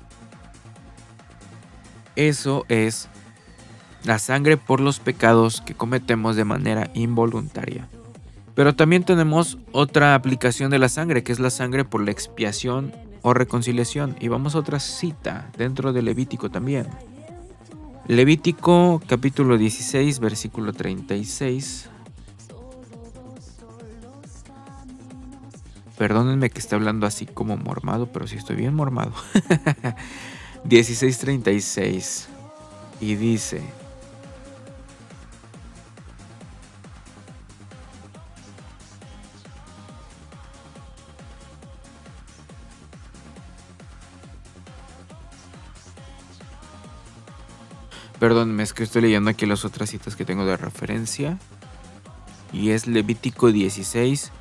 eso 2.15 2.67
es 2.69 3.09
la 4.05 4.19
sangre 4.19 4.59
por 4.59 4.81
los 4.81 5.01
pecados 5.01 5.63
que 5.63 5.73
cometemos 5.73 6.37
de 6.37 6.45
manera 6.45 6.91
involuntaria. 6.93 7.89
Pero 8.55 8.77
también 8.77 9.03
tenemos 9.03 9.57
otra 9.73 10.15
aplicación 10.15 10.71
de 10.71 10.79
la 10.79 10.91
sangre, 10.91 11.23
que 11.23 11.33
es 11.33 11.41
la 11.41 11.49
sangre 11.49 11.87
por 11.87 12.05
la 12.05 12.11
expiación 12.11 12.93
o 13.23 13.33
reconciliación. 13.33 14.15
Y 14.21 14.29
vamos 14.29 14.55
a 14.55 14.59
otra 14.59 14.79
cita 14.79 15.51
dentro 15.57 15.95
de 15.95 16.03
Levítico 16.03 16.51
también. 16.51 16.87
Levítico 18.09 19.03
capítulo 19.09 19.59
16, 19.59 20.21
versículo 20.21 20.73
36. 20.73 21.91
Perdónenme 25.99 26.51
que 26.51 26.61
esté 26.61 26.77
hablando 26.77 27.07
así 27.07 27.27
como 27.27 27.57
mormado, 27.57 28.07
pero 28.13 28.29
sí 28.29 28.37
estoy 28.37 28.55
bien 28.55 28.75
mormado. 28.75 29.13
16:36. 30.65 32.27
Y 33.01 33.17
dice, 33.17 33.63
Perdón, 48.27 48.59
es 48.59 48.73
que 48.73 48.83
estoy 48.83 49.03
leyendo 49.03 49.31
aquí 49.31 49.47
las 49.47 49.65
otras 49.65 49.89
citas 49.89 50.17
que 50.17 50.25
tengo 50.25 50.45
de 50.45 50.57
referencia. 50.57 51.39
Y 52.53 52.71
es 52.71 52.89
Levítico 52.89 53.53
16. 53.53 54.33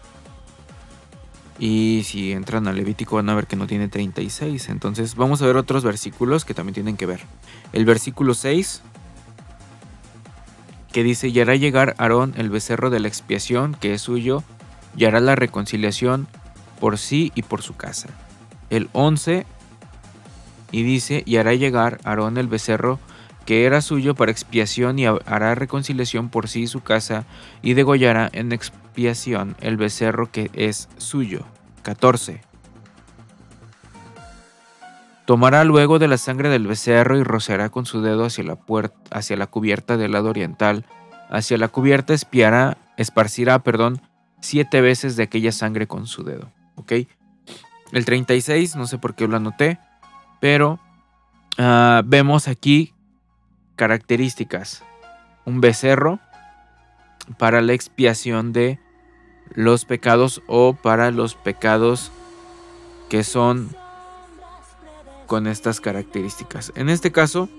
Y 1.60 2.02
si 2.04 2.32
entran 2.32 2.68
a 2.68 2.74
Levítico 2.74 3.18
van 3.18 3.30
a 3.30 3.36
ver 3.36 3.46
que 3.46 3.56
no 3.56 3.68
tiene 3.68 3.88
36. 3.88 4.70
Entonces 4.70 5.14
vamos 5.14 5.44
a 5.44 5.46
ver 5.46 5.56
otros 5.56 5.84
versículos 5.84 6.46
que 6.46 6.56
también 6.56 6.74
tienen 6.74 6.98
que 6.98 7.06
ver. 7.06 7.20
El 7.74 7.86
versículo 7.86 8.34
6. 8.34 8.82
Que 10.92 11.04
dice, 11.04 11.28
y 11.28 11.40
hará 11.40 11.56
llegar 11.56 11.94
Aarón 12.00 12.34
el 12.38 12.50
becerro 12.50 12.90
de 12.90 13.00
la 13.00 13.08
expiación 13.08 13.76
que 13.80 13.94
es 13.94 14.02
suyo. 14.02 14.44
Y 14.98 15.06
hará 15.06 15.20
la 15.20 15.36
reconciliación 15.36 16.28
por 16.80 16.98
sí 16.98 17.32
y 17.36 17.44
por 17.44 17.62
su 17.62 17.76
casa. 17.76 18.10
El 18.72 18.90
11. 18.94 19.46
Y 20.72 20.82
dice, 20.82 21.22
y 21.28 21.38
hará 21.38 21.54
llegar 21.54 22.00
Aarón 22.04 22.40
el 22.40 22.48
becerro 22.48 23.00
que 23.46 23.66
era 23.66 23.82
suyo 23.82 24.16
para 24.16 24.32
expiación 24.32 25.00
y 25.00 25.06
hará 25.06 25.56
reconciliación 25.56 26.30
por 26.30 26.50
sí 26.50 26.64
y 26.64 26.68
su 26.68 26.82
casa, 26.82 27.26
y 27.62 27.74
degollará 27.74 28.30
en 28.34 28.52
expiación 28.52 29.56
el 29.62 29.78
becerro 29.78 30.32
que 30.32 30.50
es 30.54 30.90
suyo. 30.98 31.46
14. 31.84 32.42
Tomará 35.26 35.64
luego 35.64 36.00
de 36.00 36.08
la 36.08 36.18
sangre 36.18 36.50
del 36.50 36.68
becerro 36.68 37.18
y 37.18 37.24
rociará 37.24 37.70
con 37.70 37.86
su 37.86 38.02
dedo 38.02 38.26
hacia 38.26 38.44
la, 38.44 38.56
puerta, 38.56 38.96
hacia 39.12 39.38
la 39.38 39.48
cubierta 39.48 39.98
del 39.98 40.12
lado 40.12 40.30
oriental. 40.30 40.86
Hacia 41.30 41.58
la 41.58 41.68
cubierta 41.68 42.14
espiará, 42.14 42.78
esparcirá, 42.98 43.60
perdón, 43.60 44.02
siete 44.40 44.82
veces 44.82 45.16
de 45.16 45.24
aquella 45.24 45.52
sangre 45.52 45.88
con 45.88 46.06
su 46.08 46.24
dedo. 46.24 46.52
¿Ok? 46.76 46.94
El 47.92 48.06
36, 48.06 48.76
no 48.76 48.88
sé 48.88 48.98
por 48.98 49.16
qué 49.16 49.28
lo 49.28 49.38
anoté, 49.38 49.80
pero 50.42 50.80
uh, 51.58 52.02
vemos 52.04 52.48
aquí 52.48 52.95
características. 53.76 54.84
Un 55.46 55.62
becerro 55.62 56.20
para 57.38 57.62
la 57.62 57.74
expiación 57.74 58.54
de 58.54 58.80
los 59.54 59.86
pecados 59.86 60.42
o 60.48 60.74
para 60.74 61.12
los 61.12 61.36
pecados 61.36 62.12
que 63.10 63.24
son 63.24 63.70
con 65.28 65.48
estas 65.48 65.82
características. 65.82 66.72
En 66.76 66.90
este 66.90 67.12
caso, 67.12 67.50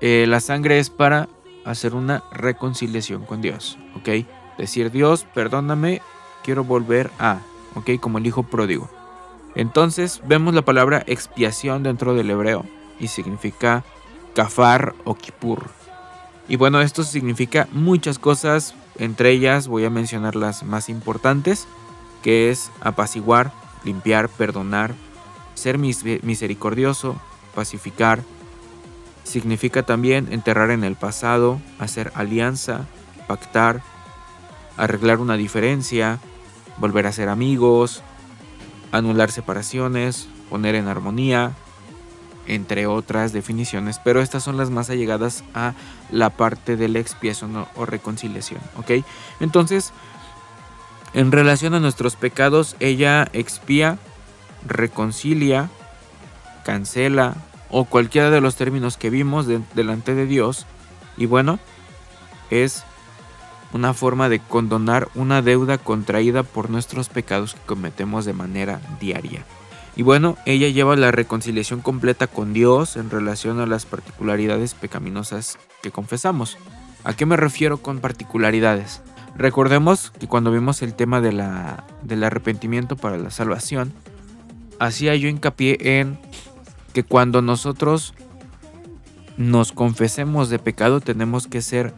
eh, 0.00 0.26
la 0.28 0.40
sangre 0.40 0.78
es 0.78 0.90
para 0.90 1.28
hacer 1.64 1.94
una 1.94 2.22
reconciliación 2.32 3.24
con 3.24 3.40
Dios, 3.40 3.78
¿ok? 3.96 4.26
Decir, 4.58 4.90
Dios, 4.90 5.26
perdóname, 5.34 6.00
quiero 6.44 6.64
volver 6.64 7.10
a, 7.18 7.40
¿ok? 7.74 8.00
Como 8.00 8.18
el 8.18 8.26
hijo 8.26 8.44
pródigo. 8.44 8.88
Entonces 9.54 10.20
vemos 10.26 10.54
la 10.54 10.62
palabra 10.62 11.02
expiación 11.06 11.82
dentro 11.82 12.14
del 12.14 12.30
hebreo 12.30 12.64
y 13.00 13.08
significa 13.08 13.84
Kafar 14.36 14.94
o 15.04 15.14
Kippur. 15.14 15.70
Y 16.46 16.56
bueno, 16.56 16.82
esto 16.82 17.04
significa 17.04 17.68
muchas 17.72 18.18
cosas, 18.18 18.74
entre 18.98 19.30
ellas 19.30 19.66
voy 19.66 19.86
a 19.86 19.90
mencionar 19.90 20.36
las 20.36 20.62
más 20.62 20.90
importantes, 20.90 21.66
que 22.22 22.50
es 22.50 22.70
apaciguar, 22.82 23.50
limpiar, 23.82 24.28
perdonar, 24.28 24.94
ser 25.54 25.78
misericordioso, 25.78 27.18
pacificar. 27.54 28.22
Significa 29.24 29.84
también 29.84 30.30
enterrar 30.30 30.70
en 30.70 30.84
el 30.84 30.96
pasado, 30.96 31.58
hacer 31.78 32.12
alianza, 32.14 32.86
pactar, 33.26 33.80
arreglar 34.76 35.18
una 35.18 35.38
diferencia, 35.38 36.20
volver 36.76 37.06
a 37.06 37.12
ser 37.12 37.30
amigos, 37.30 38.02
anular 38.92 39.30
separaciones, 39.32 40.28
poner 40.50 40.74
en 40.74 40.88
armonía, 40.88 41.52
entre 42.46 42.86
otras 42.86 43.32
definiciones, 43.32 44.00
pero 44.02 44.20
estas 44.20 44.42
son 44.42 44.56
las 44.56 44.70
más 44.70 44.90
allegadas 44.90 45.44
a 45.54 45.74
la 46.10 46.30
parte 46.30 46.76
de 46.76 46.88
la 46.88 46.98
expiación 46.98 47.66
o, 47.74 47.86
reconciliación, 47.86 48.60
¿ok? 48.76 49.04
Entonces, 49.40 49.92
en 51.14 51.32
relación 51.32 51.74
a 51.74 51.80
nuestros 51.80 52.16
pecados, 52.16 52.76
ella 52.80 53.28
expía, 53.32 53.98
reconcilia, 54.66 55.70
cancela 56.64 57.36
o 57.70 57.84
cualquiera 57.84 58.30
de 58.30 58.40
los 58.40 58.56
términos 58.56 58.96
que 58.96 59.10
vimos 59.10 59.46
delante 59.74 60.14
de 60.14 60.26
Dios. 60.26 60.66
Y 61.16 61.26
bueno, 61.26 61.58
es 62.50 62.84
una 63.72 63.94
forma 63.94 64.28
de 64.28 64.40
condonar 64.40 65.08
una 65.14 65.42
deuda 65.42 65.78
contraída 65.78 66.42
por 66.42 66.70
nuestros 66.70 67.08
pecados 67.08 67.54
que 67.54 67.60
cometemos 67.66 68.24
de 68.24 68.32
manera 68.32 68.80
diaria. 69.00 69.44
Y 69.96 70.02
bueno, 70.02 70.36
ella 70.44 70.68
lleva 70.68 70.94
la 70.94 71.10
reconciliación 71.10 71.80
completa 71.80 72.26
con 72.26 72.52
Dios 72.52 72.96
en 72.96 73.08
relación 73.08 73.60
a 73.60 73.66
las 73.66 73.86
particularidades 73.86 74.74
pecaminosas 74.74 75.58
que 75.82 75.90
confesamos. 75.90 76.58
¿A 77.02 77.14
qué 77.14 77.24
me 77.24 77.38
refiero 77.38 77.78
con 77.78 78.00
particularidades? 78.00 79.00
Recordemos 79.36 80.12
que 80.18 80.28
cuando 80.28 80.52
vimos 80.52 80.82
el 80.82 80.94
tema 80.94 81.22
de 81.22 81.32
la, 81.32 81.86
del 82.02 82.24
arrepentimiento 82.24 82.96
para 82.96 83.16
la 83.16 83.30
salvación, 83.30 83.92
hacía 84.78 85.16
yo 85.16 85.28
hincapié 85.28 85.78
en 86.00 86.18
que 86.92 87.02
cuando 87.02 87.40
nosotros 87.40 88.12
nos 89.38 89.72
confesemos 89.72 90.50
de 90.50 90.58
pecado 90.58 91.00
tenemos 91.00 91.46
que 91.46 91.62
ser 91.62 91.94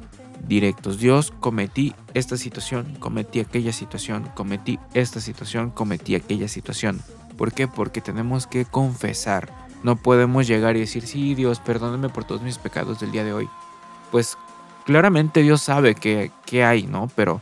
directos. 0.47 0.99
Dios, 0.99 1.33
cometí 1.41 1.95
esta 2.15 2.37
situación, 2.37 2.97
cometí 3.01 3.41
aquella 3.41 3.73
situación, 3.73 4.29
cometí 4.35 4.79
esta 4.95 5.21
situación, 5.21 5.71
cometí 5.71 6.15
aquella 6.15 6.47
situación. 6.47 7.01
¿Por 7.39 7.53
qué? 7.53 7.69
Porque 7.69 8.01
tenemos 8.01 8.49
que 8.49 8.67
confesar. 8.67 9.51
No 9.85 9.95
podemos 9.95 10.49
llegar 10.49 10.77
y 10.77 10.81
decir, 10.81 11.07
sí, 11.07 11.37
Dios, 11.37 11.61
perdóname 11.61 12.09
por 12.09 12.25
todos 12.25 12.43
mis 12.43 12.59
pecados 12.59 12.99
del 12.99 13.13
día 13.13 13.23
de 13.23 13.33
hoy. 13.33 13.49
Pues 14.11 14.37
claramente 14.85 15.43
Dios 15.43 15.63
sabe 15.63 15.95
que, 15.95 16.65
hay, 16.65 16.83
¿no? 16.89 17.09
Pero 17.15 17.41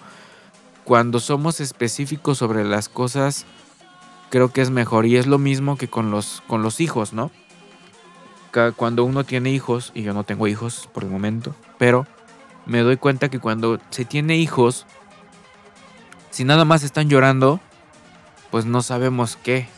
cuando 0.85 1.19
somos 1.19 1.61
específicos 1.61 2.37
sobre 2.37 2.63
las 2.63 2.91
cosas, 2.91 3.47
creo 4.29 4.53
que 4.53 4.61
es 4.61 4.69
mejor. 4.69 5.07
Y 5.07 5.17
es 5.17 5.27
lo 5.27 5.39
mismo 5.39 5.79
que 5.79 5.89
con 5.89 6.11
los, 6.11 6.43
con 6.47 6.63
los 6.63 6.81
hijos, 6.81 7.15
¿no? 7.15 7.31
Cuando 8.77 9.05
uno 9.05 9.25
tiene 9.25 9.51
hijos, 9.51 9.93
y 9.95 10.03
yo 10.03 10.13
no 10.13 10.25
tengo 10.25 10.47
hijos 10.47 10.89
por 10.93 11.05
el 11.05 11.11
momento, 11.11 11.55
pero 11.79 12.07
me 12.65 12.81
doy 12.81 12.97
cuenta 12.97 13.29
que 13.29 13.39
cuando 13.39 13.79
se 13.91 14.05
tiene 14.05 14.37
hijos, 14.37 14.87
si 16.31 16.45
nada 16.45 16.65
más 16.65 16.83
están 16.83 17.09
llorando, 17.09 17.61
pues 18.51 18.65
no 18.65 18.83
sabemos 18.83 19.39
qué. 19.43 19.69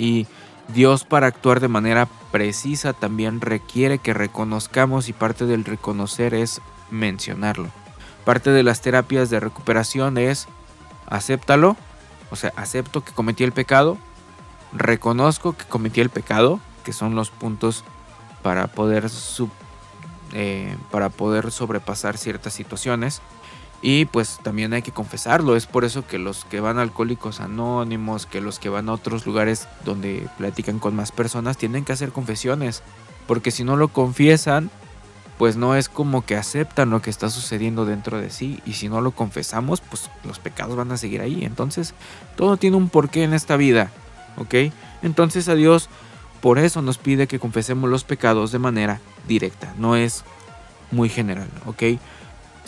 Y 0.00 0.26
Dios 0.68 1.04
para 1.04 1.26
actuar 1.26 1.60
de 1.60 1.68
manera 1.68 2.08
precisa 2.32 2.94
también 2.94 3.42
requiere 3.42 3.98
que 3.98 4.14
reconozcamos 4.14 5.10
y 5.10 5.12
parte 5.12 5.44
del 5.44 5.66
reconocer 5.66 6.32
es 6.32 6.62
mencionarlo. 6.90 7.68
Parte 8.24 8.50
de 8.50 8.62
las 8.62 8.80
terapias 8.80 9.28
de 9.28 9.40
recuperación 9.40 10.16
es 10.16 10.48
acéptalo, 11.06 11.76
o 12.30 12.36
sea, 12.36 12.50
acepto 12.56 13.04
que 13.04 13.12
cometí 13.12 13.44
el 13.44 13.52
pecado, 13.52 13.98
reconozco 14.72 15.52
que 15.52 15.66
cometí 15.66 16.00
el 16.00 16.08
pecado, 16.08 16.60
que 16.82 16.94
son 16.94 17.14
los 17.14 17.30
puntos 17.30 17.84
para 18.42 18.68
poder, 18.68 19.06
eh, 20.32 20.78
para 20.90 21.10
poder 21.10 21.52
sobrepasar 21.52 22.16
ciertas 22.16 22.54
situaciones 22.54 23.20
y 23.82 24.04
pues 24.04 24.38
también 24.42 24.72
hay 24.72 24.82
que 24.82 24.92
confesarlo, 24.92 25.56
es 25.56 25.66
por 25.66 25.84
eso 25.84 26.06
que 26.06 26.18
los 26.18 26.44
que 26.44 26.60
van 26.60 26.78
alcohólicos 26.78 27.40
anónimos, 27.40 28.26
que 28.26 28.40
los 28.40 28.58
que 28.58 28.68
van 28.68 28.88
a 28.88 28.92
otros 28.92 29.26
lugares 29.26 29.68
donde 29.84 30.28
platican 30.36 30.78
con 30.78 30.94
más 30.94 31.12
personas, 31.12 31.56
tienen 31.56 31.84
que 31.84 31.92
hacer 31.92 32.12
confesiones 32.12 32.82
Porque 33.26 33.50
si 33.50 33.64
no 33.64 33.76
lo 33.76 33.88
confiesan, 33.88 34.70
pues 35.38 35.56
no 35.56 35.74
es 35.74 35.88
como 35.88 36.26
que 36.26 36.36
aceptan 36.36 36.90
lo 36.90 37.00
que 37.00 37.08
está 37.08 37.30
sucediendo 37.30 37.86
dentro 37.86 38.20
de 38.20 38.28
sí 38.28 38.60
y 38.66 38.74
si 38.74 38.90
no 38.90 39.00
lo 39.00 39.12
confesamos, 39.12 39.80
pues 39.80 40.10
los 40.24 40.38
pecados 40.38 40.76
van 40.76 40.92
a 40.92 40.98
seguir 40.98 41.22
ahí. 41.22 41.44
Entonces, 41.44 41.94
todo 42.36 42.58
tiene 42.58 42.76
un 42.76 42.90
porqué 42.90 43.22
en 43.22 43.32
esta 43.32 43.56
vida, 43.56 43.90
¿ok? 44.36 44.72
Entonces 45.02 45.48
a 45.48 45.54
Dios 45.54 45.88
por 46.42 46.58
eso 46.58 46.82
nos 46.82 46.98
pide 46.98 47.26
que 47.26 47.38
confesemos 47.38 47.88
los 47.88 48.04
pecados 48.04 48.52
de 48.52 48.58
manera 48.58 49.00
directa, 49.26 49.74
no 49.78 49.96
es 49.96 50.24
muy 50.90 51.08
general, 51.08 51.48
¿ok? 51.66 51.82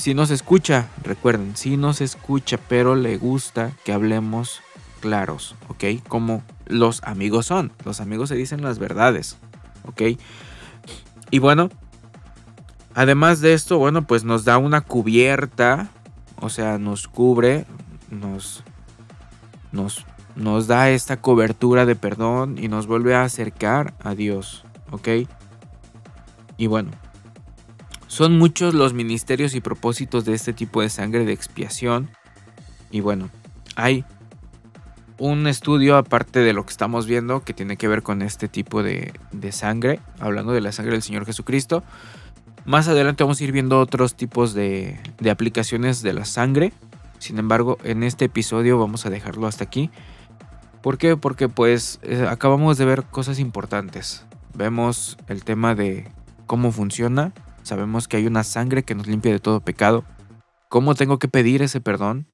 Si 0.02 0.14
nos 0.14 0.32
escucha, 0.32 0.88
recuerden, 1.04 1.54
si 1.54 1.76
nos 1.76 2.00
escucha, 2.00 2.58
pero 2.68 2.96
le 2.96 3.18
gusta 3.18 3.70
que 3.84 3.92
hablemos 3.92 4.60
claros, 4.98 5.54
¿ok? 5.68 6.02
Como 6.08 6.42
los 6.66 7.04
amigos 7.04 7.46
son, 7.46 7.70
los 7.84 8.00
amigos 8.00 8.28
se 8.28 8.34
dicen 8.34 8.62
las 8.62 8.80
verdades, 8.80 9.38
¿ok? 9.84 10.18
Y 11.30 11.38
bueno, 11.38 11.70
Además 12.96 13.40
de 13.40 13.54
esto, 13.54 13.78
bueno, 13.78 14.02
pues 14.02 14.24
nos 14.24 14.44
da 14.44 14.58
una 14.58 14.80
cubierta, 14.80 15.88
o 16.40 16.48
sea, 16.48 16.78
nos 16.78 17.06
cubre, 17.06 17.64
nos, 18.10 18.64
nos, 19.70 20.04
nos 20.34 20.66
da 20.66 20.90
esta 20.90 21.18
cobertura 21.18 21.86
de 21.86 21.94
perdón 21.94 22.56
y 22.58 22.66
nos 22.66 22.88
vuelve 22.88 23.14
a 23.14 23.22
acercar 23.22 23.94
a 24.02 24.16
Dios, 24.16 24.64
¿ok? 24.90 25.08
Y 26.58 26.66
bueno, 26.66 26.90
son 28.12 28.36
muchos 28.36 28.74
los 28.74 28.92
ministerios 28.92 29.54
y 29.54 29.62
propósitos 29.62 30.26
de 30.26 30.34
este 30.34 30.52
tipo 30.52 30.82
de 30.82 30.90
sangre 30.90 31.24
de 31.24 31.32
expiación. 31.32 32.10
Y 32.90 33.00
bueno, 33.00 33.30
hay 33.74 34.04
un 35.16 35.46
estudio 35.46 35.96
aparte 35.96 36.40
de 36.40 36.52
lo 36.52 36.66
que 36.66 36.72
estamos 36.72 37.06
viendo 37.06 37.40
que 37.40 37.54
tiene 37.54 37.78
que 37.78 37.88
ver 37.88 38.02
con 38.02 38.20
este 38.20 38.48
tipo 38.48 38.82
de, 38.82 39.14
de 39.32 39.50
sangre, 39.50 39.98
hablando 40.20 40.52
de 40.52 40.60
la 40.60 40.72
sangre 40.72 40.92
del 40.92 41.00
Señor 41.00 41.24
Jesucristo. 41.24 41.84
Más 42.66 42.86
adelante 42.86 43.24
vamos 43.24 43.40
a 43.40 43.44
ir 43.44 43.52
viendo 43.52 43.80
otros 43.80 44.14
tipos 44.14 44.52
de, 44.52 45.00
aplicaciones 45.30 46.02
de 46.02 46.12
la 46.12 46.26
sangre. 46.26 46.74
Sin 47.18 47.38
embargo, 47.38 47.78
en 47.82 48.02
este 48.02 48.26
episodio 48.26 48.78
vamos 48.78 49.06
a 49.06 49.10
dejarlo 49.10 49.46
hasta 49.46 49.64
aquí. 49.64 49.90
¿Por 50.82 50.98
qué? 50.98 51.16
Porque 51.16 51.48
pues 51.48 51.98
eh, 52.02 52.26
acabamos 52.28 52.76
de 52.76 52.84
ver 52.84 53.04
cosas 53.04 53.38
importantes. 53.38 54.26
Vemos 54.52 55.16
el 55.28 55.44
tema 55.44 55.74
de 55.74 56.12
cómo 56.44 56.72
funciona. 56.72 57.32
Sabemos 57.62 58.08
que 58.08 58.16
hay 58.16 58.26
una 58.26 58.44
sangre 58.44 58.82
que 58.82 58.94
nos 58.94 59.06
limpia 59.06 59.32
de 59.32 59.38
todo 59.38 59.60
pecado. 59.60 60.04
¿Cómo 60.68 60.94
tengo 60.94 61.18
que 61.18 61.28
pedir 61.28 61.62
ese 61.62 61.80
perdón? 61.80 62.28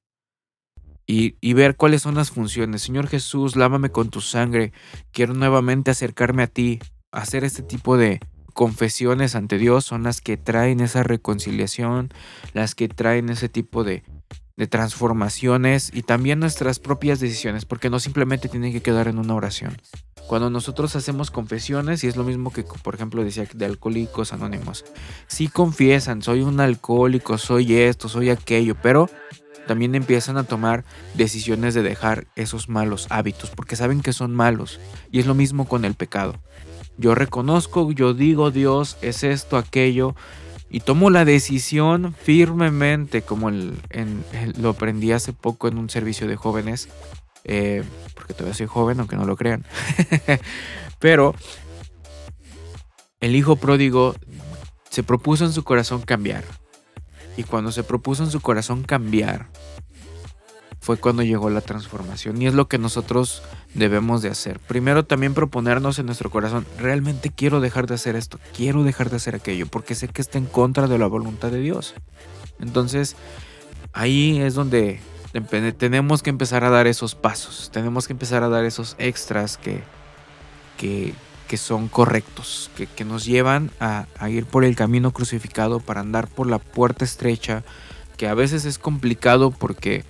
Y, 1.11 1.53
ver 1.53 1.75
cuáles 1.75 2.03
son 2.03 2.13
las 2.13 2.29
funciones. 2.29 2.83
Señor 2.83 3.07
Jesús, 3.07 3.55
lávame 3.55 3.89
con 3.89 4.11
tu 4.11 4.21
sangre. 4.21 4.73
Quiero 5.11 5.33
nuevamente 5.33 5.89
acercarme 5.89 6.43
a 6.43 6.47
ti. 6.47 6.79
Hacer 7.11 7.43
este 7.43 7.63
tipo 7.63 7.97
de, 7.97 8.19
confesiones 8.53 9.35
ante 9.35 9.57
Dios 9.57 9.85
son 9.85 10.03
las 10.03 10.21
que 10.21 10.37
traen 10.37 10.81
esa 10.81 11.01
reconciliación, 11.01 12.09
las 12.53 12.75
que 12.75 12.89
traen 12.89 13.29
ese 13.29 13.47
tipo 13.47 13.83
de, 13.83 14.03
de 14.59 14.67
transformaciones 14.67 15.89
y 15.93 16.03
también 16.03 16.39
nuestras 16.39 16.79
propias 16.79 17.21
decisiones, 17.21 17.63
porque 17.63 17.89
no 17.89 17.97
simplemente 17.97 18.49
tienen 18.49 18.73
que 18.73 18.81
quedar 18.81 19.07
en 19.07 19.17
una 19.17 19.33
oración. 19.33 19.81
Cuando 20.27 20.49
nosotros 20.49 20.97
hacemos 20.97 21.31
confesiones, 21.31 22.03
y 22.03 22.07
es 22.07 22.17
lo 22.17 22.25
mismo 22.25 22.51
que, 22.51 22.63
por 22.63 22.93
ejemplo, 22.93 23.23
decía 23.23 23.47
de 23.53 23.65
alcohólicos 23.65 24.33
anónimos, 24.33 24.83
sí 25.27 25.47
confiesan, 25.47 26.21
soy 26.21 26.41
un 26.41 26.59
alcohólico, 26.59 27.37
soy 27.37 27.77
esto, 27.77 28.09
soy 28.09 28.31
aquello, 28.31 28.75
pero 28.83 29.09
también 29.65 29.95
empiezan 29.95 30.35
a 30.35 30.43
tomar 30.43 30.83
decisiones 31.13 31.73
de 31.73 31.81
dejar 31.81 32.27
esos 32.35 32.67
malos 32.67 33.07
hábitos, 33.11 33.51
porque 33.51 33.77
saben 33.77 34.01
que 34.01 34.11
son 34.11 34.35
malos. 34.35 34.81
Y 35.09 35.19
es 35.19 35.25
lo 35.25 35.35
mismo 35.35 35.69
con 35.69 35.85
el 35.85 35.93
pecado. 35.93 36.35
Yo 36.97 37.15
reconozco, 37.15 37.89
yo 37.93 38.13
digo, 38.13 38.51
Dios, 38.51 38.97
es 39.01 39.23
esto, 39.23 39.55
aquello, 39.55 40.17
y 40.69 40.81
tomo 40.81 41.09
la 41.09 41.25
decisión 41.25 42.13
firmemente, 42.13 43.21
como 43.21 43.49
lo 43.49 44.69
aprendí 44.69 45.11
hace 45.11 45.33
poco 45.33 45.67
en 45.67 45.77
un 45.77 45.89
servicio 45.89 46.27
de 46.27 46.35
jóvenes, 46.35 46.89
eh, 47.43 47.83
porque 48.13 48.33
todavía 48.33 48.53
soy 48.53 48.67
joven, 48.67 48.99
aunque 48.99 49.15
no 49.15 49.25
lo 49.25 49.35
crean. 49.35 49.65
Pero 50.99 51.33
el 53.19 53.35
hijo 53.35 53.55
pródigo 53.55 54.15
se 54.89 55.03
propuso 55.03 55.45
en 55.45 55.53
su 55.53 55.63
corazón 55.63 56.01
cambiar. 56.01 56.43
Y 57.37 57.43
cuando 57.43 57.71
se 57.71 57.83
propuso 57.83 58.23
en 58.23 58.31
su 58.31 58.41
corazón 58.41 58.83
cambiar, 58.83 59.47
fue 60.81 60.97
cuando 60.97 61.23
llegó 61.23 61.49
la 61.49 61.61
transformación 61.61 62.41
y 62.41 62.47
es 62.47 62.53
lo 62.53 62.67
que 62.67 62.77
nosotros 62.77 63.43
debemos 63.73 64.21
de 64.21 64.29
hacer. 64.29 64.59
Primero 64.59 65.05
también 65.05 65.33
proponernos 65.33 65.99
en 65.99 66.05
nuestro 66.05 66.29
corazón, 66.29 66.65
realmente 66.77 67.29
quiero 67.29 67.59
dejar 67.59 67.87
de 67.87 67.95
hacer 67.95 68.15
esto, 68.15 68.39
quiero 68.55 68.83
dejar 68.83 69.09
de 69.09 69.17
hacer 69.17 69.35
aquello, 69.35 69.67
porque 69.67 69.95
sé 69.95 70.07
que 70.07 70.21
está 70.21 70.37
en 70.37 70.45
contra 70.45 70.87
de 70.87 70.97
la 70.97 71.07
voluntad 71.07 71.51
de 71.51 71.59
Dios. 71.59 71.93
Entonces, 72.59 73.15
ahí 73.93 74.39
es 74.39 74.53
donde 74.53 74.99
tenemos 75.77 76.23
que 76.23 76.31
empezar 76.31 76.63
a 76.63 76.69
dar 76.69 76.87
esos 76.87 77.15
pasos, 77.15 77.69
tenemos 77.71 78.07
que 78.07 78.13
empezar 78.13 78.43
a 78.43 78.49
dar 78.49 78.65
esos 78.65 78.95
extras 78.97 79.57
que, 79.57 79.83
que, 80.77 81.13
son 81.57 81.87
correctos, 81.87 82.71
que, 82.75 82.87
que 82.87 83.05
nos 83.05 83.25
llevan 83.25 83.69
a, 83.79 84.07
a 84.17 84.29
ir 84.29 84.45
por 84.45 84.63
el 84.63 84.75
camino 84.75 85.11
crucificado 85.11 85.79
para 85.79 86.01
andar 86.01 86.27
por 86.27 86.47
la 86.47 86.57
puerta 86.57 87.05
estrecha, 87.05 87.63
que 88.17 88.27
a 88.27 88.33
veces 88.33 88.65
es 88.65 88.79
complicado 88.79 89.51
porque 89.51 90.03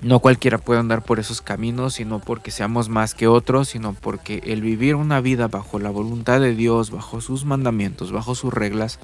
no 0.00 0.20
cualquiera 0.20 0.58
puede 0.58 0.80
andar 0.80 1.02
por 1.02 1.18
esos 1.18 1.40
caminos, 1.40 1.94
sino 1.94 2.20
porque 2.20 2.50
seamos 2.50 2.88
más 2.88 3.14
que 3.14 3.26
otros, 3.26 3.68
sino 3.68 3.94
porque 3.94 4.40
el 4.44 4.62
vivir 4.62 4.94
una 4.94 5.20
vida 5.20 5.48
bajo 5.48 5.78
la 5.78 5.90
voluntad 5.90 6.40
de 6.40 6.54
Dios, 6.54 6.90
bajo 6.90 7.20
sus 7.20 7.44
mandamientos, 7.44 8.12
bajo 8.12 8.34
sus 8.34 8.54
reglas, 8.54 8.98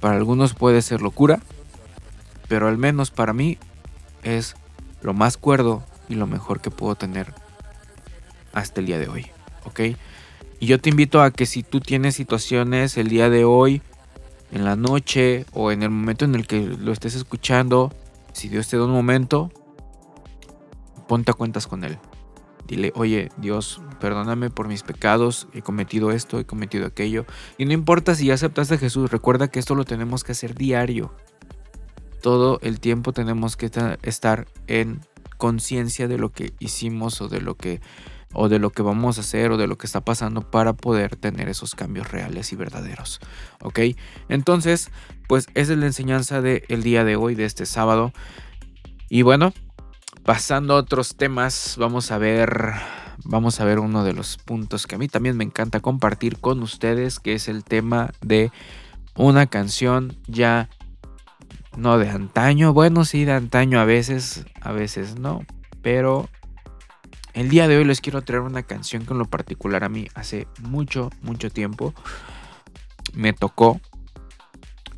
para 0.00 0.16
algunos 0.16 0.54
puede 0.54 0.82
ser 0.82 1.00
locura, 1.00 1.40
pero 2.48 2.68
al 2.68 2.76
menos 2.76 3.10
para 3.10 3.32
mí 3.32 3.58
es 4.22 4.56
lo 5.00 5.14
más 5.14 5.36
cuerdo 5.36 5.82
y 6.08 6.14
lo 6.14 6.26
mejor 6.26 6.60
que 6.60 6.70
puedo 6.70 6.94
tener 6.94 7.32
hasta 8.52 8.80
el 8.80 8.86
día 8.86 8.98
de 8.98 9.08
hoy, 9.08 9.26
¿ok? 9.64 9.80
Y 10.60 10.66
yo 10.66 10.80
te 10.80 10.90
invito 10.90 11.22
a 11.22 11.30
que 11.30 11.46
si 11.46 11.62
tú 11.62 11.80
tienes 11.80 12.14
situaciones 12.14 12.96
el 12.96 13.08
día 13.08 13.30
de 13.30 13.44
hoy, 13.44 13.82
en 14.52 14.64
la 14.64 14.76
noche 14.76 15.46
o 15.52 15.72
en 15.72 15.82
el 15.82 15.90
momento 15.90 16.24
en 16.26 16.34
el 16.34 16.46
que 16.46 16.60
lo 16.60 16.92
estés 16.92 17.14
escuchando, 17.14 17.92
si 18.32 18.48
Dios 18.48 18.68
te 18.68 18.76
da 18.76 18.84
un 18.84 18.92
momento, 18.92 19.50
ponte 21.12 21.30
a 21.30 21.34
cuentas 21.34 21.66
con 21.66 21.84
Él. 21.84 21.98
Dile, 22.66 22.90
oye, 22.94 23.28
Dios, 23.36 23.82
perdóname 24.00 24.48
por 24.48 24.66
mis 24.66 24.82
pecados, 24.82 25.46
he 25.52 25.60
cometido 25.60 26.10
esto, 26.10 26.38
he 26.38 26.46
cometido 26.46 26.86
aquello. 26.86 27.26
Y 27.58 27.66
no 27.66 27.74
importa 27.74 28.14
si 28.14 28.28
ya 28.28 28.32
aceptaste 28.32 28.76
a 28.76 28.78
Jesús, 28.78 29.10
recuerda 29.10 29.48
que 29.48 29.58
esto 29.58 29.74
lo 29.74 29.84
tenemos 29.84 30.24
que 30.24 30.32
hacer 30.32 30.54
diario. 30.54 31.12
Todo 32.22 32.58
el 32.62 32.80
tiempo 32.80 33.12
tenemos 33.12 33.58
que 33.58 33.70
estar 34.00 34.48
en 34.68 35.02
conciencia 35.36 36.08
de 36.08 36.16
lo 36.16 36.32
que 36.32 36.54
hicimos 36.60 37.20
o 37.20 37.28
de 37.28 37.42
lo 37.42 37.58
que 37.58 37.82
o 38.32 38.48
de 38.48 38.58
lo 38.58 38.70
que 38.70 38.80
vamos 38.80 39.18
a 39.18 39.20
hacer 39.20 39.52
o 39.52 39.58
de 39.58 39.66
lo 39.66 39.76
que 39.76 39.84
está 39.84 40.00
pasando 40.00 40.50
para 40.50 40.72
poder 40.72 41.16
tener 41.16 41.50
esos 41.50 41.74
cambios 41.74 42.10
reales 42.10 42.54
y 42.54 42.56
verdaderos. 42.56 43.20
¿Ok? 43.60 43.80
Entonces, 44.30 44.90
pues 45.28 45.48
esa 45.52 45.74
es 45.74 45.78
la 45.78 45.84
enseñanza 45.84 46.40
del 46.40 46.82
día 46.82 47.04
de 47.04 47.16
hoy, 47.16 47.34
de 47.34 47.44
este 47.44 47.66
sábado. 47.66 48.14
Y 49.10 49.20
bueno, 49.20 49.52
Pasando 50.24 50.74
a 50.74 50.78
otros 50.78 51.16
temas, 51.16 51.76
vamos 51.78 52.12
a 52.12 52.18
ver 52.18 52.74
vamos 53.24 53.60
a 53.60 53.64
ver 53.64 53.78
uno 53.78 54.04
de 54.04 54.12
los 54.12 54.36
puntos 54.36 54.86
que 54.86 54.94
a 54.94 54.98
mí 54.98 55.08
también 55.08 55.36
me 55.36 55.44
encanta 55.44 55.80
compartir 55.80 56.38
con 56.38 56.62
ustedes, 56.62 57.20
que 57.20 57.34
es 57.34 57.48
el 57.48 57.64
tema 57.64 58.12
de 58.20 58.50
una 59.14 59.46
canción 59.46 60.16
ya 60.26 60.68
no 61.76 61.98
de 61.98 62.10
antaño, 62.10 62.72
bueno, 62.72 63.04
sí 63.04 63.24
de 63.24 63.32
antaño 63.32 63.80
a 63.80 63.84
veces, 63.84 64.44
a 64.60 64.72
veces 64.72 65.18
no, 65.18 65.44
pero 65.82 66.28
el 67.34 67.48
día 67.48 67.68
de 67.68 67.78
hoy 67.78 67.84
les 67.84 68.00
quiero 68.00 68.22
traer 68.22 68.42
una 68.42 68.62
canción 68.62 69.06
que 69.06 69.12
en 69.12 69.18
lo 69.18 69.26
particular 69.26 69.84
a 69.84 69.88
mí 69.88 70.08
hace 70.14 70.46
mucho, 70.60 71.10
mucho 71.22 71.50
tiempo 71.50 71.94
me 73.14 73.32
tocó 73.32 73.80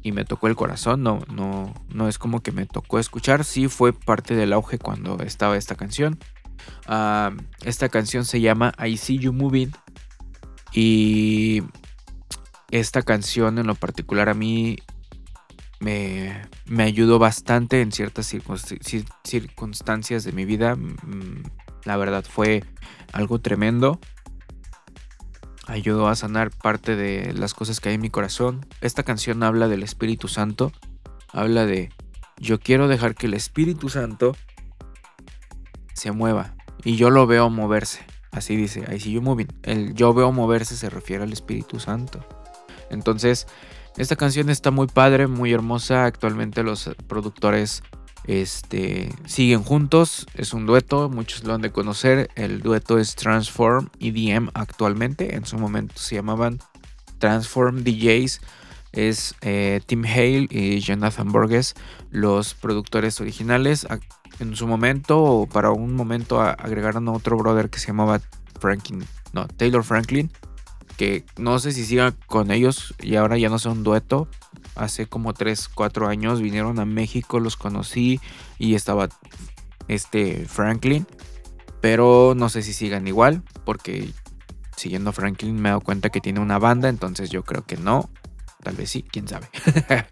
y 0.05 0.12
me 0.12 0.26
tocó 0.26 0.46
el 0.48 0.55
corazón, 0.55 1.02
no, 1.02 1.20
no, 1.32 1.72
no 1.88 2.09
es 2.09 2.18
como 2.18 2.42
que 2.42 2.52
me 2.52 2.66
tocó 2.66 2.98
escuchar, 2.98 3.42
sí 3.42 3.68
fue 3.68 3.94
parte 3.94 4.36
del 4.36 4.52
auge 4.52 4.78
cuando 4.78 5.18
estaba 5.22 5.57
esta 5.57 5.74
canción. 5.76 6.18
Ah, 6.86 7.32
esta 7.64 7.88
canción 7.88 8.26
se 8.26 8.42
llama 8.42 8.74
I 8.78 8.98
See 8.98 9.18
You 9.18 9.32
Moving 9.32 9.72
y 10.72 11.62
esta 12.70 13.00
canción 13.00 13.59
en 13.59 13.66
lo 13.66 13.74
particular 13.74 14.28
a 14.28 14.34
mí 14.34 14.76
me, 15.80 16.42
me 16.66 16.82
ayudó 16.82 17.18
bastante 17.18 17.80
en 17.80 17.90
ciertas 17.90 18.26
circunstancias 19.24 20.24
de 20.24 20.32
mi 20.32 20.44
vida. 20.44 20.76
Mm, 20.76 21.44
la 21.84 21.96
verdad 21.96 22.24
fue 22.28 22.62
algo 23.12 23.38
tremendo 23.40 23.98
ayudó 25.66 26.08
a 26.08 26.16
sanar 26.16 26.50
parte 26.50 26.96
de 26.96 27.32
las 27.32 27.54
cosas 27.54 27.80
que 27.80 27.88
hay 27.90 27.96
en 27.96 28.00
mi 28.00 28.10
corazón. 28.10 28.66
Esta 28.80 29.02
canción 29.02 29.42
habla 29.42 29.68
del 29.68 29.82
Espíritu 29.82 30.28
Santo, 30.28 30.72
habla 31.32 31.66
de 31.66 31.90
yo 32.38 32.58
quiero 32.58 32.88
dejar 32.88 33.14
que 33.14 33.26
el 33.26 33.34
Espíritu 33.34 33.88
Santo 33.88 34.36
se 35.94 36.12
mueva 36.12 36.54
y 36.84 36.96
yo 36.96 37.10
lo 37.10 37.26
veo 37.26 37.50
moverse. 37.50 38.04
Así 38.32 38.56
dice, 38.56 38.84
I 38.92 38.98
see 38.98 39.12
you 39.12 39.22
moving. 39.22 39.48
El 39.62 39.94
yo 39.94 40.12
veo 40.12 40.32
moverse 40.32 40.76
se 40.76 40.90
refiere 40.90 41.22
al 41.22 41.32
Espíritu 41.32 41.78
Santo. 41.78 42.26
Entonces, 42.90 43.46
esta 43.96 44.16
canción 44.16 44.50
está 44.50 44.72
muy 44.72 44.88
padre, 44.88 45.28
muy 45.28 45.52
hermosa. 45.52 46.04
Actualmente 46.04 46.64
los 46.64 46.90
productores 47.06 47.82
este, 48.27 49.14
siguen 49.27 49.62
juntos, 49.62 50.27
es 50.35 50.55
un 50.55 50.64
dueto, 50.64 51.11
muchos 51.11 51.45
lo 51.45 51.55
han 51.55 51.61
de 51.61 51.70
conocer. 51.70 52.31
El 52.37 52.61
dueto 52.61 52.99
es 52.99 53.14
Transform 53.16 53.91
EDM 54.01 54.51
actualmente. 54.55 55.35
En 55.35 55.45
su 55.45 55.59
momento 55.59 55.95
se 55.97 56.16
llamaban 56.16 56.59
Transform 57.18 57.85
DJs. 57.85 58.41
Es 58.93 59.35
eh, 59.43 59.81
Tim 59.87 60.05
Hale 60.05 60.47
y 60.51 60.79
Jonathan 60.81 61.31
Borges, 61.33 61.75
los 62.11 62.55
productores 62.55 63.20
originales. 63.20 63.87
En 64.39 64.57
su 64.57 64.66
momento, 64.66 65.22
o 65.22 65.47
para 65.47 65.70
un 65.70 65.95
momento, 65.95 66.41
agregaron 66.41 67.09
a 67.09 67.12
otro 67.12 67.37
brother 67.37 67.70
que 67.70 67.79
se 67.79 67.89
llamaba 67.89 68.20
Franklin, 68.59 69.05
no, 69.33 69.47
Taylor 69.49 69.85
Franklin, 69.85 70.31
que 70.97 71.25
no 71.37 71.59
sé 71.59 71.72
si 71.72 71.85
siga 71.85 72.12
con 72.27 72.51
ellos 72.51 72.95
y 73.01 73.16
ahora 73.16 73.37
ya 73.37 73.49
no 73.49 73.59
son 73.59 73.79
un 73.79 73.85
dueto, 73.85 74.29
hace 74.77 75.07
como 75.07 75.35
3, 75.35 75.68
4 75.68 76.09
años 76.09 76.41
vinieron 76.41 76.79
a 76.79 76.85
México, 76.85 77.41
los 77.41 77.57
conocí 77.57 78.20
y 78.59 78.75
estaba 78.75 79.09
este 79.89 80.47
Franklin. 80.47 81.07
Pero 81.81 82.35
no 82.37 82.49
sé 82.49 82.62
si 82.62 82.72
sigan 82.72 83.07
igual, 83.07 83.43
porque 83.64 84.11
siguiendo 84.77 85.12
Franklin 85.12 85.55
me 85.55 85.68
he 85.68 85.72
dado 85.72 85.81
cuenta 85.81 86.11
que 86.11 86.20
tiene 86.20 86.41
una 86.41 86.59
banda, 86.59 86.89
entonces 86.89 87.31
yo 87.31 87.45
creo 87.45 87.64
que 87.66 87.77
no. 87.77 88.09
Tal 88.62 88.77
vez 88.77 88.91
sí, 88.91 89.03
quién 89.03 89.29
sabe. 89.29 89.49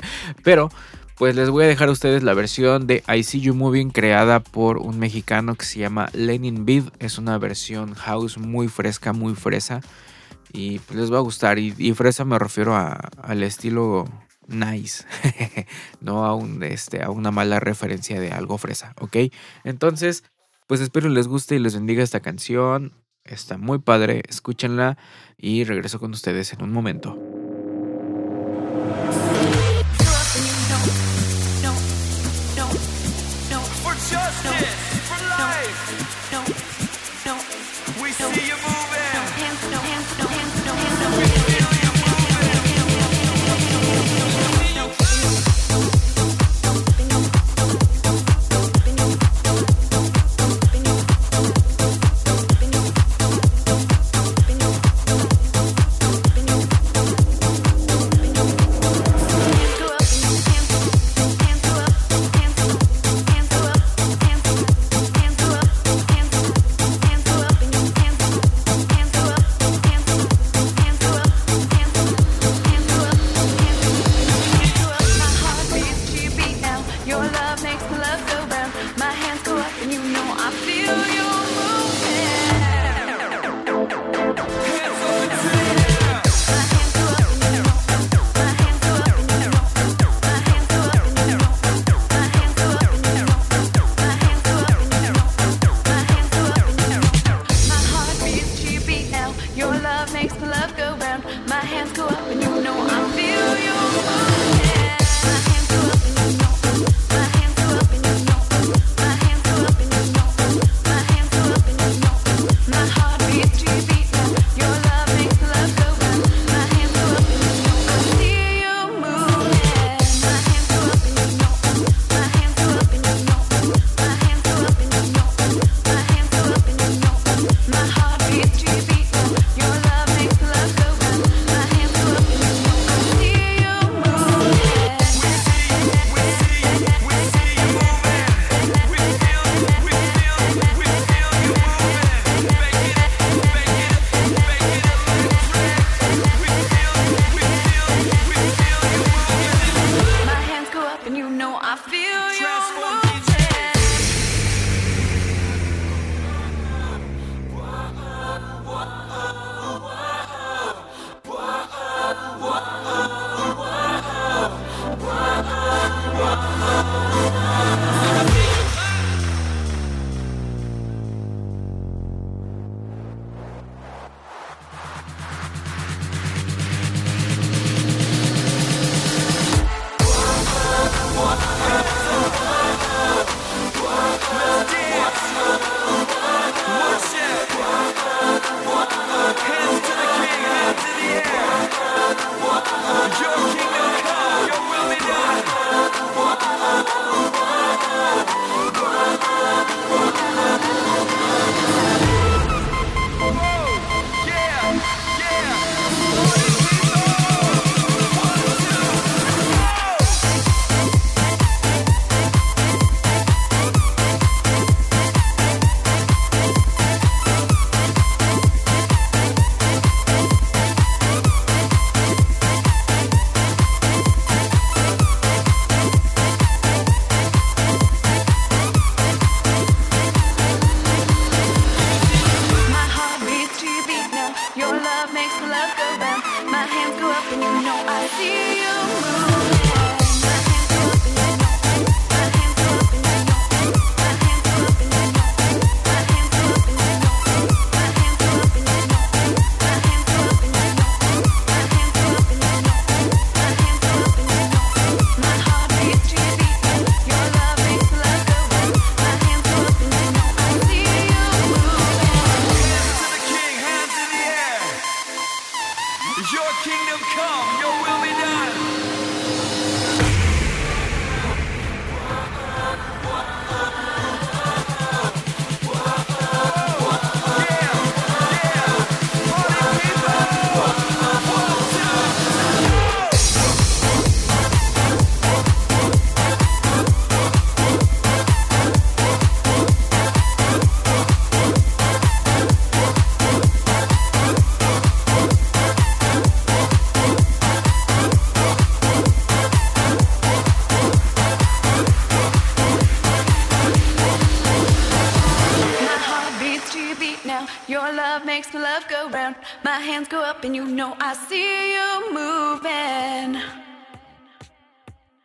Pero 0.45 0.69
pues 1.17 1.37
les 1.37 1.51
voy 1.51 1.65
a 1.65 1.69
dejar 1.69 1.89
a 1.89 1.93
ustedes 1.93 2.23
la 2.23 2.35
versión 2.35 2.87
de 2.87 3.05
I 3.09 3.23
See 3.23 3.41
You 3.41 3.55
Moving 3.55 3.91
creada 3.91 4.41
por 4.41 4.79
un 4.79 4.99
mexicano 4.99 5.55
que 5.55 5.65
se 5.65 5.79
llama 5.79 6.09
Lenin 6.13 6.65
Bid. 6.65 6.85
Es 6.99 7.17
una 7.17 7.39
versión 7.39 7.95
house 7.95 8.39
muy 8.39 8.69
fresca, 8.69 9.13
muy 9.13 9.35
fresa. 9.35 9.81
Y 10.53 10.81
pues 10.81 10.99
les 10.99 11.13
va 11.13 11.19
a 11.19 11.23
gustar. 11.23 11.59
Y, 11.59 11.95
fresa 11.95 12.25
me 12.25 12.39
refiero 12.39 12.77
al 12.77 13.43
estilo 13.43 14.05
nice, 14.49 15.05
no 16.01 16.24
a, 16.24 16.66
este, 16.66 17.03
a 17.03 17.11
una 17.11 17.30
mala 17.30 17.61
referencia 17.61 18.20
de 18.20 18.30
algo 18.32 18.59
fresa, 18.59 18.95
¿ok? 19.01 19.16
Entonces, 19.64 20.24
pues 20.66 20.80
espero 20.80 21.09
les 21.09 21.28
guste 21.28 21.57
y 21.57 21.59
les 21.59 21.74
bendiga 21.74 22.03
esta 22.03 22.20
canción. 22.20 22.93
Está 23.24 23.57
muy 23.57 23.78
padre, 23.78 24.22
escúchenla 24.28 24.99
y 25.36 25.64
regreso 25.64 26.01
con 26.01 26.12
ustedes 26.12 26.53
en 26.53 26.62
un 26.62 26.72
momento. 26.72 27.16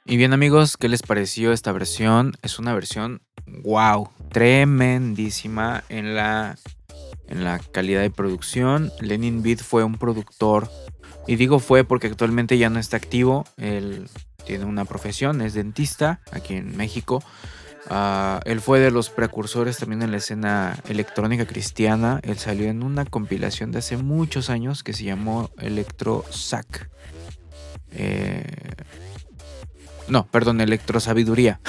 Y 0.06 0.18
bien 0.18 0.34
amigos, 0.34 0.78
¿qué 0.78 0.88
les 0.88 1.04
pareció 1.04 1.52
esta 1.52 1.72
versión? 1.72 2.34
Es 2.42 2.58
una 2.58 2.74
versión 2.74 3.22
wow, 3.64 4.10
tremendísima 4.32 5.84
en 5.90 6.16
la 6.16 6.58
en 7.28 7.44
la 7.44 7.60
calidad 7.60 8.02
de 8.02 8.10
producción. 8.10 8.92
Lenin 9.00 9.44
Beat 9.44 9.60
fue 9.60 9.84
un 9.84 9.98
productor 9.98 10.72
y 11.28 11.36
digo 11.36 11.60
fue 11.60 11.84
porque 11.84 12.08
actualmente 12.08 12.58
ya 12.58 12.70
no 12.70 12.80
está 12.80 12.98
activo. 12.98 13.46
Él 13.58 14.10
tiene 14.46 14.66
una 14.66 14.86
profesión, 14.86 15.42
es 15.42 15.54
dentista 15.54 16.22
aquí 16.32 16.56
en 16.56 16.76
México. 16.78 17.22
Ah, 17.90 18.42
él 18.46 18.60
fue 18.60 18.80
de 18.80 18.92
los 18.92 19.10
precursores 19.10 19.78
también 19.78 20.02
en 20.02 20.12
la 20.12 20.18
escena 20.18 20.78
electrónica 20.90 21.46
cristiana. 21.46 22.20
Él 22.24 22.38
salió 22.38 22.68
en 22.68 22.84
una 22.84 23.06
compilación 23.06 23.72
de 23.72 23.80
hace 23.80 23.98
muchos 23.98 24.50
años 24.50 24.84
que 24.84 24.94
se 24.94 25.06
llamó 25.06 25.50
Electro 25.58 26.26
Sac. 26.30 26.90
Eh, 27.92 28.44
no, 30.10 30.28
perdón, 30.28 30.60
Electro 30.62 31.00
Sabiduría. 31.00 31.60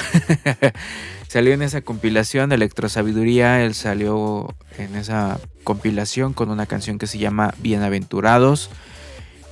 salió 1.28 1.52
en 1.52 1.62
esa 1.62 1.82
compilación 1.82 2.48
de 2.48 2.56
Electro 2.56 2.88
Sabiduría. 2.88 3.64
Él 3.64 3.74
salió 3.74 4.54
en 4.76 4.96
esa 4.96 5.38
compilación 5.62 6.32
con 6.32 6.50
una 6.50 6.66
canción 6.66 6.98
que 6.98 7.06
se 7.06 7.18
llama 7.18 7.54
Bienaventurados. 7.58 8.70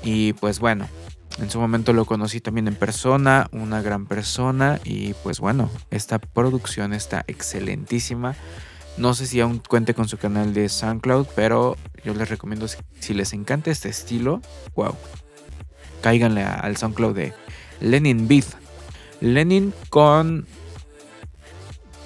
Y 0.03 0.33
pues 0.35 0.59
bueno, 0.59 0.89
en 1.39 1.51
su 1.51 1.61
momento 1.61 1.93
lo 1.93 2.07
conocí 2.07 2.41
también 2.41 2.67
en 2.69 2.75
persona, 2.75 3.49
una 3.53 3.83
gran 3.83 4.07
persona 4.07 4.81
y 4.85 5.13
pues 5.23 5.39
bueno, 5.39 5.71
esta 5.91 6.19
producción 6.19 6.93
está 6.95 7.25
excelentísima. 7.27 8.35
No 8.97 9.13
sé 9.13 9.27
si 9.27 9.41
aún 9.41 9.59
cuente 9.59 9.93
con 9.93 10.09
su 10.09 10.17
canal 10.17 10.55
de 10.55 10.69
SoundCloud, 10.69 11.27
pero 11.37 11.77
yo 12.05 12.15
les 12.15 12.31
recomiendo 12.31 12.67
si 12.69 13.13
les 13.13 13.35
encanta 13.35 13.71
este 13.71 13.91
estilo, 13.91 14.41
wow, 14.75 14.97
cáiganle 16.01 16.43
al 16.43 16.77
SoundCloud 16.77 17.15
de 17.15 17.35
Lenin 17.81 18.29
Beat. 18.29 18.47
Lenin 19.21 19.75
con 19.91 20.47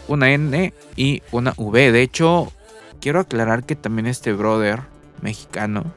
una 0.08 0.32
N 0.32 0.74
y 0.96 1.22
una 1.30 1.54
V. 1.56 1.92
De 1.92 2.02
hecho, 2.02 2.52
quiero 3.00 3.20
aclarar 3.20 3.64
que 3.64 3.76
también 3.76 4.06
este 4.06 4.32
brother 4.32 4.82
mexicano 5.22 5.92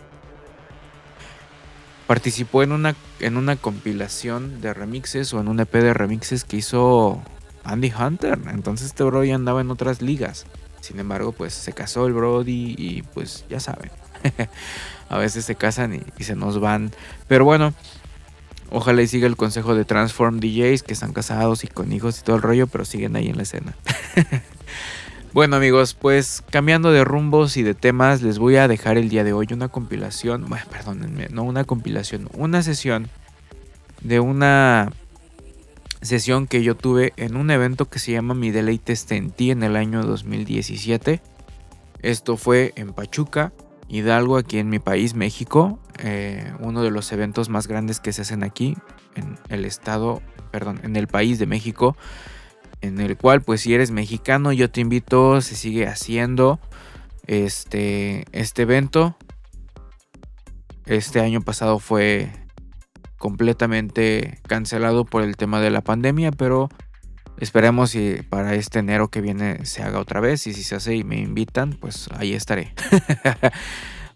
participó 2.07 2.63
en 2.63 2.71
una, 2.71 2.95
en 3.19 3.37
una 3.37 3.55
compilación 3.55 4.61
de 4.61 4.73
remixes 4.73 5.33
o 5.33 5.39
en 5.39 5.47
un 5.47 5.59
EP 5.59 5.71
de 5.71 5.93
remixes 5.93 6.43
que 6.43 6.57
hizo 6.57 7.21
Andy 7.63 7.91
Hunter. 7.91 8.39
Entonces 8.51 8.87
este 8.87 9.03
Brody 9.03 9.31
andaba 9.31 9.61
en 9.61 9.71
otras 9.71 10.01
ligas. 10.01 10.45
Sin 10.81 10.99
embargo, 10.99 11.31
pues 11.31 11.53
se 11.53 11.73
casó 11.73 12.07
el 12.07 12.13
Brody 12.13 12.75
y 12.77 13.03
pues 13.13 13.45
ya 13.49 13.59
saben. 13.59 13.91
a 15.09 15.17
veces 15.17 15.45
se 15.45 15.55
casan 15.55 15.95
y, 15.95 16.01
y, 16.17 16.23
se 16.23 16.35
nos 16.35 16.59
van. 16.59 16.91
Pero 17.27 17.45
bueno, 17.45 17.73
ojalá 18.69 19.01
y 19.01 19.07
siga 19.07 19.27
el 19.27 19.37
consejo 19.37 19.75
de 19.75 19.85
Transform 19.85 20.39
DJs 20.39 20.83
que 20.83 20.93
están 20.93 21.13
casados 21.13 21.63
y 21.63 21.67
con 21.67 21.91
hijos 21.93 22.19
y 22.19 22.23
todo 22.23 22.35
el 22.35 22.41
rollo, 22.41 22.67
pero 22.67 22.83
siguen 22.85 23.15
ahí 23.15 23.27
en 23.27 23.37
la 23.37 23.43
escena. 23.43 23.75
Bueno 25.33 25.55
amigos, 25.55 25.95
pues 25.95 26.43
cambiando 26.51 26.91
de 26.91 27.03
rumbos 27.03 27.57
y 27.57 27.63
de 27.63 27.73
temas, 27.73 28.21
les 28.21 28.37
voy 28.37 28.57
a 28.57 28.67
dejar 28.67 28.99
el 28.99 29.09
día 29.09 29.23
de 29.23 29.33
hoy 29.33 29.47
una 29.51 29.67
compilación, 29.67 30.45
bueno, 30.47 30.63
perdónenme, 30.69 31.27
no 31.31 31.41
una 31.41 31.63
compilación, 31.63 32.29
una 32.33 32.61
sesión 32.61 33.09
de 34.01 34.19
una 34.19 34.91
sesión 36.03 36.45
que 36.45 36.61
yo 36.61 36.75
tuve 36.75 37.13
en 37.17 37.35
un 37.35 37.49
evento 37.49 37.89
que 37.89 37.97
se 37.97 38.11
llama 38.11 38.35
Mi 38.35 38.51
Deleite 38.51 38.93
en 39.09 39.31
ti 39.31 39.49
en 39.49 39.63
el 39.63 39.75
año 39.75 40.03
2017. 40.03 41.19
Esto 42.03 42.37
fue 42.37 42.71
en 42.75 42.93
Pachuca, 42.93 43.53
Hidalgo, 43.89 44.37
aquí 44.37 44.59
en 44.59 44.69
mi 44.69 44.77
país, 44.77 45.15
México. 45.15 45.79
Eh, 45.97 46.53
uno 46.59 46.83
de 46.83 46.91
los 46.91 47.11
eventos 47.11 47.49
más 47.49 47.67
grandes 47.67 47.99
que 47.99 48.13
se 48.13 48.21
hacen 48.21 48.43
aquí, 48.43 48.77
en 49.15 49.39
el 49.49 49.65
estado, 49.65 50.21
perdón, 50.51 50.79
en 50.83 50.95
el 50.95 51.07
país 51.07 51.39
de 51.39 51.47
México 51.47 51.97
en 52.83 52.99
el 52.99 53.17
cual 53.17 53.41
pues 53.41 53.61
si 53.61 53.73
eres 53.73 53.91
mexicano 53.91 54.51
yo 54.51 54.69
te 54.69 54.81
invito, 54.81 55.41
se 55.41 55.55
sigue 55.55 55.87
haciendo 55.87 56.59
este, 57.25 58.25
este 58.33 58.63
evento. 58.63 59.15
Este 60.85 61.21
año 61.21 61.41
pasado 61.41 61.79
fue 61.79 62.29
completamente 63.17 64.39
cancelado 64.47 65.05
por 65.05 65.23
el 65.23 65.37
tema 65.37 65.61
de 65.61 65.71
la 65.71 65.79
pandemia, 65.79 66.31
pero 66.31 66.67
esperemos 67.37 67.91
si 67.91 68.17
para 68.29 68.53
este 68.53 68.79
enero 68.79 69.07
que 69.07 69.21
viene 69.21 69.65
se 69.65 69.81
haga 69.81 69.99
otra 69.99 70.19
vez 70.19 70.45
y 70.45 70.53
si 70.53 70.61
se 70.61 70.75
hace 70.75 70.93
y 70.97 71.05
me 71.05 71.19
invitan, 71.19 71.71
pues 71.71 72.09
ahí 72.17 72.33
estaré. 72.33 72.73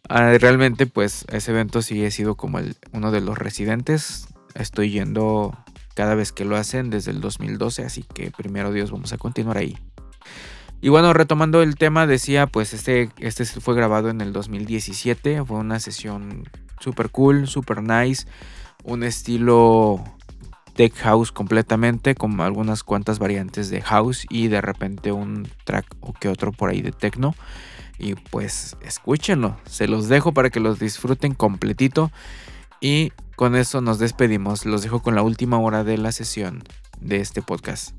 Ah, 0.10 0.32
realmente 0.40 0.86
pues 0.86 1.26
ese 1.34 1.52
evento 1.52 1.82
sí 1.82 2.06
he 2.06 2.12
sido 2.12 2.36
como 2.36 2.62
uno 2.94 3.12
de 3.12 3.20
los 3.20 3.38
residentes. 3.38 4.30
Estoy 4.56 4.90
yendo 4.90 5.54
cada 5.98 6.14
vez 6.14 6.32
que 6.32 6.46
lo 6.46 6.56
hacen 6.56 6.92
desde 6.92 7.10
el 7.10 7.22
2012, 7.22 7.84
así 7.84 8.04
que 8.14 8.30
primero 8.30 8.72
Dios 8.72 8.92
vamos 8.92 9.14
a 9.14 9.18
continuar 9.18 9.58
ahí. 9.58 9.76
Y 10.80 10.90
bueno, 10.90 11.12
retomando 11.12 11.64
el 11.64 11.74
tema, 11.74 12.06
decía, 12.06 12.46
pues 12.46 12.76
este, 12.76 13.10
este 13.18 13.46
fue 13.46 13.74
grabado 13.74 14.10
en 14.10 14.22
el 14.22 14.32
2017, 14.32 15.44
fue 15.44 15.58
una 15.58 15.80
sesión 15.80 16.44
super 16.80 17.10
cool, 17.10 17.48
super 17.48 17.82
nice, 17.82 18.28
un 18.84 19.02
estilo 19.02 20.04
tech 20.76 20.94
house 20.98 21.32
completamente, 21.32 22.14
con 22.14 22.40
algunas 22.42 22.84
cuantas 22.84 23.18
variantes 23.18 23.72
de 23.72 23.82
house 23.82 24.28
y 24.30 24.50
de 24.50 24.62
repente 24.62 25.12
un 25.12 25.50
track 25.64 25.96
o 26.02 26.14
que 26.14 26.30
otro 26.30 26.52
por 26.52 26.70
ahí 26.70 26.84
de 26.84 26.92
techno. 26.92 27.34
Y 27.98 28.14
pues 28.14 28.78
escúchenlo, 28.82 29.58
se 29.66 29.88
los 29.88 30.10
dejo 30.10 30.32
para 30.32 30.52
que 30.52 30.60
los 30.60 30.78
disfruten 30.78 31.34
completito. 31.34 32.12
Y 32.82 33.14
con 33.38 33.56
eso 33.56 33.82
nos 33.82 34.00
despedimos. 34.00 34.66
Los 34.66 34.82
dejo 34.82 35.02
con 35.02 35.16
la 35.16 35.22
última 35.22 35.60
hora 35.60 35.84
de 35.84 35.98
la 35.98 36.12
sesión 36.12 36.64
de 37.00 37.18
este 37.18 37.44
podcast. 37.44 37.96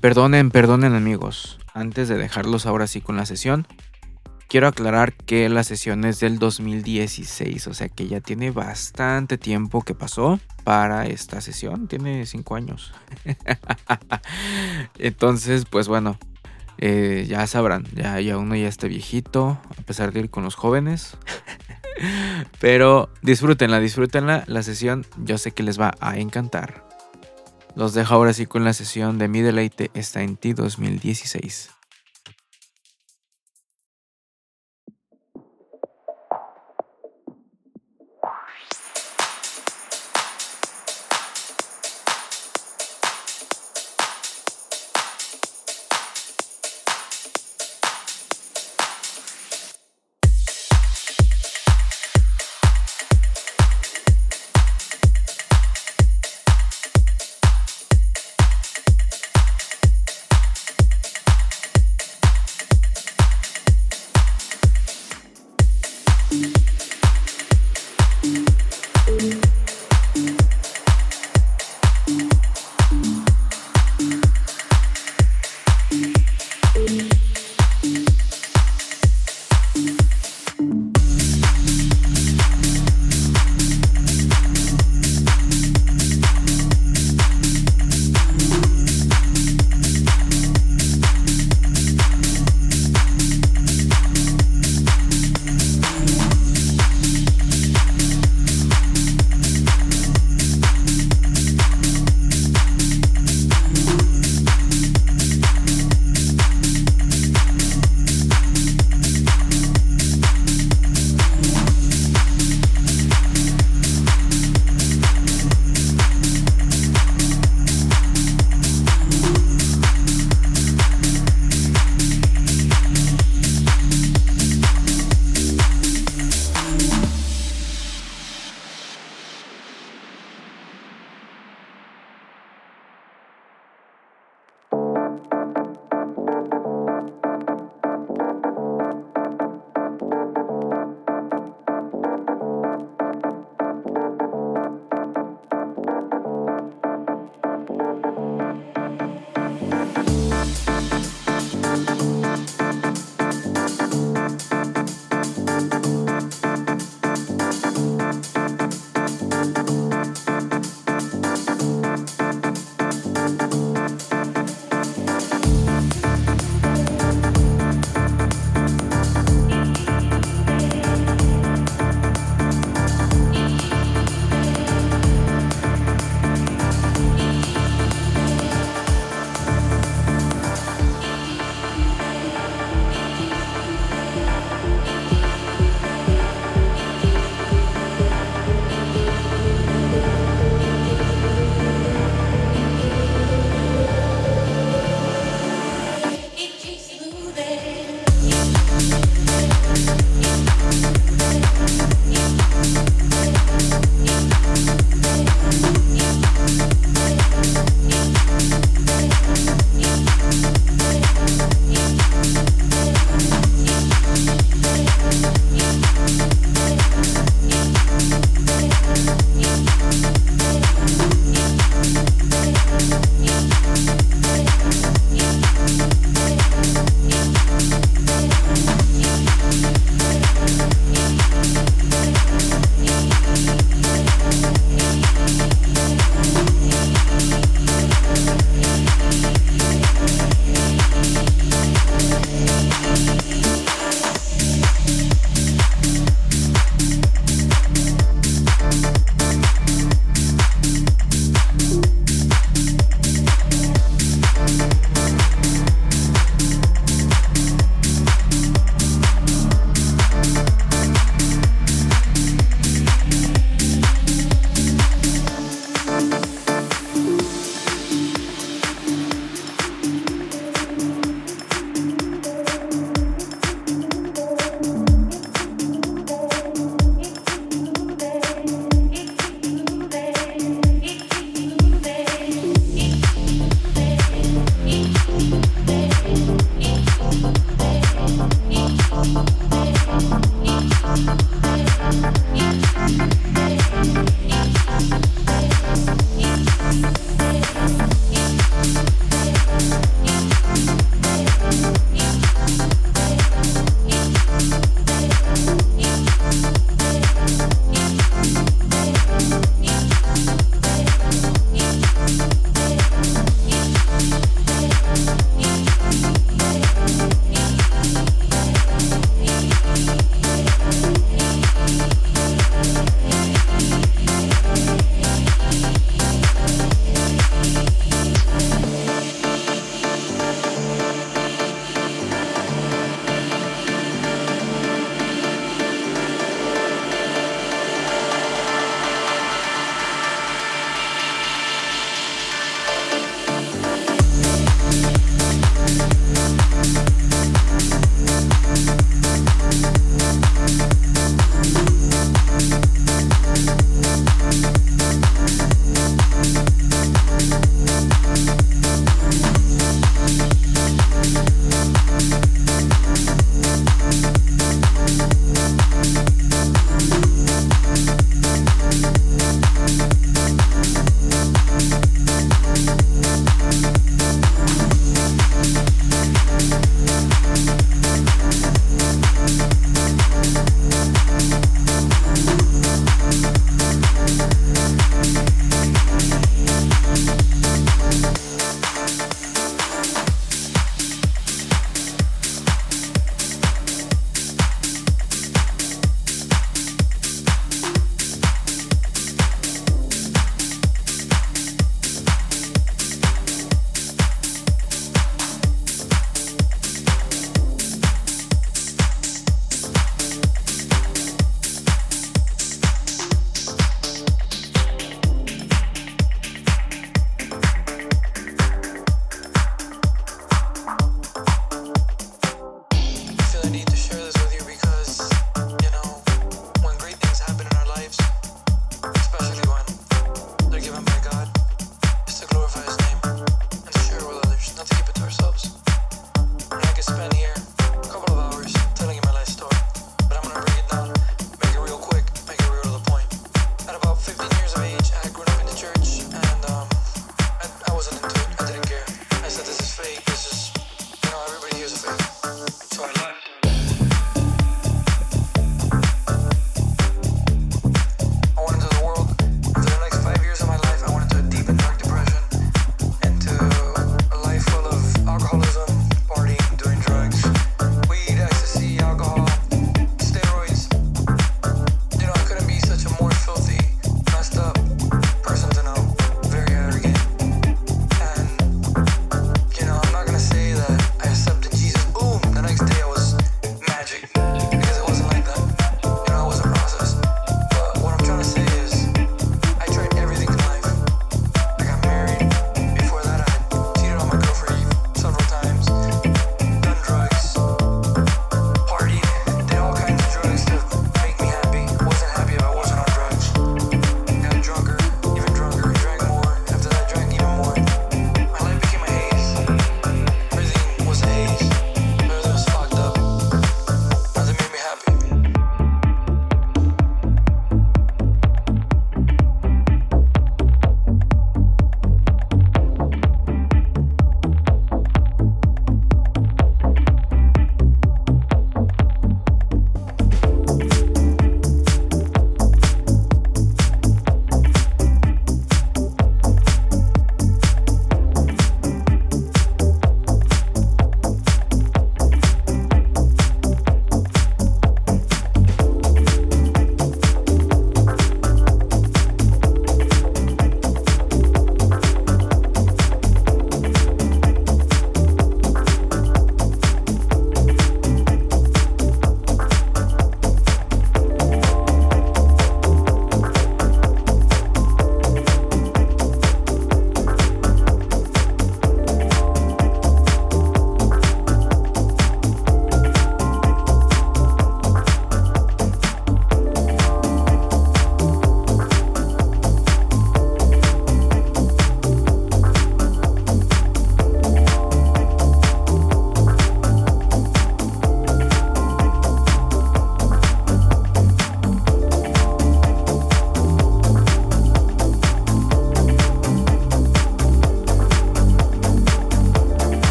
Perdonen, 0.00 0.52
perdonen 0.52 0.94
amigos. 0.94 1.58
Antes 1.74 2.08
de 2.08 2.16
dejarlos 2.16 2.66
ahora 2.66 2.86
sí 2.86 3.00
con 3.00 3.16
la 3.16 3.26
sesión, 3.26 3.66
quiero 4.48 4.68
aclarar 4.68 5.12
que 5.12 5.48
la 5.48 5.64
sesión 5.64 6.04
es 6.04 6.20
del 6.20 6.38
2016, 6.38 7.66
o 7.66 7.74
sea 7.74 7.88
que 7.88 8.06
ya 8.06 8.20
tiene 8.20 8.52
bastante 8.52 9.38
tiempo 9.38 9.82
que 9.82 9.94
pasó 9.94 10.38
para 10.62 11.06
esta 11.06 11.40
sesión, 11.40 11.88
tiene 11.88 12.26
5 12.26 12.54
años. 12.54 12.92
Entonces, 14.98 15.64
pues 15.68 15.88
bueno, 15.88 16.16
eh, 16.80 17.26
ya 17.28 17.46
sabrán, 17.46 17.84
ya, 17.94 18.20
ya 18.20 18.38
uno 18.38 18.56
ya 18.56 18.66
está 18.66 18.86
viejito, 18.86 19.60
a 19.68 19.82
pesar 19.82 20.12
de 20.12 20.20
ir 20.20 20.30
con 20.30 20.44
los 20.44 20.54
jóvenes. 20.54 21.16
Pero 22.60 23.10
disfrútenla, 23.20 23.78
disfrútenla. 23.80 24.44
La 24.46 24.62
sesión 24.62 25.04
yo 25.18 25.36
sé 25.36 25.52
que 25.52 25.62
les 25.62 25.78
va 25.78 25.94
a 26.00 26.18
encantar. 26.18 26.88
Los 27.76 27.92
dejo 27.92 28.14
ahora 28.14 28.32
sí 28.32 28.46
con 28.46 28.64
la 28.64 28.72
sesión 28.72 29.18
de 29.18 29.28
Mi 29.28 29.42
Deleite 29.42 29.90
está 29.94 30.22
en 30.22 30.36
ti 30.36 30.54
2016. 30.54 31.70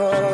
for 0.00 0.29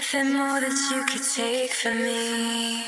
nothing 0.00 0.32
more 0.32 0.58
that 0.58 0.78
you 0.90 1.04
could 1.04 1.22
take 1.22 1.72
from 1.72 1.98
me. 1.98 2.82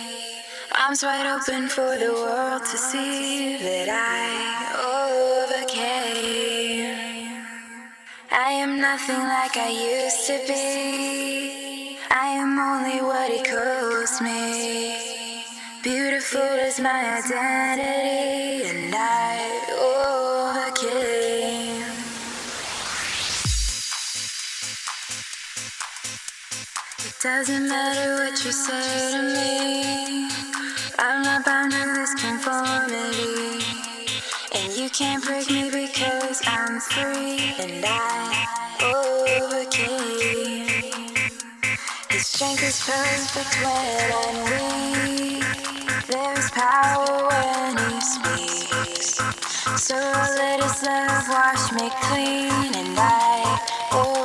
Arms 0.81 1.03
wide 1.03 1.27
open 1.27 1.69
for 1.69 1.99
the 1.99 2.11
world 2.11 2.65
to 2.65 2.79
see 2.79 3.59
that 3.59 3.89
I 3.93 4.73
overcame. 5.45 6.25
I 8.31 8.53
am 8.65 8.81
nothing 8.81 9.25
like 9.37 9.59
I 9.59 9.69
used 9.69 10.27
to 10.29 10.39
be. 10.49 11.99
I 12.11 12.29
am 12.43 12.59
only 12.59 13.03
what 13.03 13.29
it 13.31 13.45
calls 13.45 14.23
me. 14.23 14.97
Beautiful 15.83 16.57
is 16.67 16.81
my 16.81 17.19
identity, 17.19 18.71
and 18.71 18.95
I. 18.95 19.33
Doesn't 27.23 27.69
matter 27.69 28.15
what 28.17 28.45
you 28.45 28.51
say 28.51 29.13
to 29.13 29.23
me. 29.23 30.29
I'm 30.99 31.23
not 31.23 31.45
bound 31.45 31.71
to 31.71 31.79
this 31.95 32.13
conformity. 32.21 33.63
And 34.57 34.73
you 34.73 34.91
can't 34.91 35.23
break 35.25 35.49
me 35.49 35.71
because 35.71 36.43
I'm 36.49 36.81
free 36.81 37.55
and 37.61 37.85
I 37.87 38.45
overcame. 38.83 40.67
His 42.11 42.27
strength 42.27 42.65
is 42.65 42.83
perfect 42.85 43.55
when 43.63 44.13
I'm 44.25 44.39
weak. 44.51 45.45
There's 46.09 46.51
power 46.51 47.29
when 47.31 47.79
he 47.79 48.01
speaks. 48.01 49.23
So 49.81 49.95
let 49.95 50.61
his 50.61 50.83
love 50.83 51.29
wash 51.29 51.71
me 51.71 51.89
clean 52.03 52.75
and 52.75 52.99
I 52.99 53.61
overcame. 53.93 54.22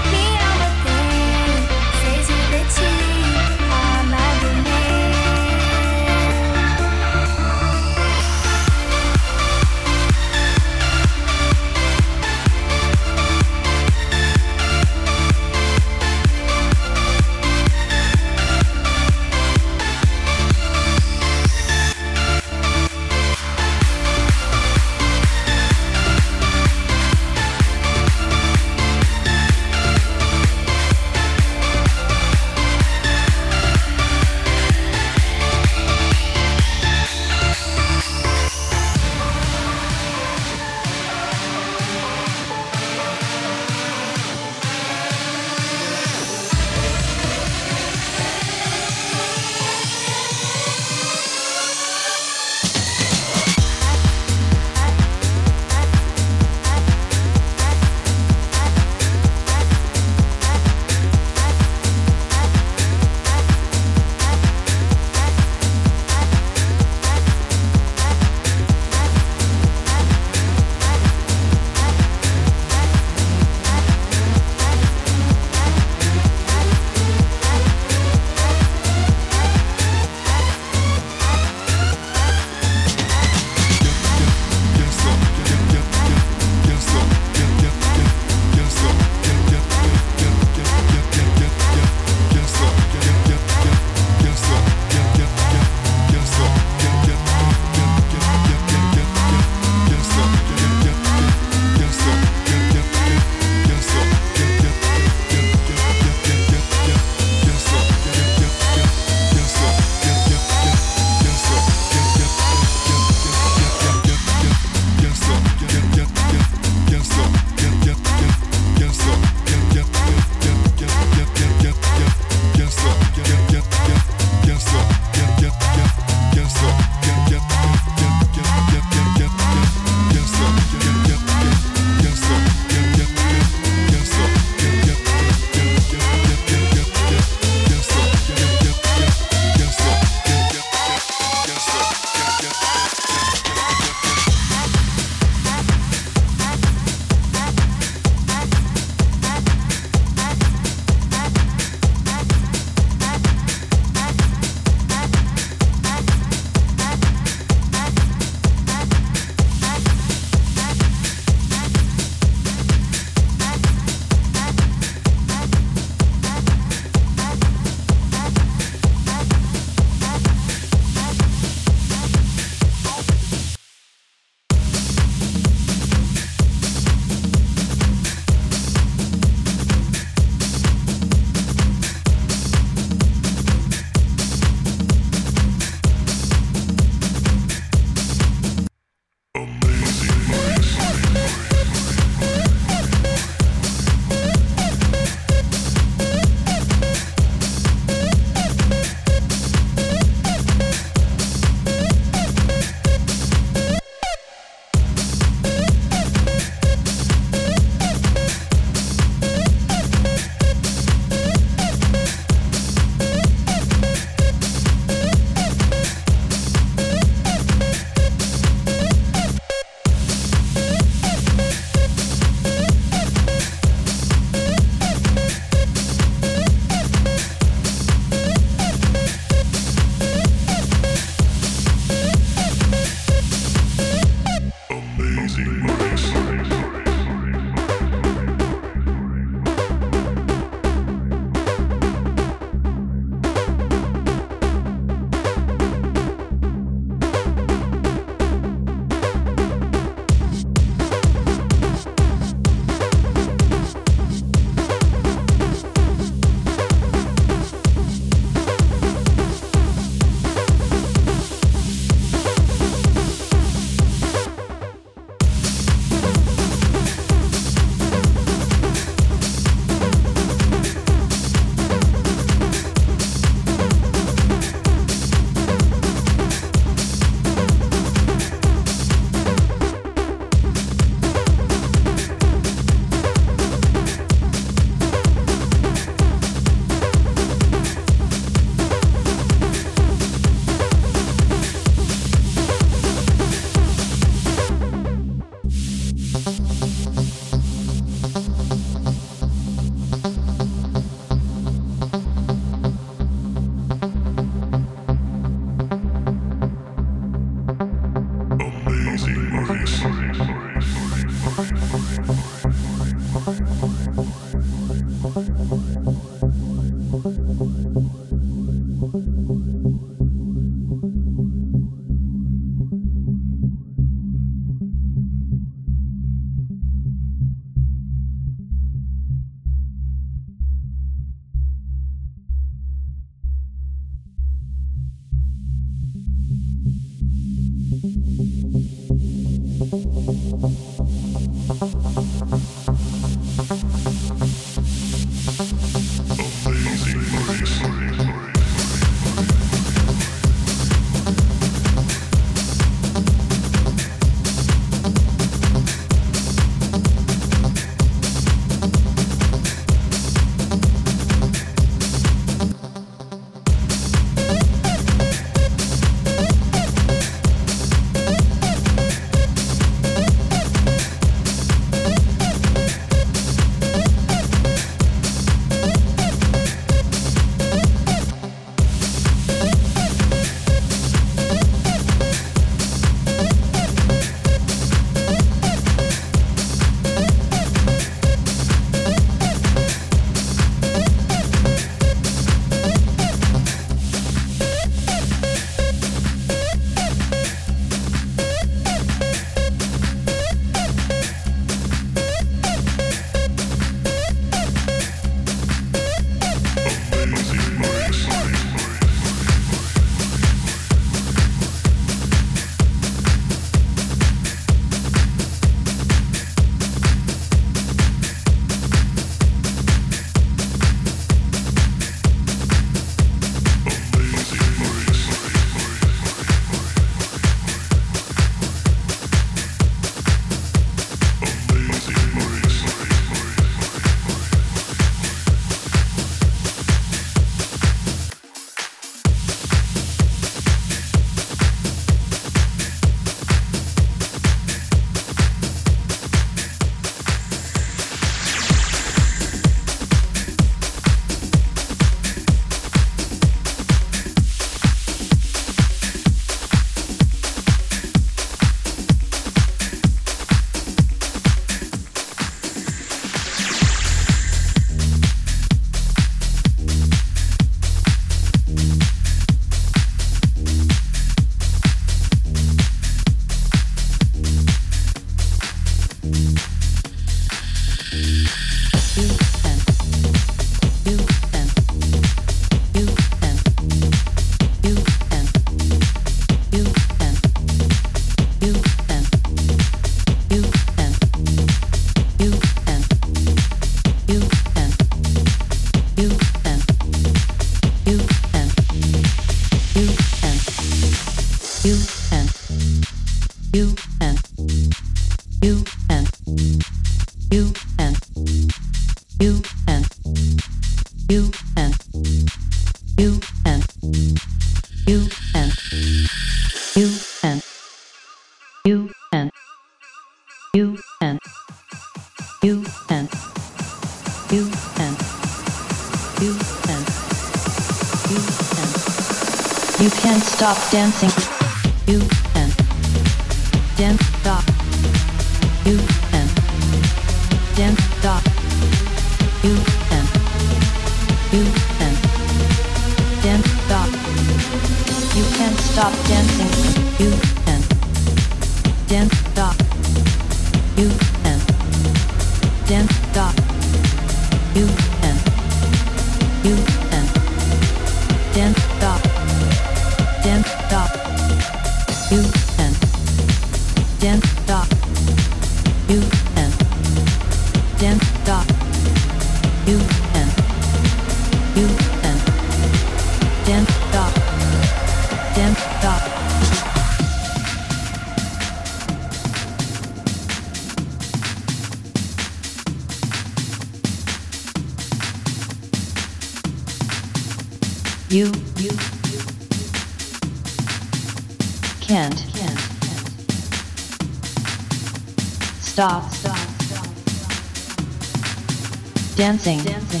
Dancing. 599.42 600.00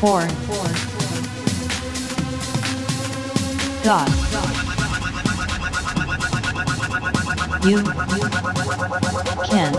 For 0.00 0.26
God 3.84 4.26
You 7.66 7.82
can't 9.44 9.76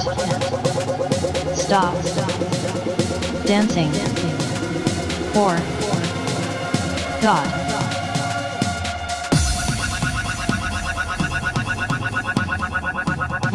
stop 1.55 1.93
dancing. 3.45 3.91
For 5.33 5.57
God. 7.21 7.66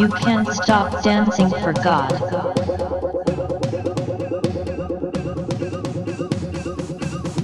You 0.02 0.08
can't 0.08 0.48
stop 0.48 1.00
dancing 1.04 1.48
for 1.48 1.72
God. 1.72 2.10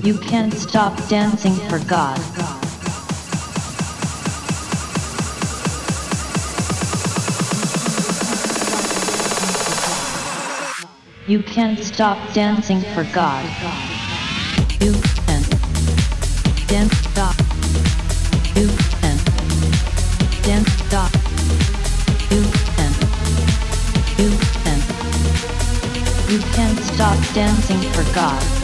You 0.04 0.18
can't 0.18 0.52
stop 0.52 0.96
dancing 1.08 1.54
for 1.68 1.78
God. 1.86 2.18
You 11.28 11.44
can't 11.44 11.78
stop 11.78 12.18
dancing 12.34 12.80
for 12.80 13.04
God. 13.14 13.44
You 14.80 14.94
can 15.26 15.44
dance 16.66 16.97
God. 28.14 28.57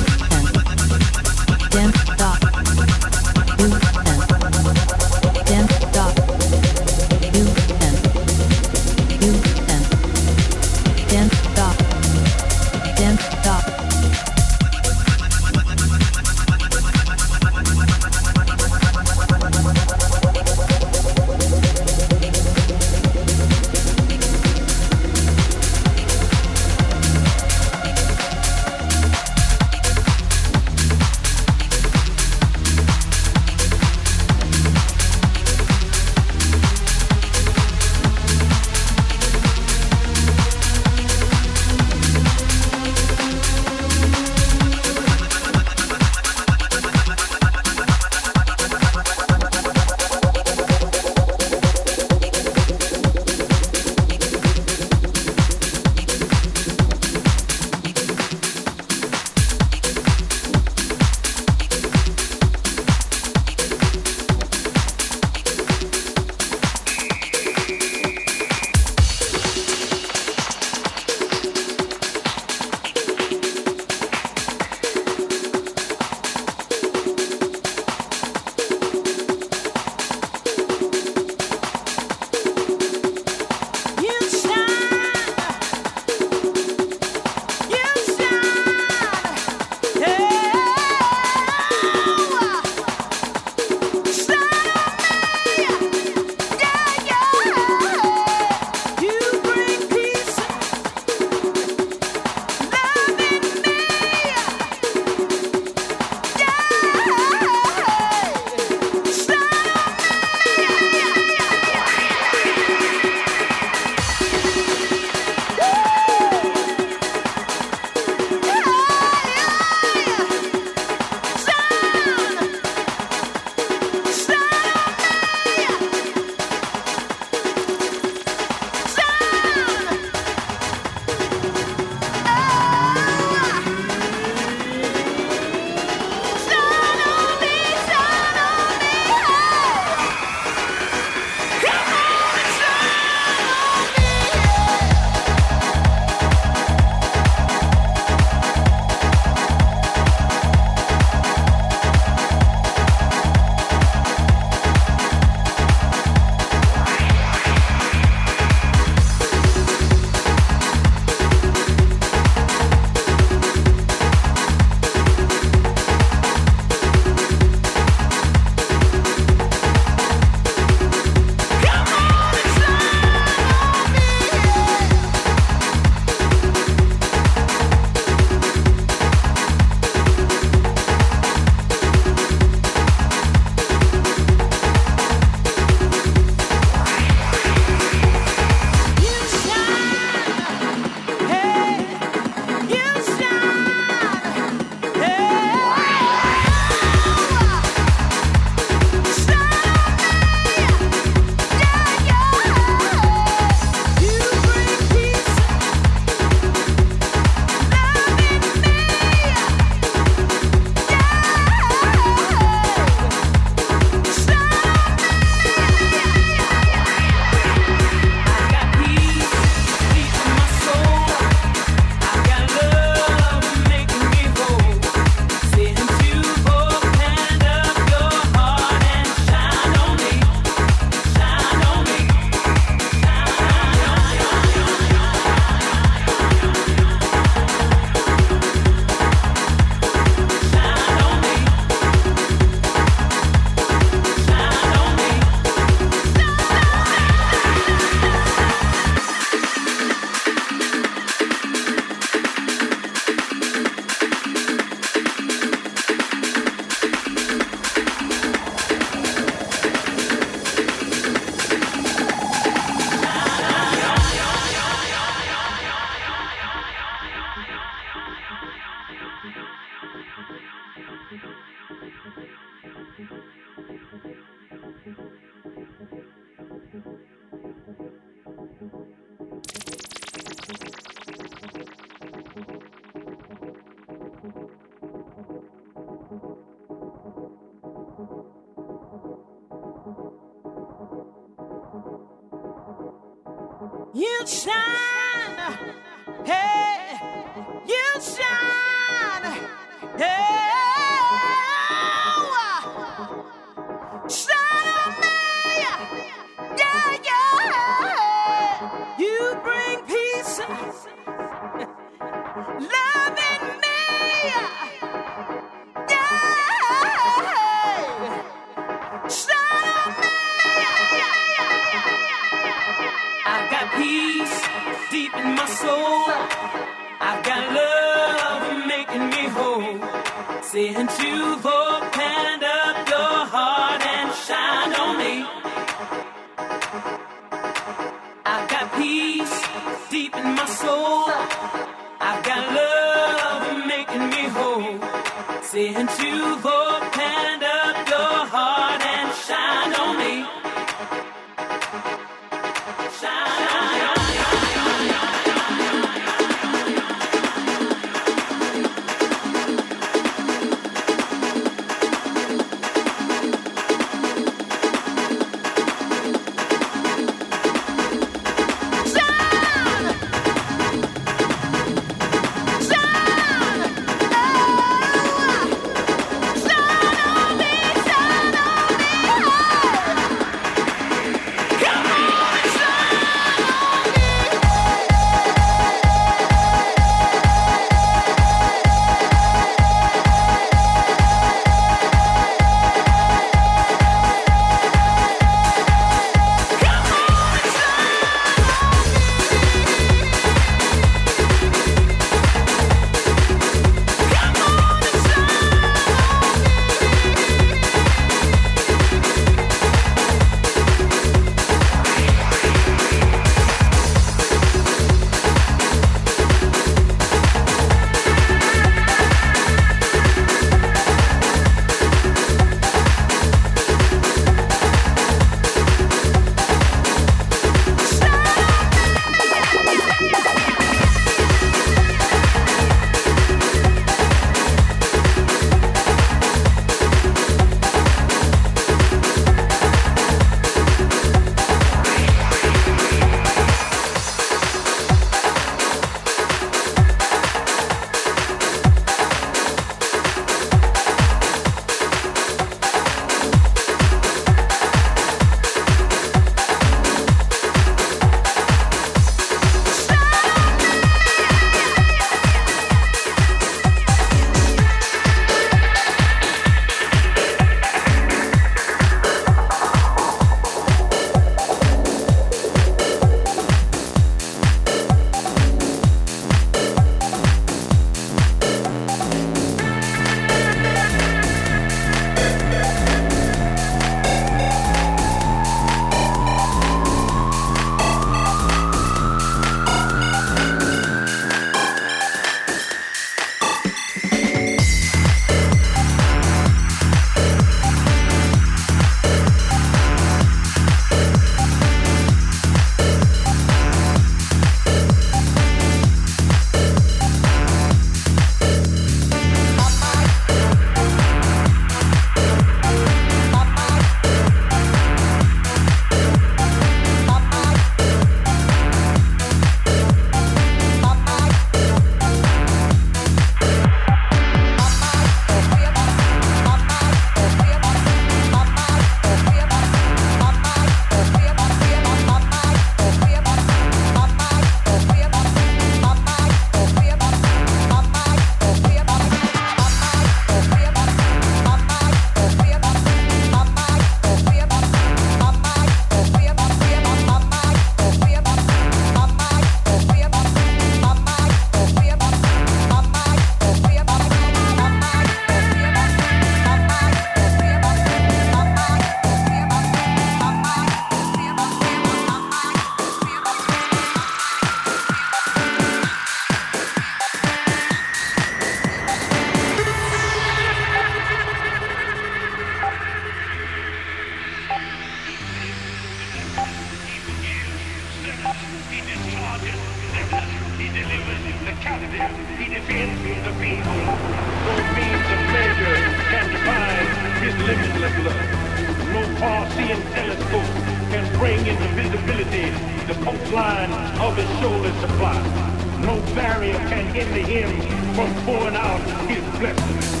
barrier 596.15 596.57
can 596.69 596.93
hinder 596.93 597.27
him 597.27 597.61
from 597.95 598.13
pouring 598.25 598.55
out 598.55 598.81
his 599.07 599.39
blessings. 599.39 600.00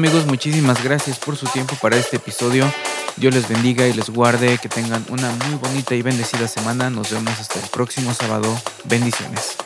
amigos, 0.00 0.24
muchísimas 0.24 0.82
gracias 0.82 1.18
por 1.18 1.36
su 1.36 1.46
tiempo 1.48 1.76
para 1.82 1.94
este 1.98 2.16
episodio. 2.16 2.64
Dios 3.18 3.34
les 3.34 3.46
bendiga 3.46 3.86
y 3.86 3.92
les 3.92 4.08
guarde. 4.08 4.56
Que 4.56 4.70
tengan 4.70 5.04
una 5.10 5.30
muy 5.30 5.58
bonita 5.58 5.94
y 5.94 6.00
bendecida 6.00 6.48
semana. 6.48 6.88
Nos 6.88 7.10
vemos 7.10 7.38
hasta 7.38 7.60
el 7.60 7.68
próximo 7.68 8.14
sábado. 8.14 8.48
Bendiciones. 8.84 9.59